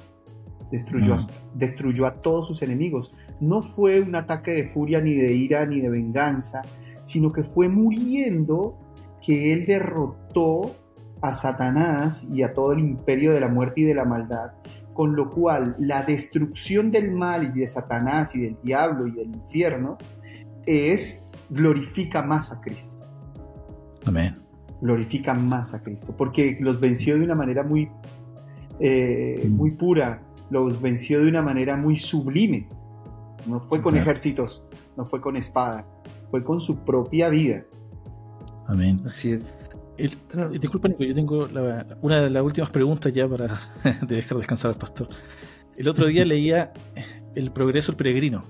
Destruyó, 0.70 1.14
a, 1.14 1.18
destruyó 1.55 2.07
a 2.07 2.22
todos 2.22 2.47
sus 2.47 2.62
enemigos. 2.62 3.14
No 3.41 3.62
fue 3.62 4.01
un 4.01 4.14
ataque 4.14 4.53
de 4.53 4.64
furia, 4.64 5.01
ni 5.01 5.14
de 5.14 5.35
ira, 5.35 5.66
ni 5.66 5.81
de 5.81 5.91
venganza, 5.91 6.62
sino 7.09 7.33
que 7.33 7.43
fue 7.43 7.71
muriendo 7.71 8.79
que 9.25 9.55
él 9.55 9.65
derrotó 9.67 10.77
a 11.23 11.33
Satanás 11.33 12.29
y 12.31 12.43
a 12.43 12.53
todo 12.53 12.73
el 12.73 12.81
imperio 12.81 13.33
de 13.33 13.41
la 13.41 13.49
muerte 13.49 13.81
y 13.81 13.85
de 13.85 13.95
la 13.95 14.05
maldad, 14.05 14.53
con 14.93 15.17
lo 15.17 15.31
cual 15.31 15.75
la 15.79 16.03
destrucción 16.03 16.91
del 16.91 17.13
mal 17.13 17.45
y 17.45 17.61
de 17.61 17.67
Satanás 17.67 18.37
y 18.37 18.43
del 18.43 18.59
diablo 18.63 19.07
y 19.07 19.13
del 19.13 19.35
infierno 19.35 19.97
es 20.67 21.27
glorifica 21.49 22.23
más 22.23 22.53
a 22.53 22.61
Cristo. 22.61 22.99
Amén. 24.05 24.37
Glorifica 24.83 25.33
más 25.33 25.73
a 25.73 25.83
Cristo, 25.83 26.15
porque 26.15 26.59
los 26.61 26.79
venció 26.79 27.17
de 27.17 27.25
una 27.25 27.35
manera 27.35 27.63
muy, 27.63 27.91
eh, 28.81 29.47
mm. 29.49 29.51
muy 29.51 29.71
pura, 29.71 30.23
los 30.51 30.81
venció 30.83 31.23
de 31.23 31.31
una 31.31 31.41
manera 31.41 31.79
muy 31.79 31.97
sublime. 31.97 32.69
No 33.47 33.61
fue 33.61 33.81
con 33.81 33.97
ejércitos, 33.97 34.69
no 34.95 35.07
fue 35.07 35.23
con 35.23 35.37
espada, 35.37 35.87
fue 36.29 36.45
con 36.45 36.61
su 36.61 36.85
propia 36.85 37.29
vida. 37.29 37.64
Amén. 38.66 39.01
Así 39.09 39.33
es. 39.33 39.41
El, 39.97 40.16
disculpa, 40.61 40.89
Nico, 40.89 41.03
yo 41.03 41.12
tengo 41.14 41.49
una 42.03 42.22
de 42.22 42.31
las 42.31 42.43
últimas 42.43 42.70
preguntas 42.70 43.12
ya 43.12 43.26
para 43.26 43.59
dejar 44.07 44.39
descansar 44.39 44.70
al 44.70 44.79
pastor. 44.79 45.09
El 45.76 45.89
otro 45.89 46.07
día 46.07 46.24
leía 46.24 46.72
El 47.35 47.51
progreso 47.51 47.93
del 47.93 47.97
peregrino. 47.97 48.45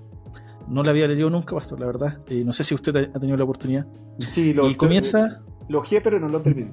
No 0.69 0.83
la 0.83 0.91
había 0.91 1.09
leído 1.09 1.31
nunca, 1.31 1.55
pastor, 1.55 1.81
la 1.81 1.87
verdad. 1.87 2.19
Eh, 2.29 2.43
no 2.45 2.53
sé 2.53 2.63
si 2.63 2.75
usted 2.75 2.95
ha 2.97 3.19
tenido 3.19 3.39
la 3.39 3.45
oportunidad. 3.45 3.87
Sí, 4.19 4.53
lo 4.53 4.69
y 4.69 4.75
comienza. 4.75 5.41
Lo 5.69 5.83
pero 6.03 6.21
no 6.21 6.29
lo 6.29 6.43
terminé. 6.43 6.73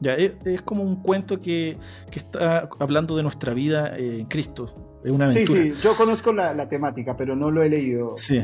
Ya, 0.00 0.14
es, 0.14 0.62
como 0.62 0.82
un 0.82 1.02
cuento 1.02 1.42
que, 1.42 1.76
está 2.10 2.70
hablando 2.78 3.16
de 3.16 3.22
nuestra 3.22 3.52
vida 3.52 3.98
en 3.98 4.24
Cristo. 4.26 5.00
Es 5.04 5.12
una 5.12 5.26
aventura. 5.26 5.60
Sí, 5.60 5.70
sí, 5.72 5.80
yo 5.82 5.94
conozco 5.94 6.32
la, 6.32 6.54
la 6.54 6.70
temática, 6.70 7.18
pero 7.18 7.36
no 7.36 7.50
lo 7.50 7.62
he 7.62 7.68
leído. 7.68 8.14
Sí. 8.16 8.42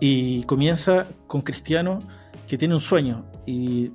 Y 0.00 0.42
comienza 0.44 1.06
con 1.26 1.42
Cristiano 1.42 1.98
que 2.46 2.58
tiene 2.58 2.74
un 2.74 2.80
sueño 2.80 3.24
y 3.46 3.92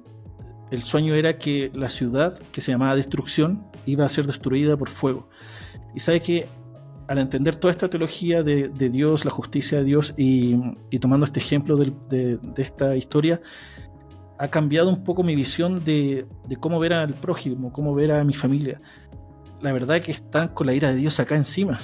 el 0.71 0.81
sueño 0.81 1.13
era 1.15 1.37
que 1.37 1.69
la 1.73 1.89
ciudad, 1.89 2.37
que 2.51 2.61
se 2.61 2.71
llamaba 2.71 2.95
Destrucción, 2.95 3.65
iba 3.85 4.05
a 4.05 4.09
ser 4.09 4.25
destruida 4.25 4.77
por 4.77 4.89
fuego. 4.89 5.29
Y 5.93 5.99
sabe 5.99 6.21
que 6.21 6.47
al 7.09 7.17
entender 7.17 7.57
toda 7.57 7.71
esta 7.71 7.89
teología 7.89 8.41
de, 8.41 8.69
Dios, 8.69 9.25
la 9.25 9.31
justicia 9.31 9.79
de 9.79 9.83
Dios, 9.83 10.13
y, 10.17 10.55
tomando 10.99 11.25
este 11.25 11.41
ejemplo 11.41 11.75
de, 11.75 12.39
esta 12.55 12.95
historia, 12.95 13.41
ha 14.39 14.47
cambiado 14.47 14.89
un 14.89 15.03
poco 15.03 15.21
mi 15.21 15.35
visión 15.35 15.83
de, 15.83 16.25
cómo 16.61 16.79
ver 16.79 16.93
al 16.93 17.13
prójimo, 17.15 17.73
cómo 17.73 17.93
ver 17.93 18.13
a 18.13 18.23
mi 18.23 18.33
familia. 18.33 18.79
La 19.61 19.73
verdad 19.73 19.97
es 19.97 20.05
que 20.05 20.11
están 20.13 20.47
con 20.47 20.67
la 20.67 20.73
ira 20.73 20.89
de 20.89 20.95
Dios 20.95 21.19
acá 21.19 21.35
encima. 21.35 21.79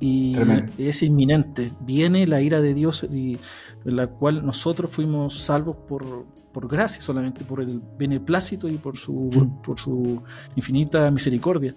Y 0.00 0.36
es 0.78 1.02
inminente. 1.02 1.72
Viene 1.80 2.26
la 2.26 2.40
ira 2.40 2.60
de 2.60 2.74
Dios 2.74 3.04
y 3.10 3.38
la 3.84 4.06
cual 4.06 4.44
nosotros 4.44 4.90
fuimos 4.90 5.42
salvos 5.42 5.76
por, 5.88 6.26
por 6.52 6.68
gracia 6.68 7.02
solamente, 7.02 7.44
por 7.44 7.60
el 7.60 7.80
beneplácito 7.98 8.68
y 8.68 8.76
por 8.76 8.96
su, 8.96 9.12
mm. 9.12 9.62
por 9.62 9.78
su 9.78 10.22
infinita 10.56 11.10
misericordia. 11.10 11.74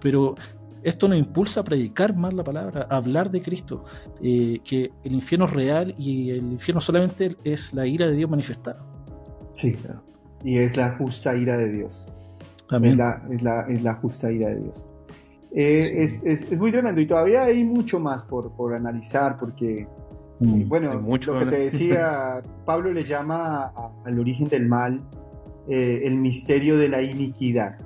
Pero 0.00 0.34
esto 0.82 1.08
nos 1.08 1.18
impulsa 1.18 1.60
a 1.60 1.64
predicar 1.64 2.14
más 2.14 2.34
la 2.34 2.44
palabra, 2.44 2.86
a 2.90 2.96
hablar 2.96 3.30
de 3.30 3.40
Cristo, 3.40 3.84
eh, 4.22 4.60
que 4.64 4.92
el 5.02 5.12
infierno 5.12 5.46
es 5.46 5.52
real 5.52 5.94
y 5.98 6.30
el 6.30 6.52
infierno 6.52 6.80
solamente 6.80 7.36
es 7.44 7.72
la 7.72 7.86
ira 7.86 8.06
de 8.06 8.12
Dios 8.12 8.30
manifestada. 8.30 8.84
Sí, 9.54 9.74
claro. 9.74 10.02
Y 10.42 10.58
es 10.58 10.76
la 10.76 10.90
justa 10.96 11.34
ira 11.36 11.56
de 11.56 11.72
Dios. 11.72 12.12
Es 12.70 12.96
la, 12.96 13.22
es 13.30 13.42
la, 13.42 13.60
es 13.68 13.82
la 13.82 13.94
justa 13.94 14.30
ira 14.30 14.50
de 14.50 14.60
Dios. 14.60 14.88
Eh, 15.56 16.02
es, 16.02 16.20
es, 16.24 16.42
es, 16.50 16.58
muy 16.58 16.72
tremendo 16.72 17.00
y 17.00 17.06
todavía 17.06 17.44
hay 17.44 17.64
mucho 17.64 18.00
más 18.00 18.24
por, 18.24 18.50
por 18.56 18.74
analizar 18.74 19.36
porque 19.38 19.86
Mm. 20.40 20.68
bueno, 20.68 20.94
lo 20.94 21.38
que 21.38 21.46
te 21.46 21.58
decía, 21.58 22.42
Pablo 22.64 22.92
le 22.92 23.04
llama 23.04 23.72
al 24.04 24.18
origen 24.18 24.48
del 24.48 24.66
mal 24.66 25.02
eh, 25.68 26.02
el 26.04 26.16
misterio 26.16 26.76
de 26.76 26.88
la 26.88 27.02
iniquidad. 27.02 27.78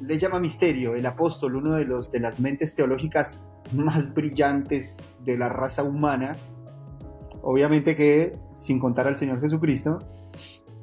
le 0.00 0.18
llama 0.18 0.40
misterio, 0.40 0.94
el 0.94 1.06
apóstol, 1.06 1.56
uno 1.56 1.74
de, 1.74 1.84
los, 1.84 2.10
de 2.10 2.20
las 2.20 2.40
mentes 2.40 2.74
teológicas 2.74 3.52
más 3.72 4.12
brillantes 4.12 4.96
de 5.24 5.36
la 5.36 5.48
raza 5.48 5.84
humana. 5.84 6.36
Obviamente 7.42 7.94
que, 7.94 8.36
sin 8.54 8.78
contar 8.80 9.06
al 9.06 9.16
Señor 9.16 9.40
Jesucristo, 9.40 9.98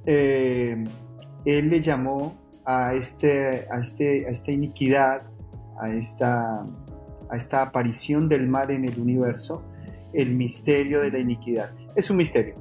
eh, 0.06 0.84
él 1.46 1.70
le 1.70 1.82
llamó 1.82 2.38
a, 2.66 2.94
este, 2.94 3.68
a, 3.72 3.80
este, 3.80 4.26
a 4.28 4.30
esta 4.30 4.52
iniquidad, 4.52 5.24
a, 5.80 5.90
esta, 5.90 6.62
a 6.62 7.36
esta 7.36 7.62
aparición 7.62 8.30
del 8.30 8.48
mal 8.48 8.72
en 8.72 8.86
el 8.86 9.00
universo, 9.00 9.64
el 10.14 10.36
misterio 10.36 11.02
de 11.02 11.12
la 11.12 11.20
iniquidad. 11.20 11.72
Es 11.96 12.10
un 12.10 12.18
misterio. 12.18 12.56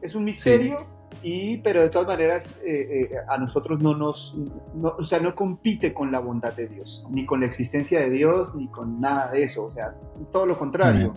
Es 0.00 0.14
un 0.14 0.24
misterio, 0.24 0.86
y, 1.22 1.56
pero 1.58 1.80
de 1.80 1.90
todas 1.90 2.06
maneras 2.06 2.62
eh, 2.64 3.10
eh, 3.10 3.10
a 3.28 3.38
nosotros 3.38 3.80
no 3.80 3.96
nos, 3.96 4.36
o 4.80 5.02
sea, 5.02 5.18
no 5.18 5.34
compite 5.34 5.92
con 5.92 6.12
la 6.12 6.20
bondad 6.20 6.54
de 6.54 6.68
Dios, 6.68 7.06
ni 7.10 7.26
con 7.26 7.40
la 7.40 7.46
existencia 7.46 8.00
de 8.00 8.10
Dios, 8.10 8.54
ni 8.54 8.68
con 8.68 9.00
nada 9.00 9.32
de 9.32 9.42
eso. 9.42 9.64
O 9.64 9.70
sea, 9.70 9.96
todo 10.32 10.46
lo 10.46 10.56
contrario. 10.56 11.14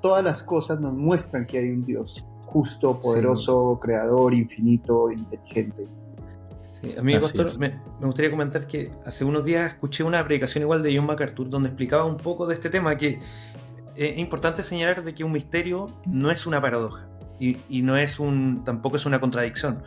Todas 0.00 0.24
las 0.24 0.42
cosas 0.42 0.80
nos 0.80 0.94
muestran 0.94 1.46
que 1.46 1.58
hay 1.58 1.70
un 1.70 1.84
Dios 1.84 2.26
justo, 2.46 2.98
poderoso, 3.00 3.78
creador, 3.80 4.34
infinito, 4.34 5.10
inteligente. 5.10 5.86
Sí, 6.82 6.94
amigo 6.98 7.20
pastor, 7.20 7.56
me, 7.58 7.68
me, 8.00 8.06
gustaría 8.06 8.30
comentar 8.30 8.66
que 8.66 8.90
hace 9.06 9.24
unos 9.24 9.44
días 9.44 9.72
escuché 9.72 10.02
una 10.02 10.24
predicación 10.24 10.62
igual 10.62 10.82
de 10.82 10.96
John 10.96 11.06
MacArthur 11.06 11.48
donde 11.48 11.68
explicaba 11.68 12.04
un 12.04 12.16
poco 12.16 12.46
de 12.46 12.54
este 12.54 12.70
tema, 12.70 12.98
que 12.98 13.20
es 13.96 14.18
importante 14.18 14.64
señalar 14.64 15.04
de 15.04 15.14
que 15.14 15.22
un 15.22 15.32
misterio 15.32 15.86
no 16.08 16.30
es 16.30 16.44
una 16.44 16.60
paradoja 16.60 17.08
y, 17.38 17.58
y 17.68 17.82
no 17.82 17.96
es 17.96 18.18
un, 18.18 18.64
tampoco 18.64 18.96
es 18.96 19.06
una 19.06 19.20
contradicción. 19.20 19.82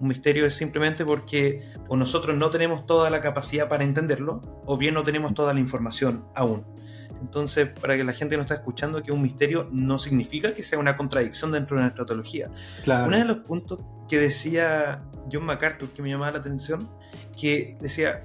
Un 0.00 0.08
misterio 0.08 0.44
es 0.44 0.54
simplemente 0.54 1.04
porque 1.04 1.70
o 1.88 1.96
nosotros 1.96 2.36
no 2.36 2.50
tenemos 2.50 2.84
toda 2.84 3.10
la 3.10 3.20
capacidad 3.20 3.68
para 3.68 3.84
entenderlo 3.84 4.40
o 4.66 4.76
bien 4.76 4.94
no 4.94 5.04
tenemos 5.04 5.34
toda 5.34 5.54
la 5.54 5.60
información 5.60 6.24
aún. 6.34 6.64
Entonces, 7.20 7.68
para 7.68 7.96
que 7.96 8.04
la 8.04 8.12
gente 8.12 8.36
no 8.36 8.42
está 8.42 8.54
escuchando 8.54 9.02
que 9.02 9.12
un 9.12 9.22
misterio 9.22 9.68
no 9.72 9.98
significa 9.98 10.52
que 10.52 10.62
sea 10.62 10.78
una 10.78 10.96
contradicción 10.96 11.52
dentro 11.52 11.76
de 11.76 11.84
nuestra 11.84 12.04
teología. 12.04 12.48
Uno 12.86 13.16
de 13.16 13.24
los 13.24 13.38
puntos 13.38 13.80
que 14.08 14.18
decía 14.18 15.02
John 15.32 15.44
MacArthur 15.44 15.90
que 15.90 16.02
me 16.02 16.10
llamaba 16.10 16.32
la 16.32 16.38
atención, 16.38 16.88
que 17.38 17.76
decía, 17.80 18.22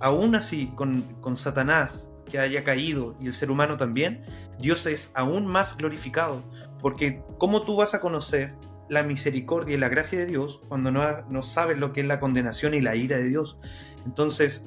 aún 0.00 0.34
así, 0.34 0.72
con, 0.74 1.02
con 1.20 1.36
Satanás 1.36 2.08
que 2.26 2.38
haya 2.38 2.64
caído 2.64 3.16
y 3.20 3.26
el 3.26 3.34
ser 3.34 3.50
humano 3.50 3.76
también, 3.76 4.24
Dios 4.58 4.86
es 4.86 5.10
aún 5.14 5.46
más 5.46 5.76
glorificado, 5.76 6.42
porque 6.80 7.22
¿cómo 7.38 7.62
tú 7.62 7.76
vas 7.76 7.94
a 7.94 8.00
conocer 8.00 8.54
la 8.88 9.02
misericordia 9.02 9.74
y 9.74 9.78
la 9.78 9.88
gracia 9.88 10.18
de 10.18 10.26
Dios 10.26 10.60
cuando 10.68 10.90
no, 10.90 11.22
no 11.28 11.42
sabes 11.42 11.78
lo 11.78 11.92
que 11.92 12.00
es 12.00 12.06
la 12.06 12.20
condenación 12.20 12.74
y 12.74 12.80
la 12.80 12.96
ira 12.96 13.16
de 13.16 13.24
Dios? 13.24 13.58
Entonces, 14.04 14.64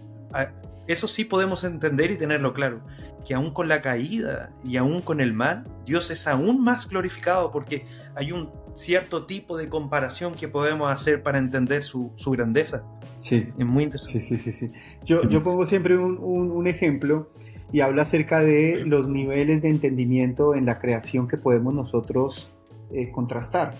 eso 0.88 1.08
sí 1.08 1.26
podemos 1.26 1.64
entender 1.64 2.12
y 2.12 2.18
tenerlo 2.18 2.54
claro, 2.54 2.82
que 3.26 3.34
aún 3.34 3.52
con 3.52 3.68
la 3.68 3.82
caída 3.82 4.52
y 4.64 4.78
aún 4.78 5.02
con 5.02 5.22
el 5.22 5.34
mal, 5.34 5.64
Dios 5.86 6.10
es 6.12 6.28
aún 6.28 6.64
más 6.64 6.88
glorificado 6.88 7.52
porque 7.52 7.86
hay 8.16 8.32
un 8.32 8.52
cierto 8.80 9.26
tipo 9.26 9.58
de 9.58 9.70
comparación 9.70 10.34
que 10.34 10.48
podemos 10.48 10.92
hacer 10.92 11.22
para 11.22 11.38
entender 11.38 11.84
su, 11.84 12.12
grandeza. 12.26 12.84
Sí. 13.16 13.50
Es 13.58 13.66
muy 13.66 13.84
interesante. 13.84 14.22
Sí, 14.22 14.38
sí, 14.38 14.52
sí. 14.52 14.68
sí. 14.68 14.72
Yo, 15.04 15.28
yo 15.28 15.44
pongo 15.44 15.66
siempre 15.66 15.98
un, 15.98 16.68
ejemplo 16.68 17.28
y 17.72 17.82
habla 17.82 18.04
acerca 18.04 18.42
de 18.42 18.84
los 18.86 19.08
niveles 19.08 19.62
de 19.62 19.70
entendimiento 19.70 20.56
en 20.56 20.66
la 20.66 20.80
creación 20.80 21.28
que 21.28 21.38
podemos 21.38 21.74
nosotros 21.74 22.52
eh, 22.92 23.12
contrastar. 23.12 23.76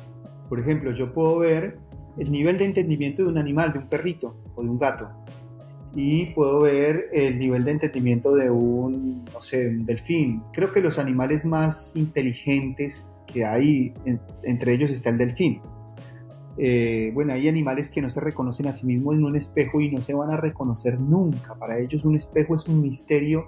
Por 0.48 0.60
ejemplo, 0.60 0.92
yo 0.92 1.14
puedo 1.14 1.38
ver 1.38 1.78
el 2.18 2.32
nivel 2.32 2.58
de 2.58 2.66
entendimiento 2.66 3.24
de 3.24 3.30
un 3.30 3.38
animal, 3.38 3.74
de 3.74 3.80
un 3.80 3.88
perrito 3.88 4.36
o 4.56 4.64
de 4.64 4.70
un 4.70 4.80
gato 4.80 5.10
y 5.96 6.28
puedo 6.28 6.62
ver 6.62 7.10
el 7.12 7.40
nivel 7.40 7.64
de 7.64 7.72
entendimiento 7.72 8.36
de 8.36 8.50
un, 8.50 9.26
no 9.26 9.42
sé, 9.42 9.70
delfín. 9.72 10.44
Creo 10.54 10.72
que 10.72 10.82
los 10.82 11.00
animales 11.00 11.46
más 11.46 11.96
inteligentes 11.96 13.24
que 13.28 13.46
hay, 13.46 13.94
entre 14.44 14.74
ellos 14.74 14.92
está 14.92 15.10
el 15.10 15.18
delfín. 15.18 15.62
Eh, 16.58 17.12
bueno, 17.14 17.34
hay 17.34 17.48
animales 17.48 17.90
que 17.90 18.02
no 18.02 18.10
se 18.10 18.20
reconocen 18.20 18.68
a 18.68 18.74
sí 18.74 18.86
mismos 18.86 19.16
en 19.16 19.24
un 19.24 19.36
espejo 19.36 19.80
y 19.80 19.92
no 19.92 20.02
se 20.02 20.14
van 20.14 20.30
a 20.30 20.38
reconocer 20.38 21.00
nunca. 21.00 21.56
Para 21.56 21.80
ellos 21.80 22.06
un 22.06 22.16
espejo 22.16 22.54
es 22.54 22.68
un 22.68 22.82
misterio 22.82 23.48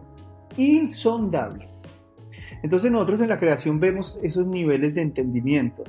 insondable. 0.58 1.68
Entonces 2.64 2.92
nosotros 2.92 3.22
en 3.22 3.30
la 3.30 3.40
creación 3.40 3.80
vemos 3.80 4.20
esos 4.24 4.48
niveles 4.48 4.96
de 4.96 5.02
entendimiento 5.02 5.84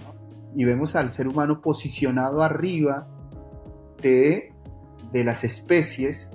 y 0.55 0.65
vemos 0.65 0.97
al 0.97 1.11
ser 1.11 1.29
humano 1.29 1.61
posicionado 1.61 2.43
arriba 2.43 3.09
de, 4.03 4.53
de 5.13 5.25
las 5.25 5.45
especies 5.45 6.31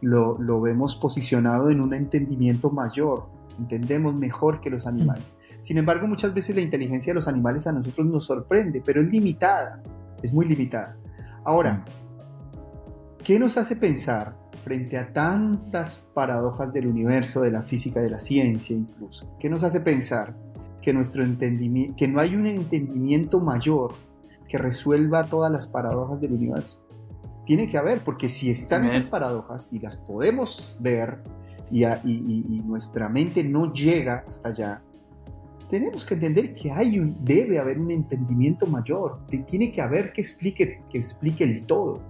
lo, 0.00 0.60
vemos 0.60 0.96
posicionado 0.96 1.70
en 1.70 1.80
un 1.80 1.94
entendimiento 1.94 2.70
mayor, 2.70 3.28
entendemos 3.58 4.14
mejor 4.14 4.60
que 4.60 4.70
los 4.70 4.86
animales. 4.86 5.36
Sin 5.60 5.78
embargo, 5.78 6.06
muchas 6.06 6.34
veces 6.34 6.54
la 6.54 6.62
inteligencia 6.62 7.10
de 7.10 7.16
los 7.16 7.28
animales 7.28 7.66
a 7.66 7.72
nosotros 7.72 8.06
nos 8.06 8.24
sorprende, 8.24 8.82
pero 8.84 9.00
es 9.00 9.10
limitada, 9.10 9.82
es 10.22 10.32
muy 10.32 10.46
limitada. 10.46 10.96
Ahora, 11.44 11.84
¿qué 13.24 13.38
nos 13.38 13.56
hace 13.56 13.76
pensar 13.76 14.36
frente 14.62 14.98
a 14.98 15.12
tantas 15.12 16.10
paradojas 16.14 16.72
del 16.72 16.86
universo, 16.86 17.40
de 17.40 17.50
la 17.50 17.62
física, 17.62 18.00
de 18.00 18.10
la 18.10 18.18
ciencia 18.18 18.76
incluso? 18.76 19.36
¿Qué 19.40 19.50
nos 19.50 19.64
hace 19.64 19.80
pensar 19.80 20.36
que, 20.82 20.92
nuestro 20.92 21.24
entendimiento, 21.24 21.96
que 21.96 22.08
no 22.08 22.20
hay 22.20 22.36
un 22.36 22.46
entendimiento 22.46 23.40
mayor 23.40 23.94
que 24.46 24.58
resuelva 24.58 25.26
todas 25.26 25.50
las 25.50 25.66
paradojas 25.66 26.20
del 26.20 26.32
universo? 26.32 26.87
Tiene 27.48 27.66
que 27.66 27.78
haber, 27.78 28.04
porque 28.04 28.28
si 28.28 28.50
están 28.50 28.84
esas 28.84 29.06
paradojas 29.06 29.72
y 29.72 29.78
las 29.78 29.96
podemos 29.96 30.76
ver 30.80 31.22
y, 31.70 31.82
y, 31.86 32.62
nuestra 32.66 33.08
mente 33.08 33.42
no 33.42 33.72
llega 33.72 34.22
hasta 34.28 34.50
allá, 34.50 34.82
tenemos 35.70 36.04
que 36.04 36.12
entender 36.12 36.52
que 36.52 36.70
hay 36.70 36.98
un, 36.98 37.24
debe 37.24 37.58
haber 37.58 37.80
un 37.80 37.90
entendimiento 37.90 38.66
mayor, 38.66 39.20
tiene 39.46 39.72
que 39.72 39.80
haber 39.80 40.12
que 40.12 40.20
explique, 40.20 40.82
que 40.90 40.98
explique 40.98 41.42
el 41.42 41.64
todo. 41.64 42.02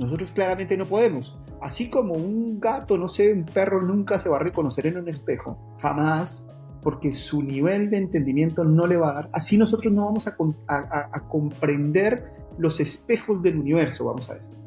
Nosotros 0.00 0.32
claramente 0.32 0.78
no 0.78 0.86
podemos. 0.86 1.38
Así 1.60 1.90
como 1.90 2.14
un 2.14 2.58
gato, 2.58 2.96
no 2.96 3.08
sé, 3.08 3.34
un 3.34 3.44
perro 3.44 3.82
nunca 3.82 4.18
se 4.18 4.30
va 4.30 4.36
a 4.36 4.40
reconocer 4.40 4.86
en 4.86 4.96
un 4.96 5.08
espejo, 5.10 5.58
jamás, 5.78 6.48
porque 6.80 7.12
su 7.12 7.42
nivel 7.42 7.90
de 7.90 7.98
entendimiento 7.98 8.64
no 8.64 8.86
le 8.86 8.96
va 8.96 9.10
a 9.10 9.12
dar. 9.12 9.30
Así 9.34 9.58
nosotros 9.58 9.92
no 9.92 10.06
vamos 10.06 10.26
a, 10.26 10.34
a 10.68 11.28
comprender 11.28 12.41
los 12.58 12.80
espejos 12.80 13.42
del 13.42 13.58
universo, 13.58 14.06
vamos 14.06 14.28
a 14.30 14.34
decir. 14.34 14.62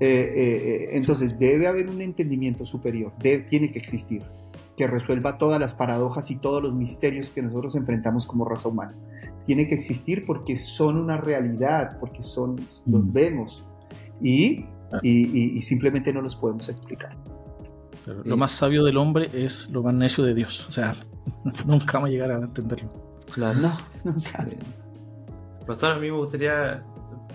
Eh, 0.00 0.06
eh, 0.08 0.56
eh, 0.84 0.88
entonces 0.92 1.38
debe 1.38 1.66
haber 1.66 1.90
un 1.90 2.00
entendimiento 2.00 2.64
superior, 2.64 3.12
tiene 3.20 3.70
que 3.70 3.78
existir, 3.78 4.24
que 4.74 4.86
resuelva 4.86 5.36
todas 5.36 5.60
las 5.60 5.74
paradojas 5.74 6.30
y 6.30 6.36
todos 6.36 6.62
los 6.62 6.74
misterios 6.74 7.28
que 7.28 7.42
nosotros 7.42 7.74
enfrentamos 7.74 8.24
como 8.24 8.46
raza 8.46 8.70
humana. 8.70 8.94
Tiene 9.44 9.66
que 9.66 9.74
existir 9.74 10.24
porque 10.24 10.56
son 10.56 10.96
una 10.96 11.18
realidad, 11.18 11.98
porque 12.00 12.22
son, 12.22 12.56
los 12.86 13.04
mm. 13.04 13.12
vemos 13.12 13.68
y, 14.22 14.64
y, 15.02 15.60
simplemente 15.60 16.14
no 16.14 16.22
los 16.22 16.34
podemos 16.34 16.68
explicar. 16.70 17.14
lo 18.24 18.36
más 18.38 18.52
sabio 18.52 18.84
del 18.84 18.96
hombre 18.96 19.28
es 19.34 19.68
lo 19.68 19.82
más 19.82 19.92
necio 19.92 20.24
de 20.24 20.34
Dios. 20.34 20.66
O 20.66 20.72
sea, 20.72 20.96
nunca 21.66 21.92
vamos 21.92 22.08
a 22.08 22.12
llegar 22.12 22.30
a 22.30 22.36
entenderlo. 22.36 22.88
Claro. 23.34 23.60
No, 23.60 23.78
nunca. 24.04 24.46
Pastor, 25.66 25.92
a 25.92 25.94
mí 25.96 26.10
me 26.10 26.16
gustaría 26.16 26.84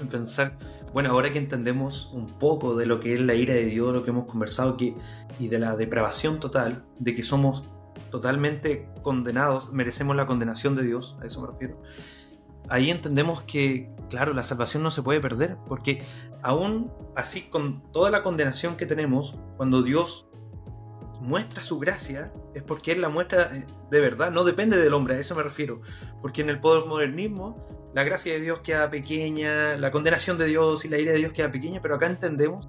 pensar, 0.10 0.58
bueno, 0.94 1.10
ahora 1.10 1.32
que 1.32 1.40
entendemos 1.40 2.10
un 2.14 2.26
poco 2.26 2.76
de 2.76 2.86
lo 2.86 3.00
que 3.00 3.14
es 3.14 3.22
la 3.22 3.34
ira 3.34 3.54
de 3.54 3.66
Dios, 3.66 3.94
lo 3.94 4.04
que 4.04 4.12
hemos 4.12 4.26
conversado, 4.26 4.78
que, 4.78 4.96
y 5.40 5.48
de 5.48 5.60
la 5.60 5.76
depravación 5.76 6.40
total, 6.40 6.84
de 7.00 7.16
que 7.16 7.24
somos 7.24 7.70
totalmente 8.12 8.90
condenados, 9.02 9.72
merecemos 9.72 10.16
la 10.16 10.26
condenación 10.26 10.76
de 10.76 10.84
Dios, 10.84 11.18
a 11.22 11.26
eso 11.26 11.42
me 11.42 11.48
refiero. 11.48 11.82
Ahí 12.70 12.90
entendemos 12.90 13.44
que, 13.44 13.92
claro, 14.10 14.34
la 14.34 14.44
salvación 14.44 14.84
no 14.84 14.92
se 14.92 15.04
puede 15.04 15.20
perder, 15.20 15.58
porque 15.68 16.04
aún 16.42 16.92
así, 17.16 17.44
con 17.44 17.84
toda 17.92 18.10
la 18.10 18.24
condenación 18.24 18.76
que 18.76 18.86
tenemos, 18.86 19.38
cuando 19.58 19.84
Dios 19.84 20.28
muestra 21.22 21.62
su 21.62 21.80
gracia, 21.80 22.26
es 22.54 22.64
porque 22.64 22.92
Él 22.92 23.02
la 23.02 23.10
muestra 23.10 23.50
de 23.50 24.00
verdad, 24.00 24.32
no 24.32 24.44
depende 24.44 24.78
del 24.78 24.94
hombre, 24.94 25.16
a 25.16 25.20
eso 25.20 25.36
me 25.36 25.44
refiero. 25.44 25.82
Porque 26.22 26.42
en 26.42 26.50
el 26.50 26.60
modernismo 26.62 27.68
la 27.96 28.04
gracia 28.04 28.34
de 28.34 28.42
Dios 28.42 28.60
queda 28.60 28.90
pequeña, 28.92 29.78
la 29.78 29.90
condenación 29.90 30.38
de 30.38 30.48
Dios 30.48 30.84
y 30.84 30.90
la 30.90 30.98
ira 30.98 31.14
de 31.14 31.18
Dios 31.20 31.32
queda 31.32 31.50
pequeña, 31.50 31.82
pero 31.82 31.96
acá 31.96 32.08
entendemos 32.08 32.68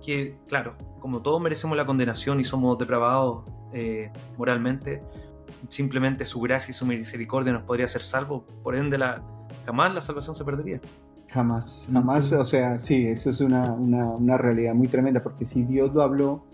que, 0.00 0.38
claro, 0.46 0.76
como 1.00 1.22
todos 1.22 1.42
merecemos 1.42 1.76
la 1.76 1.84
condenación 1.84 2.38
y 2.38 2.44
somos 2.44 2.78
depravados 2.78 3.46
eh, 3.72 4.12
moralmente, 4.38 5.02
simplemente 5.68 6.24
su 6.24 6.40
gracia 6.40 6.70
y 6.70 6.72
su 6.72 6.86
misericordia 6.86 7.52
nos 7.52 7.64
podría 7.64 7.86
hacer 7.86 8.00
salvos, 8.00 8.44
por 8.62 8.76
ende 8.76 8.96
la, 8.96 9.24
jamás 9.66 9.92
la 9.92 10.00
salvación 10.00 10.36
se 10.36 10.44
perdería. 10.44 10.80
Jamás, 11.30 11.88
jamás, 11.92 12.32
o 12.32 12.44
sea, 12.44 12.78
sí, 12.78 13.08
eso 13.08 13.30
es 13.30 13.40
una, 13.40 14.38
realidad 14.38 14.74
muy 14.74 14.86
tremenda, 14.86 15.20
porque 15.20 15.44
si 15.44 15.64
Dios 15.64 15.92
lo 15.92 16.00
habló 16.00 16.44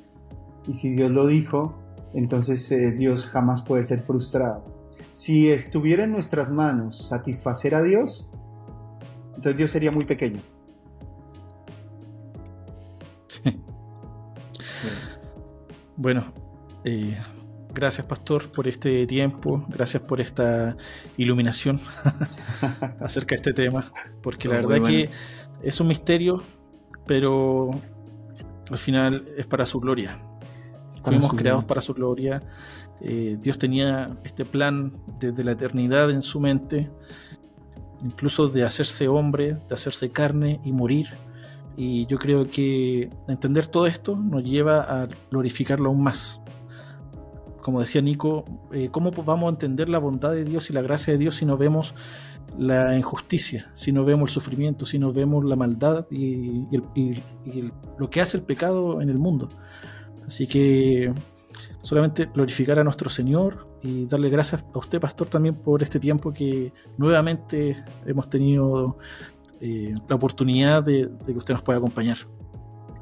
y 0.66 0.72
si 0.72 0.94
Dios 0.94 1.10
lo 1.10 1.26
dijo, 1.26 1.78
entonces 2.14 2.72
eh, 2.72 2.92
Dios 2.92 3.26
jamás 3.26 3.60
puede 3.60 3.82
ser 3.82 4.00
frustrado 4.00 4.75
si 5.16 5.50
estuviera 5.50 6.04
en 6.04 6.12
nuestras 6.12 6.50
manos 6.50 7.08
satisfacer 7.08 7.74
a 7.74 7.82
Dios, 7.82 8.30
entonces 9.28 9.56
Dios 9.56 9.70
sería 9.70 9.90
muy 9.90 10.04
pequeño. 10.04 10.42
bueno, 15.96 16.34
eh, 16.84 17.18
gracias 17.72 18.06
Pastor 18.06 18.52
por 18.52 18.68
este 18.68 19.06
tiempo, 19.06 19.64
gracias 19.70 20.02
por 20.02 20.20
esta 20.20 20.76
iluminación 21.16 21.80
acerca 23.00 23.36
de 23.36 23.36
este 23.36 23.54
tema, 23.54 23.90
porque 24.22 24.48
la 24.48 24.56
verdad 24.56 24.86
que 24.86 25.08
es 25.62 25.80
un 25.80 25.88
misterio, 25.88 26.42
pero 27.06 27.70
al 28.70 28.78
final 28.78 29.26
es 29.38 29.46
para 29.46 29.64
su 29.64 29.80
gloria. 29.80 30.20
Fuimos 31.02 31.32
creados 31.32 31.64
para 31.64 31.80
su 31.80 31.94
gloria. 31.94 32.42
Eh, 33.00 33.36
Dios 33.40 33.58
tenía 33.58 34.06
este 34.24 34.44
plan 34.44 34.92
desde 35.18 35.44
la 35.44 35.52
eternidad 35.52 36.10
en 36.10 36.22
su 36.22 36.40
mente, 36.40 36.90
incluso 38.04 38.48
de 38.48 38.64
hacerse 38.64 39.08
hombre, 39.08 39.54
de 39.68 39.74
hacerse 39.74 40.10
carne 40.10 40.60
y 40.64 40.72
morir. 40.72 41.08
Y 41.76 42.06
yo 42.06 42.18
creo 42.18 42.46
que 42.46 43.10
entender 43.28 43.66
todo 43.66 43.86
esto 43.86 44.16
nos 44.16 44.42
lleva 44.42 44.80
a 44.80 45.08
glorificarlo 45.30 45.90
aún 45.90 46.02
más. 46.02 46.40
Como 47.60 47.80
decía 47.80 48.00
Nico, 48.00 48.44
eh, 48.72 48.88
¿cómo 48.90 49.10
vamos 49.10 49.48
a 49.48 49.50
entender 49.50 49.88
la 49.88 49.98
bondad 49.98 50.32
de 50.32 50.44
Dios 50.44 50.70
y 50.70 50.72
la 50.72 50.82
gracia 50.82 51.12
de 51.12 51.18
Dios 51.18 51.34
si 51.34 51.44
no 51.44 51.56
vemos 51.56 51.94
la 52.56 52.96
injusticia, 52.96 53.70
si 53.74 53.92
no 53.92 54.04
vemos 54.04 54.30
el 54.30 54.34
sufrimiento, 54.34 54.86
si 54.86 54.98
no 54.98 55.12
vemos 55.12 55.44
la 55.44 55.56
maldad 55.56 56.06
y, 56.10 56.66
lo 57.98 58.08
que 58.08 58.20
hace 58.20 58.38
el 58.38 58.44
pecado 58.44 59.02
en 59.02 59.10
el 59.10 59.18
mundo. 59.18 59.48
Así 60.26 60.46
que 60.46 61.12
solamente 61.86 62.28
glorificar 62.34 62.80
a 62.80 62.84
nuestro 62.84 63.08
Señor 63.08 63.68
y 63.80 64.06
darle 64.06 64.28
gracias 64.28 64.64
a 64.74 64.78
usted, 64.78 65.00
pastor, 65.00 65.28
también 65.28 65.54
por 65.54 65.84
este 65.84 66.00
tiempo 66.00 66.32
que 66.32 66.72
nuevamente 66.98 67.84
hemos 68.04 68.28
tenido 68.28 68.98
eh, 69.60 69.94
la 70.08 70.16
oportunidad 70.16 70.82
de, 70.82 71.08
que 71.24 71.32
usted 71.32 71.54
nos 71.54 71.62
pueda 71.62 71.78
acompañar. 71.78 72.18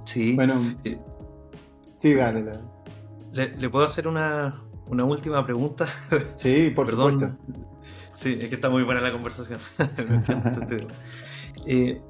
Sí. 0.04 0.34
Bueno, 0.34 0.60
eh, 0.84 0.98
sí, 1.94 2.12
dale, 2.12 2.44
Le, 3.32 3.70
puedo 3.70 3.86
hacer 3.86 4.06
una, 4.06 4.62
última 4.90 5.42
pregunta? 5.46 5.86
Sí, 6.36 6.70
por 6.76 6.86
supuesto. 6.86 7.38
Sí, 8.12 8.36
es 8.38 8.50
que 8.50 8.54
está 8.54 8.68
muy 8.68 8.82
buena 8.82 9.00
la 9.00 9.12
conversación. 9.12 9.60
Este 10.60 10.86
eh, 11.66 12.02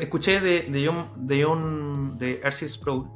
escuché 0.00 0.40
de, 0.40 0.62
de 0.70 0.86
John, 0.86 1.08
de, 1.16 1.42
John, 1.42 2.16
de 2.16 2.40
R.C. 2.44 2.68
Sproul 2.68 3.08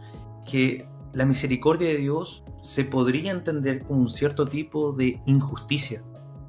que 0.45 0.89
la 1.17 1.25
misericordia 1.25 1.89
de 1.89 1.97
Dios 1.97 2.45
se 2.61 2.85
podría 2.85 3.33
entender 3.33 3.83
como 3.85 4.01
un 4.01 4.11
cierto 4.11 4.47
tipo 4.47 4.93
de 4.93 5.23
injusticia. 5.25 6.03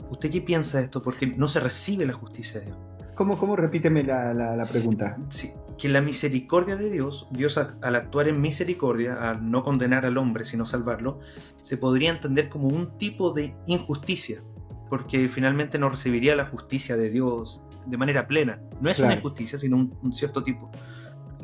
¿Usted 0.09 0.29
qué 0.29 0.41
piensa 0.41 0.79
de 0.79 0.83
esto? 0.83 1.01
Porque 1.01 1.25
no 1.25 1.47
se 1.47 1.61
recibe 1.61 2.05
la 2.05 2.11
justicia 2.11 2.59
de 2.59 2.65
Dios. 2.65 2.77
¿Cómo, 3.15 3.37
cómo? 3.37 3.55
Repíteme 3.55 4.03
la, 4.03 4.33
la, 4.33 4.65
pregunta. 4.65 5.17
Sí, 5.29 5.53
que 5.77 5.87
la 5.87 6.01
misericordia 6.01 6.75
de 6.75 6.89
Dios, 6.89 7.27
Dios 7.31 7.57
al 7.57 7.95
actuar 7.95 8.27
en 8.27 8.41
misericordia, 8.41 9.29
al 9.29 9.49
no 9.49 9.63
condenar 9.63 10.05
al 10.05 10.17
hombre 10.17 10.43
sino 10.43 10.65
salvarlo, 10.65 11.21
se 11.61 11.77
podría 11.77 12.09
entender 12.09 12.49
como 12.49 12.67
un 12.67 12.97
tipo 12.97 13.31
de 13.31 13.55
injusticia 13.67 14.41
porque 14.89 15.29
finalmente 15.29 15.79
no 15.79 15.89
recibiría 15.89 16.35
la 16.35 16.45
justicia 16.45 16.97
de 16.97 17.09
Dios 17.09 17.61
de 17.85 17.97
manera 17.97 18.27
plena. 18.27 18.59
No 18.81 18.89
es 18.89 18.99
una 18.99 19.13
injusticia, 19.13 19.57
sino 19.57 19.77
un, 19.77 20.13
cierto 20.13 20.43
tipo. 20.43 20.69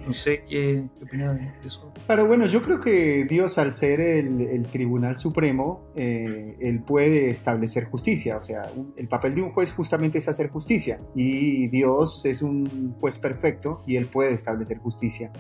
No 0.06 0.14
sé 0.14 0.44
qué, 0.50 0.84
qué 1.10 1.18
de 1.18 1.52
eso. 1.66 1.94
Claro, 2.06 2.28
bueno, 2.28 2.46
yo 2.46 2.62
creo 2.62 2.82
que 2.82 3.26
Dios 3.26 3.58
al 3.58 3.72
ser 3.74 4.02
el, 4.02 4.68
Tribunal 4.72 5.16
Supremo, 5.16 5.88
eh, 5.96 6.58
Él 6.60 6.82
puede 6.82 7.30
establecer 7.30 7.86
justicia. 7.86 8.38
O 8.38 8.42
sea, 8.42 8.70
el 8.98 9.08
papel 9.08 9.36
de 9.36 9.42
un 9.44 9.52
juez 9.52 9.72
justamente 9.72 10.18
es 10.18 10.28
hacer 10.28 10.50
justicia. 10.50 11.00
Y 11.16 11.68
Dios 11.70 12.26
es 12.26 12.42
un 12.42 12.96
juez 13.00 13.18
perfecto 13.18 13.82
y 13.88 13.96
Él 13.96 14.08
puede 14.08 14.34
establecer 14.34 14.80
justicia. 14.80 15.32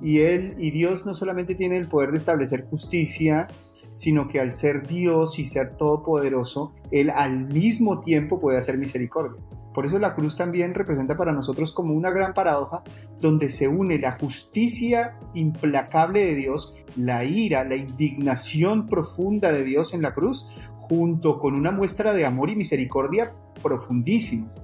Y 0.00 0.20
Él 0.20 0.54
y 0.58 0.70
Dios 0.70 1.06
no 1.06 1.14
solamente 1.14 1.54
tiene 1.54 1.76
el 1.76 1.86
poder 1.86 2.10
de 2.10 2.18
establecer 2.18 2.66
justicia, 2.68 3.46
sino 3.92 4.28
que 4.28 4.40
al 4.40 4.52
ser 4.52 4.86
Dios 4.86 5.38
y 5.38 5.44
ser 5.44 5.76
todopoderoso, 5.76 6.74
Él 6.90 7.10
al 7.10 7.46
mismo 7.52 8.00
tiempo 8.00 8.40
puede 8.40 8.58
hacer 8.58 8.78
misericordia. 8.78 9.40
Por 9.78 9.86
eso 9.86 10.00
la 10.00 10.16
cruz 10.16 10.34
también 10.34 10.74
representa 10.74 11.16
para 11.16 11.32
nosotros 11.32 11.70
como 11.70 11.94
una 11.94 12.10
gran 12.10 12.34
paradoja 12.34 12.82
donde 13.20 13.48
se 13.48 13.68
une 13.68 13.96
la 14.00 14.18
justicia 14.18 15.16
implacable 15.34 16.18
de 16.18 16.34
Dios, 16.34 16.74
la 16.96 17.22
ira, 17.22 17.62
la 17.62 17.76
indignación 17.76 18.88
profunda 18.88 19.52
de 19.52 19.62
Dios 19.62 19.94
en 19.94 20.02
la 20.02 20.14
cruz, 20.14 20.48
junto 20.74 21.38
con 21.38 21.54
una 21.54 21.70
muestra 21.70 22.12
de 22.12 22.26
amor 22.26 22.50
y 22.50 22.56
misericordia 22.56 23.36
profundísimos. 23.62 24.60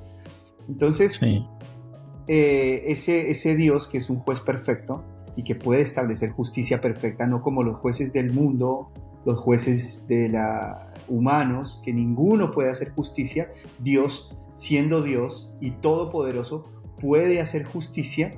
Entonces, 0.69 1.23
eh, 1.23 2.83
ese, 2.87 3.31
ese 3.31 3.55
Dios 3.55 3.87
que 3.87 3.99
es 3.99 4.11
un 4.11 4.19
juez 4.19 4.41
perfecto 4.41 5.05
y 5.37 5.45
que 5.45 5.55
puede 5.55 5.83
establecer 5.83 6.31
justicia 6.31 6.81
perfecta, 6.81 7.29
no 7.29 7.41
como 7.41 7.63
los 7.63 7.77
jueces 7.77 8.13
del 8.13 8.33
mundo 8.33 8.91
los 9.25 9.39
jueces 9.39 10.07
de 10.09 10.29
la 10.29 10.93
humanos, 11.09 11.81
que 11.85 11.93
ninguno 11.93 12.51
puede 12.51 12.71
hacer 12.71 12.93
justicia, 12.93 13.51
Dios, 13.79 14.37
siendo 14.55 15.03
Dios 15.03 15.53
y 15.61 15.73
todopoderoso, 15.73 16.65
puede 16.99 17.41
hacer 17.41 17.65
justicia 17.65 18.33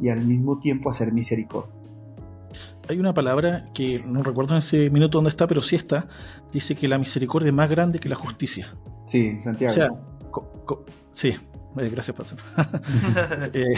y 0.00 0.10
al 0.10 0.24
mismo 0.24 0.60
tiempo 0.60 0.88
hacer 0.88 1.12
misericordia. 1.12 1.74
Hay 2.88 2.98
una 2.98 3.14
palabra 3.14 3.64
que 3.74 4.04
no 4.06 4.22
recuerdo 4.22 4.54
en 4.54 4.58
ese 4.58 4.90
minuto 4.90 5.18
dónde 5.18 5.30
está, 5.30 5.48
pero 5.48 5.62
sí 5.62 5.74
está, 5.74 6.06
dice 6.52 6.76
que 6.76 6.86
la 6.86 6.98
misericordia 6.98 7.48
es 7.48 7.54
más 7.54 7.68
grande 7.68 7.98
que 7.98 8.08
la 8.08 8.16
justicia. 8.16 8.74
Sí, 9.06 9.40
Santiago. 9.40 9.72
O 9.72 9.74
sea, 9.74 9.88
sí, 11.10 11.28
eh, 11.28 11.88
gracias, 11.90 12.16
Pastor. 12.16 12.38
eh, 13.52 13.74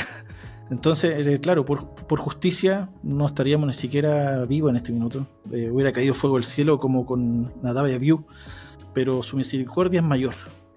entonces, 0.70 1.26
eh, 1.26 1.40
claro, 1.40 1.64
por, 1.64 2.18
justicia 2.18 2.88
no 3.02 3.26
estaríamos 3.26 3.66
ni 3.66 3.74
siquiera 3.74 4.44
vivos 4.46 4.70
en 4.70 4.76
este 4.76 4.92
minuto. 4.92 5.26
Eh, 5.52 5.70
hubiera 5.70 5.92
caído 5.92 6.14
fuego 6.14 6.36
del 6.36 6.44
cielo 6.44 6.78
como 6.78 7.04
con 7.04 7.52
Nadab 7.62 7.88
y 7.88 7.92
Abiú, 7.92 8.24
pero 8.94 9.22
su 9.22 9.36
misericordia 9.36 10.00
es 10.00 10.06
mayor. 10.06 10.34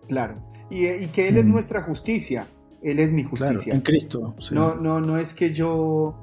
Claro, 0.07 0.35
y, 0.69 0.85
eh, 0.85 1.09
que 1.13 1.27
Él 1.27 1.37
es 1.37 1.45
nuestra 1.45 1.81
justicia, 1.81 2.47
Él 2.81 2.99
es 2.99 3.11
mi 3.11 3.23
justicia. 3.23 3.73
en 3.73 3.81
Cristo. 3.81 4.35
No, 4.51 4.75
no, 4.75 5.01
no 5.01 5.17
es 5.17 5.33
que 5.33 5.53
yo 5.53 6.15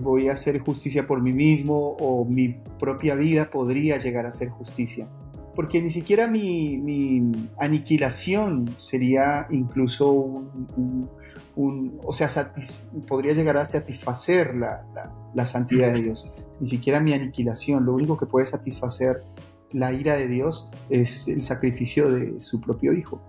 voy 0.00 0.28
a 0.28 0.32
hacer 0.32 0.60
justicia 0.60 1.08
por 1.08 1.20
mí 1.20 1.32
mismo 1.32 1.96
o 1.98 2.24
mi 2.24 2.56
propia 2.78 3.16
vida 3.16 3.50
podría 3.50 3.98
llegar 3.98 4.24
a 4.26 4.32
ser 4.32 4.48
justicia. 4.48 5.08
Porque 5.54 5.82
ni 5.82 5.90
siquiera 5.90 6.26
mi, 6.26 7.32
aniquilación 7.58 8.74
sería 8.76 9.46
incluso 9.50 10.10
un, 10.10 12.00
o 12.02 12.12
sea, 12.12 12.28
podría 13.06 13.34
llegar 13.34 13.56
a 13.56 13.64
satisfacer 13.64 14.54
la, 14.54 14.86
la, 15.34 15.46
santidad 15.46 15.92
de 15.92 16.02
Dios. 16.02 16.30
Ni 16.60 16.66
siquiera 16.66 17.00
mi 17.00 17.12
aniquilación, 17.12 17.84
lo 17.84 17.94
único 17.94 18.16
que 18.16 18.26
puede 18.26 18.46
satisfacer 18.46 19.16
la 19.72 19.92
ira 19.92 20.14
de 20.14 20.28
Dios 20.28 20.70
es 20.88 21.28
el 21.28 21.42
sacrificio 21.42 22.10
de 22.10 22.40
su 22.40 22.60
propio 22.60 22.92
Hijo. 22.92 23.20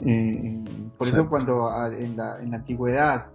Eh, 0.00 0.64
por 0.98 1.08
eso 1.08 1.28
cuando 1.28 1.68
en 1.92 2.16
la, 2.16 2.40
en 2.40 2.50
la 2.50 2.56
antigüedad 2.56 3.26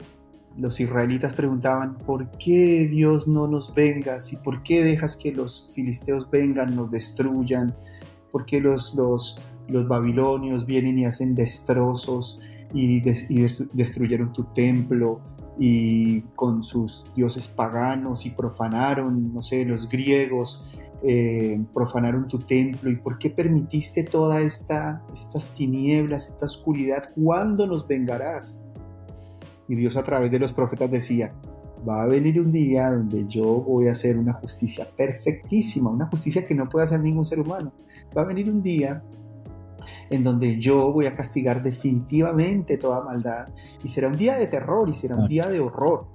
los 0.58 0.80
israelitas 0.80 1.34
preguntaban, 1.34 1.98
¿por 1.98 2.30
qué 2.32 2.88
Dios 2.88 3.28
no 3.28 3.48
nos 3.48 3.74
vengas? 3.74 4.34
¿Y 4.34 4.38
por 4.38 4.64
qué 4.64 4.84
dejas 4.84 5.16
que 5.16 5.32
los 5.32 5.70
filisteos 5.74 6.30
vengan, 6.30 6.76
nos 6.76 6.92
destruyan? 6.92 7.76
¿Por 8.32 8.46
qué 8.46 8.60
los, 8.60 8.94
los, 8.96 9.42
los 9.68 9.88
babilonios 9.88 10.66
vienen 10.66 10.98
y 10.98 11.06
hacen 11.06 11.36
destrozos? 11.36 12.40
y, 12.74 13.02
destruyeron 13.74 14.34
tu 14.34 14.44
templo 14.46 15.22
y 15.58 16.22
con 16.36 16.64
sus 16.64 17.04
dioses 17.16 17.48
paganos 17.48 18.26
y 18.26 18.32
profanaron, 18.32 19.34
no 19.34 19.42
sé, 19.42 19.66
los 19.66 19.90
griegos 19.90 20.66
eh, 21.02 21.62
profanaron 21.74 22.28
tu 22.28 22.40
templo 22.40 22.90
y 22.90 22.96
por 22.96 23.18
qué 23.18 23.30
permitiste 23.30 24.04
toda 24.04 24.42
esta, 24.42 25.02
estas 25.14 25.54
tinieblas, 25.54 26.30
esta 26.30 26.46
oscuridad, 26.46 27.12
¿cuándo 27.16 27.68
nos 27.68 27.88
vengarás? 27.88 28.66
Y 29.68 29.76
Dios 29.76 29.96
a 29.96 30.04
través 30.04 30.30
de 30.32 30.40
los 30.40 30.52
profetas 30.52 30.92
decía, 30.92 31.34
va 31.88 32.04
a 32.04 32.08
venir 32.08 32.42
un 32.42 32.52
día 32.52 32.90
donde 32.90 33.26
yo 33.28 33.44
voy 33.44 33.88
a 33.88 33.92
hacer 33.92 34.18
una 34.18 34.34
justicia 34.34 34.88
perfectísima, 34.98 35.90
una 35.90 36.08
justicia 36.08 36.46
que 36.46 36.56
no 36.56 36.68
puede 36.68 36.86
hacer 36.86 37.00
ningún 37.00 37.26
ser 37.26 37.40
humano. 37.40 37.72
Va 38.18 38.24
a 38.24 38.26
venir 38.26 38.50
un 38.50 38.62
día 38.62 39.04
en 40.10 40.24
donde 40.24 40.60
yo 40.60 40.92
voy 40.92 41.06
a 41.06 41.16
castigar 41.16 41.62
definitivamente 41.62 42.78
toda 42.78 43.02
maldad. 43.04 43.48
Y 43.84 43.88
será 43.88 44.08
un 44.08 44.18
día 44.18 44.38
de 44.38 44.48
terror 44.48 44.90
y 44.90 44.96
será 44.96 45.16
un 45.16 45.28
día 45.28 45.48
de 45.48 45.60
horror. 45.60 46.08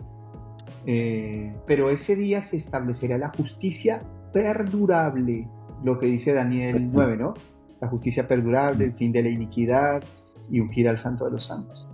Eh, 0.87 1.57
pero 1.67 1.89
ese 1.91 2.17
día 2.17 2.43
se 2.43 2.57
establecerá 2.57 3.17
la 3.17 3.31
justicia 3.31 4.03
perdurable, 4.35 5.49
lo 5.83 5.97
que 5.97 6.07
dice 6.07 6.35
Daniel 6.35 6.91
9, 6.93 7.17
¿no? 7.17 7.35
La 7.81 7.89
justicia 7.89 8.27
perdurable, 8.27 8.85
el 8.85 8.95
fin 8.95 9.13
de 9.13 9.23
la 9.23 9.31
iniquidad 9.31 10.03
y 10.51 10.61
ungir 10.61 10.89
al 10.89 10.99
santo 10.99 11.25
de 11.25 11.31
los 11.31 11.47
santos. 11.47 11.89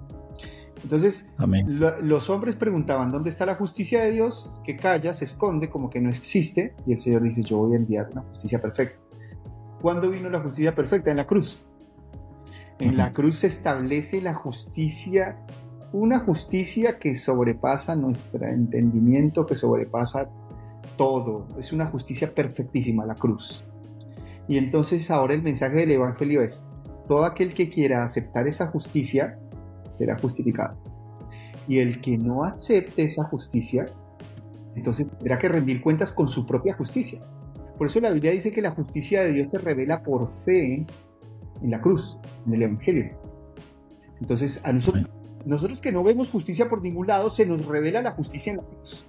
Entonces, 0.83 1.33
los 2.03 2.31
hombres 2.31 2.57
preguntaban, 2.57 3.13
¿dónde 3.13 3.29
está 3.29 3.45
la 3.45 3.55
justicia 3.55 4.03
de 4.03 4.13
Dios? 4.13 4.59
Que 4.65 4.77
calla, 4.79 5.13
se 5.13 5.27
esconde, 5.27 5.69
como 5.69 5.91
que 5.91 6.01
no 6.01 6.09
existe, 6.09 6.75
y 6.87 6.95
el 6.95 7.01
Señor 7.01 7.23
dice, 7.23 7.43
yo 7.43 7.59
voy 7.59 7.75
a 7.75 7.77
enviar 7.77 8.09
una 8.11 8.23
justicia 8.23 8.61
perfecta. 8.61 8.99
¿Cuándo 9.83 10.11
vino 10.11 10.31
la 10.31 10.41
justicia 10.41 10.75
perfecta? 10.75 11.11
En 11.11 11.19
la 11.19 11.27
cruz. 11.27 11.67
En 12.79 12.97
la 12.97 13.13
cruz 13.13 13.41
se 13.41 13.47
establece 13.47 14.23
la 14.23 14.33
justicia, 14.33 15.45
una 15.93 16.21
justicia 16.21 16.99
que 16.99 17.15
sobrepasa 17.15 17.95
nuestro 17.95 18.47
entendimiento, 18.47 19.45
que 19.45 19.55
sobrepasa 19.55 20.31
todo. 21.01 21.49
Es 21.59 21.73
una 21.73 21.87
justicia 21.87 22.35
perfectísima, 22.35 23.07
la 23.07 23.15
cruz. 23.15 23.65
Y 24.49 24.59
entonces 24.59 25.11
ahora 25.11 25.33
el 25.33 25.43
mensaje 25.43 25.77
del 25.77 25.93
Evangelio 25.93 26.43
es, 26.43 26.69
todo 27.09 27.25
aquel 27.25 27.55
que 27.55 27.71
quiera 27.71 28.05
aceptar 28.05 28.47
esa 28.47 28.67
justicia 28.67 29.39
será 29.89 30.19
justificado. 30.19 30.77
Y 31.67 31.79
el 31.79 32.03
que 32.03 32.19
no 32.19 32.45
acepte 32.45 33.03
esa 33.03 33.25
justicia 33.25 33.87
entonces 34.77 35.09
tendrá 35.09 35.39
que 35.39 35.49
rendir 35.49 35.81
cuentas 35.81 36.13
con 36.13 36.29
su 36.29 36.47
propia 36.47 36.75
justicia. 36.75 37.23
Por 37.79 37.87
eso 37.87 37.99
la 38.01 38.11
Biblia 38.11 38.33
dice 38.33 38.53
que 38.53 38.61
la 38.61 38.71
justicia 38.71 39.23
de 39.23 39.33
Dios 39.33 39.49
se 39.49 39.57
revela 39.57 40.03
por 40.03 40.31
fe 40.31 40.85
en 41.63 41.71
la 41.71 41.81
cruz, 41.81 42.19
en 42.47 42.53
el 42.53 42.63
Evangelio. 42.65 43.19
Entonces, 44.21 44.67
a 44.67 44.73
nosotros, 44.75 45.07
nosotros 45.47 45.81
que 45.81 45.93
no 45.93 46.05
vemos 46.05 46.29
justicia 46.29 46.69
por 46.69 46.83
ningún 46.83 47.07
lado, 47.07 47.31
se 47.31 47.47
nos 47.47 47.65
revela 47.65 48.03
la 48.03 48.11
justicia 48.11 48.51
en 48.53 48.59
la 48.59 48.65
cruz. 48.65 49.07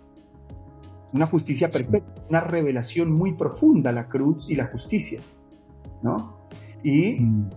Una 1.14 1.26
justicia 1.26 1.70
perfecta, 1.70 2.24
una 2.30 2.42
revelación 2.42 3.12
muy 3.12 3.34
profunda, 3.34 3.92
la 3.92 4.08
cruz 4.08 4.50
y 4.50 4.56
la 4.56 4.68
justicia. 4.68 5.22
¿no? 6.02 6.38
Y 6.84 7.20
mm. 7.22 7.50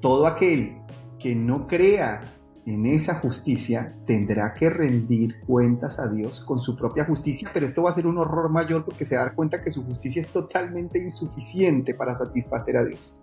todo 0.00 0.26
aquel 0.26 0.78
que 1.18 1.34
no 1.34 1.66
crea 1.66 2.22
en 2.66 2.86
esa 2.86 3.14
justicia 3.16 3.94
tendrá 4.06 4.54
que 4.54 4.70
rendir 4.70 5.40
cuentas 5.46 5.98
a 5.98 6.08
Dios 6.08 6.40
con 6.40 6.58
su 6.58 6.76
propia 6.76 7.04
justicia, 7.04 7.48
pero 7.52 7.66
esto 7.66 7.82
va 7.82 7.90
a 7.90 7.92
ser 7.92 8.06
un 8.06 8.18
horror 8.18 8.50
mayor 8.50 8.84
porque 8.84 9.04
se 9.04 9.16
va 9.16 9.22
a 9.22 9.24
dar 9.26 9.34
cuenta 9.34 9.62
que 9.62 9.70
su 9.70 9.84
justicia 9.84 10.20
es 10.20 10.28
totalmente 10.28 10.98
insuficiente 10.98 11.94
para 11.94 12.14
satisfacer 12.14 12.76
a 12.76 12.84
Dios. 12.84 13.14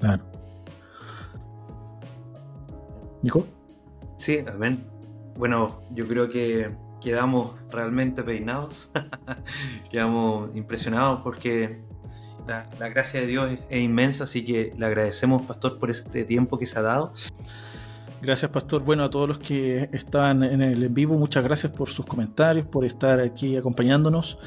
Claro. 0.00 0.24
Nico. 3.22 3.44
Sí, 4.16 4.38
amén. 4.52 4.84
Bueno, 5.36 5.78
yo 5.94 6.06
creo 6.06 6.28
que 6.28 6.74
quedamos 7.00 7.52
realmente 7.70 8.22
peinados, 8.22 8.90
quedamos 9.90 10.54
impresionados 10.56 11.20
porque 11.22 11.80
la, 12.46 12.88
gracia 12.88 13.20
de 13.20 13.26
Dios 13.26 13.58
es, 13.68 13.80
inmensa, 13.80 14.24
así 14.24 14.44
que 14.44 14.72
le 14.76 14.86
agradecemos, 14.86 15.42
Pastor, 15.42 15.78
por 15.78 15.90
este 15.90 16.24
tiempo 16.24 16.58
que 16.58 16.66
se 16.66 16.78
ha 16.78 16.82
dado. 16.82 17.12
Gracias, 18.20 18.50
Pastor. 18.50 18.82
Bueno, 18.82 19.04
a 19.04 19.10
todos 19.10 19.28
los 19.28 19.38
que 19.38 19.88
están 19.92 20.42
en 20.42 20.60
el 20.60 20.82
en 20.82 20.94
vivo, 20.94 21.16
muchas 21.16 21.44
gracias 21.44 21.70
por 21.70 21.88
sus 21.88 22.04
comentarios, 22.04 22.66
por 22.66 22.84
estar 22.84 23.20
aquí 23.20 23.56
acompañándonos. 23.56 24.38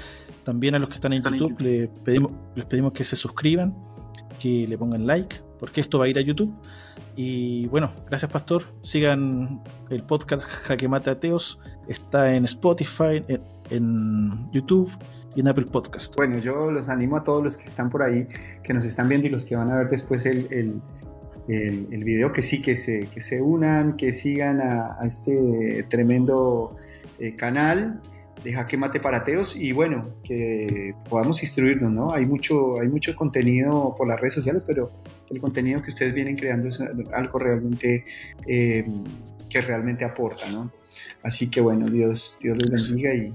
También 0.44 0.76
a 0.76 0.80
los 0.80 0.90
que 0.90 0.96
están 0.96 1.14
en 1.14 1.24
YouTube, 1.24 1.62
Les, 1.62 1.88
pedimos, 2.04 2.32
les 2.56 2.66
pedimos 2.66 2.92
que 2.92 3.04
se 3.04 3.16
suscriban, 3.16 3.76
que 4.40 4.68
le 4.68 4.78
pongan 4.78 5.06
like, 5.06 5.38
porque 5.60 5.80
esto 5.80 6.00
va 6.00 6.06
a 6.06 6.08
ir 6.08 6.18
a 6.18 6.22
YouTube. 6.22 6.54
Y 7.16 7.68
bueno, 7.68 7.92
gracias, 8.08 8.32
Pastor. 8.32 8.64
Sigan 8.82 9.62
el 9.90 10.04
podcast 10.04 10.44
Jaque 10.44 10.88
Mate 10.88 11.12
Ateos. 11.12 11.60
Está 11.92 12.34
en 12.34 12.46
Spotify, 12.46 13.22
en 13.70 14.50
YouTube 14.54 14.98
y 15.36 15.42
en 15.42 15.48
Apple 15.50 15.66
Podcast. 15.66 16.16
Bueno, 16.16 16.38
yo 16.38 16.72
los 16.72 16.88
animo 16.88 17.18
a 17.18 17.24
todos 17.26 17.44
los 17.44 17.58
que 17.58 17.66
están 17.66 17.90
por 17.90 18.02
ahí, 18.02 18.30
que 18.64 18.74
nos 18.74 18.86
están 18.86 19.10
viendo 19.10 19.28
y 19.28 19.30
los 19.30 19.44
que 19.44 19.58
van 19.58 19.70
a 19.70 19.78
ver 19.78 19.90
después 19.90 20.26
el, 20.26 20.48
el, 20.52 21.88
el, 21.92 22.04
video, 22.06 22.32
que 22.32 22.42
sí, 22.42 22.62
que 22.62 22.78
se, 22.78 23.08
que 23.08 23.20
se 23.20 23.42
unan, 23.42 23.98
que 23.98 24.14
sigan 24.14 24.62
a, 24.62 25.00
este 25.04 25.86
tremendo 25.90 26.78
eh, 27.20 27.36
canal 27.36 28.00
de 28.42 28.54
Jaque 28.54 28.78
Mate 28.78 29.02
Parateos 29.02 29.58
y 29.58 29.74
bueno, 29.74 30.12
que 30.24 30.96
podamos 31.10 31.44
instruirnos, 31.44 31.92
¿no? 31.92 32.14
Hay 32.14 32.26
mucho, 32.26 32.80
hay 32.80 32.88
mucho 32.88 33.14
contenido 33.16 33.96
por 33.98 34.08
las 34.08 34.18
redes 34.18 34.36
sociales, 34.36 34.64
pero 34.66 34.90
el 35.30 35.42
contenido 35.42 35.82
que 35.82 35.90
ustedes 35.90 36.14
vienen 36.14 36.38
creando 36.38 36.70
es 36.70 36.80
algo 37.12 37.38
realmente 37.38 38.06
eh, 38.48 38.86
que 39.50 39.62
realmente 39.62 40.06
aporta, 40.06 40.50
¿no? 40.50 40.72
Así 41.24 41.50
que 41.50 41.62
bueno, 41.62 41.90
Dios, 41.90 42.38
Dios 42.42 42.58
les 42.58 42.90
bendiga 42.90 43.14
y... 43.14 43.34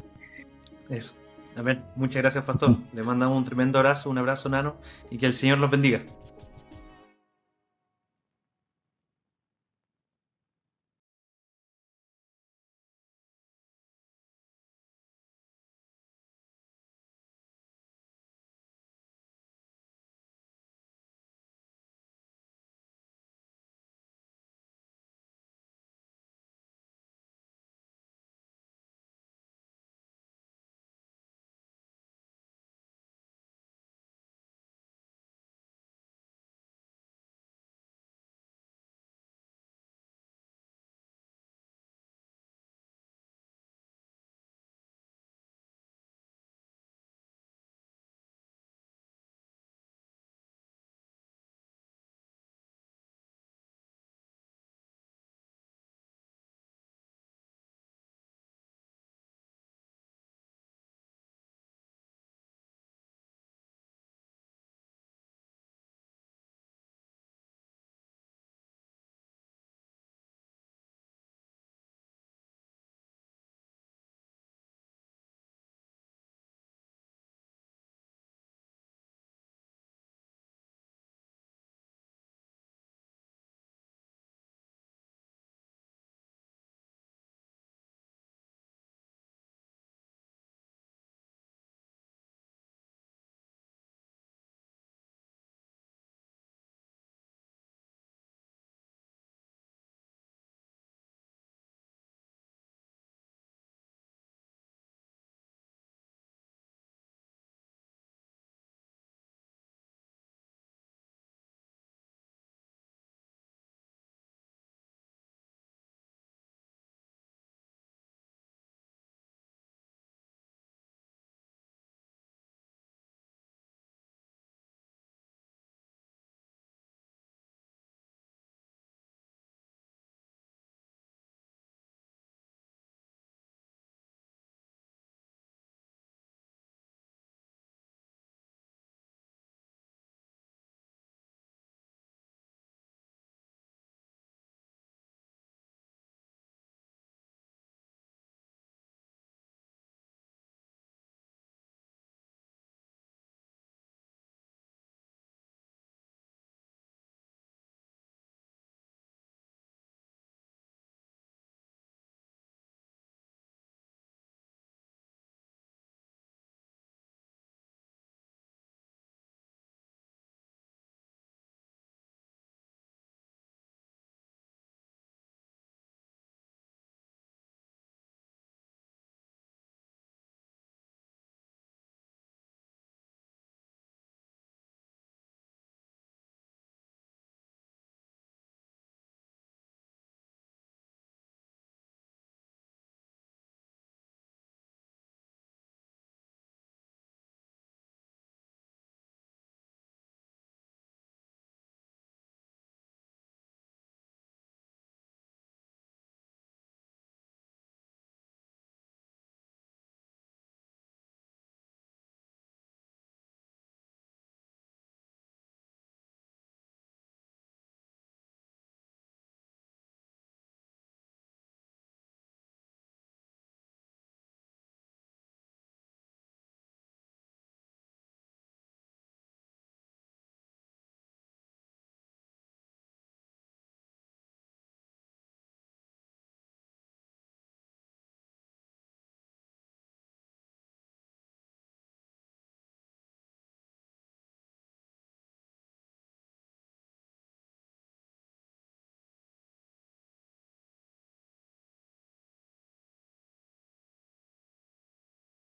Eso. 0.88 1.14
A 1.56 1.62
ver, 1.62 1.82
muchas 1.96 2.22
gracias, 2.22 2.44
Pastor. 2.44 2.76
Le 2.92 3.02
mandamos 3.02 3.36
un 3.36 3.44
tremendo 3.44 3.78
abrazo, 3.78 4.10
un 4.10 4.18
abrazo, 4.18 4.48
Nano, 4.48 4.76
y 5.10 5.16
que 5.16 5.26
el 5.26 5.34
Señor 5.34 5.58
los 5.58 5.70
bendiga. 5.70 6.02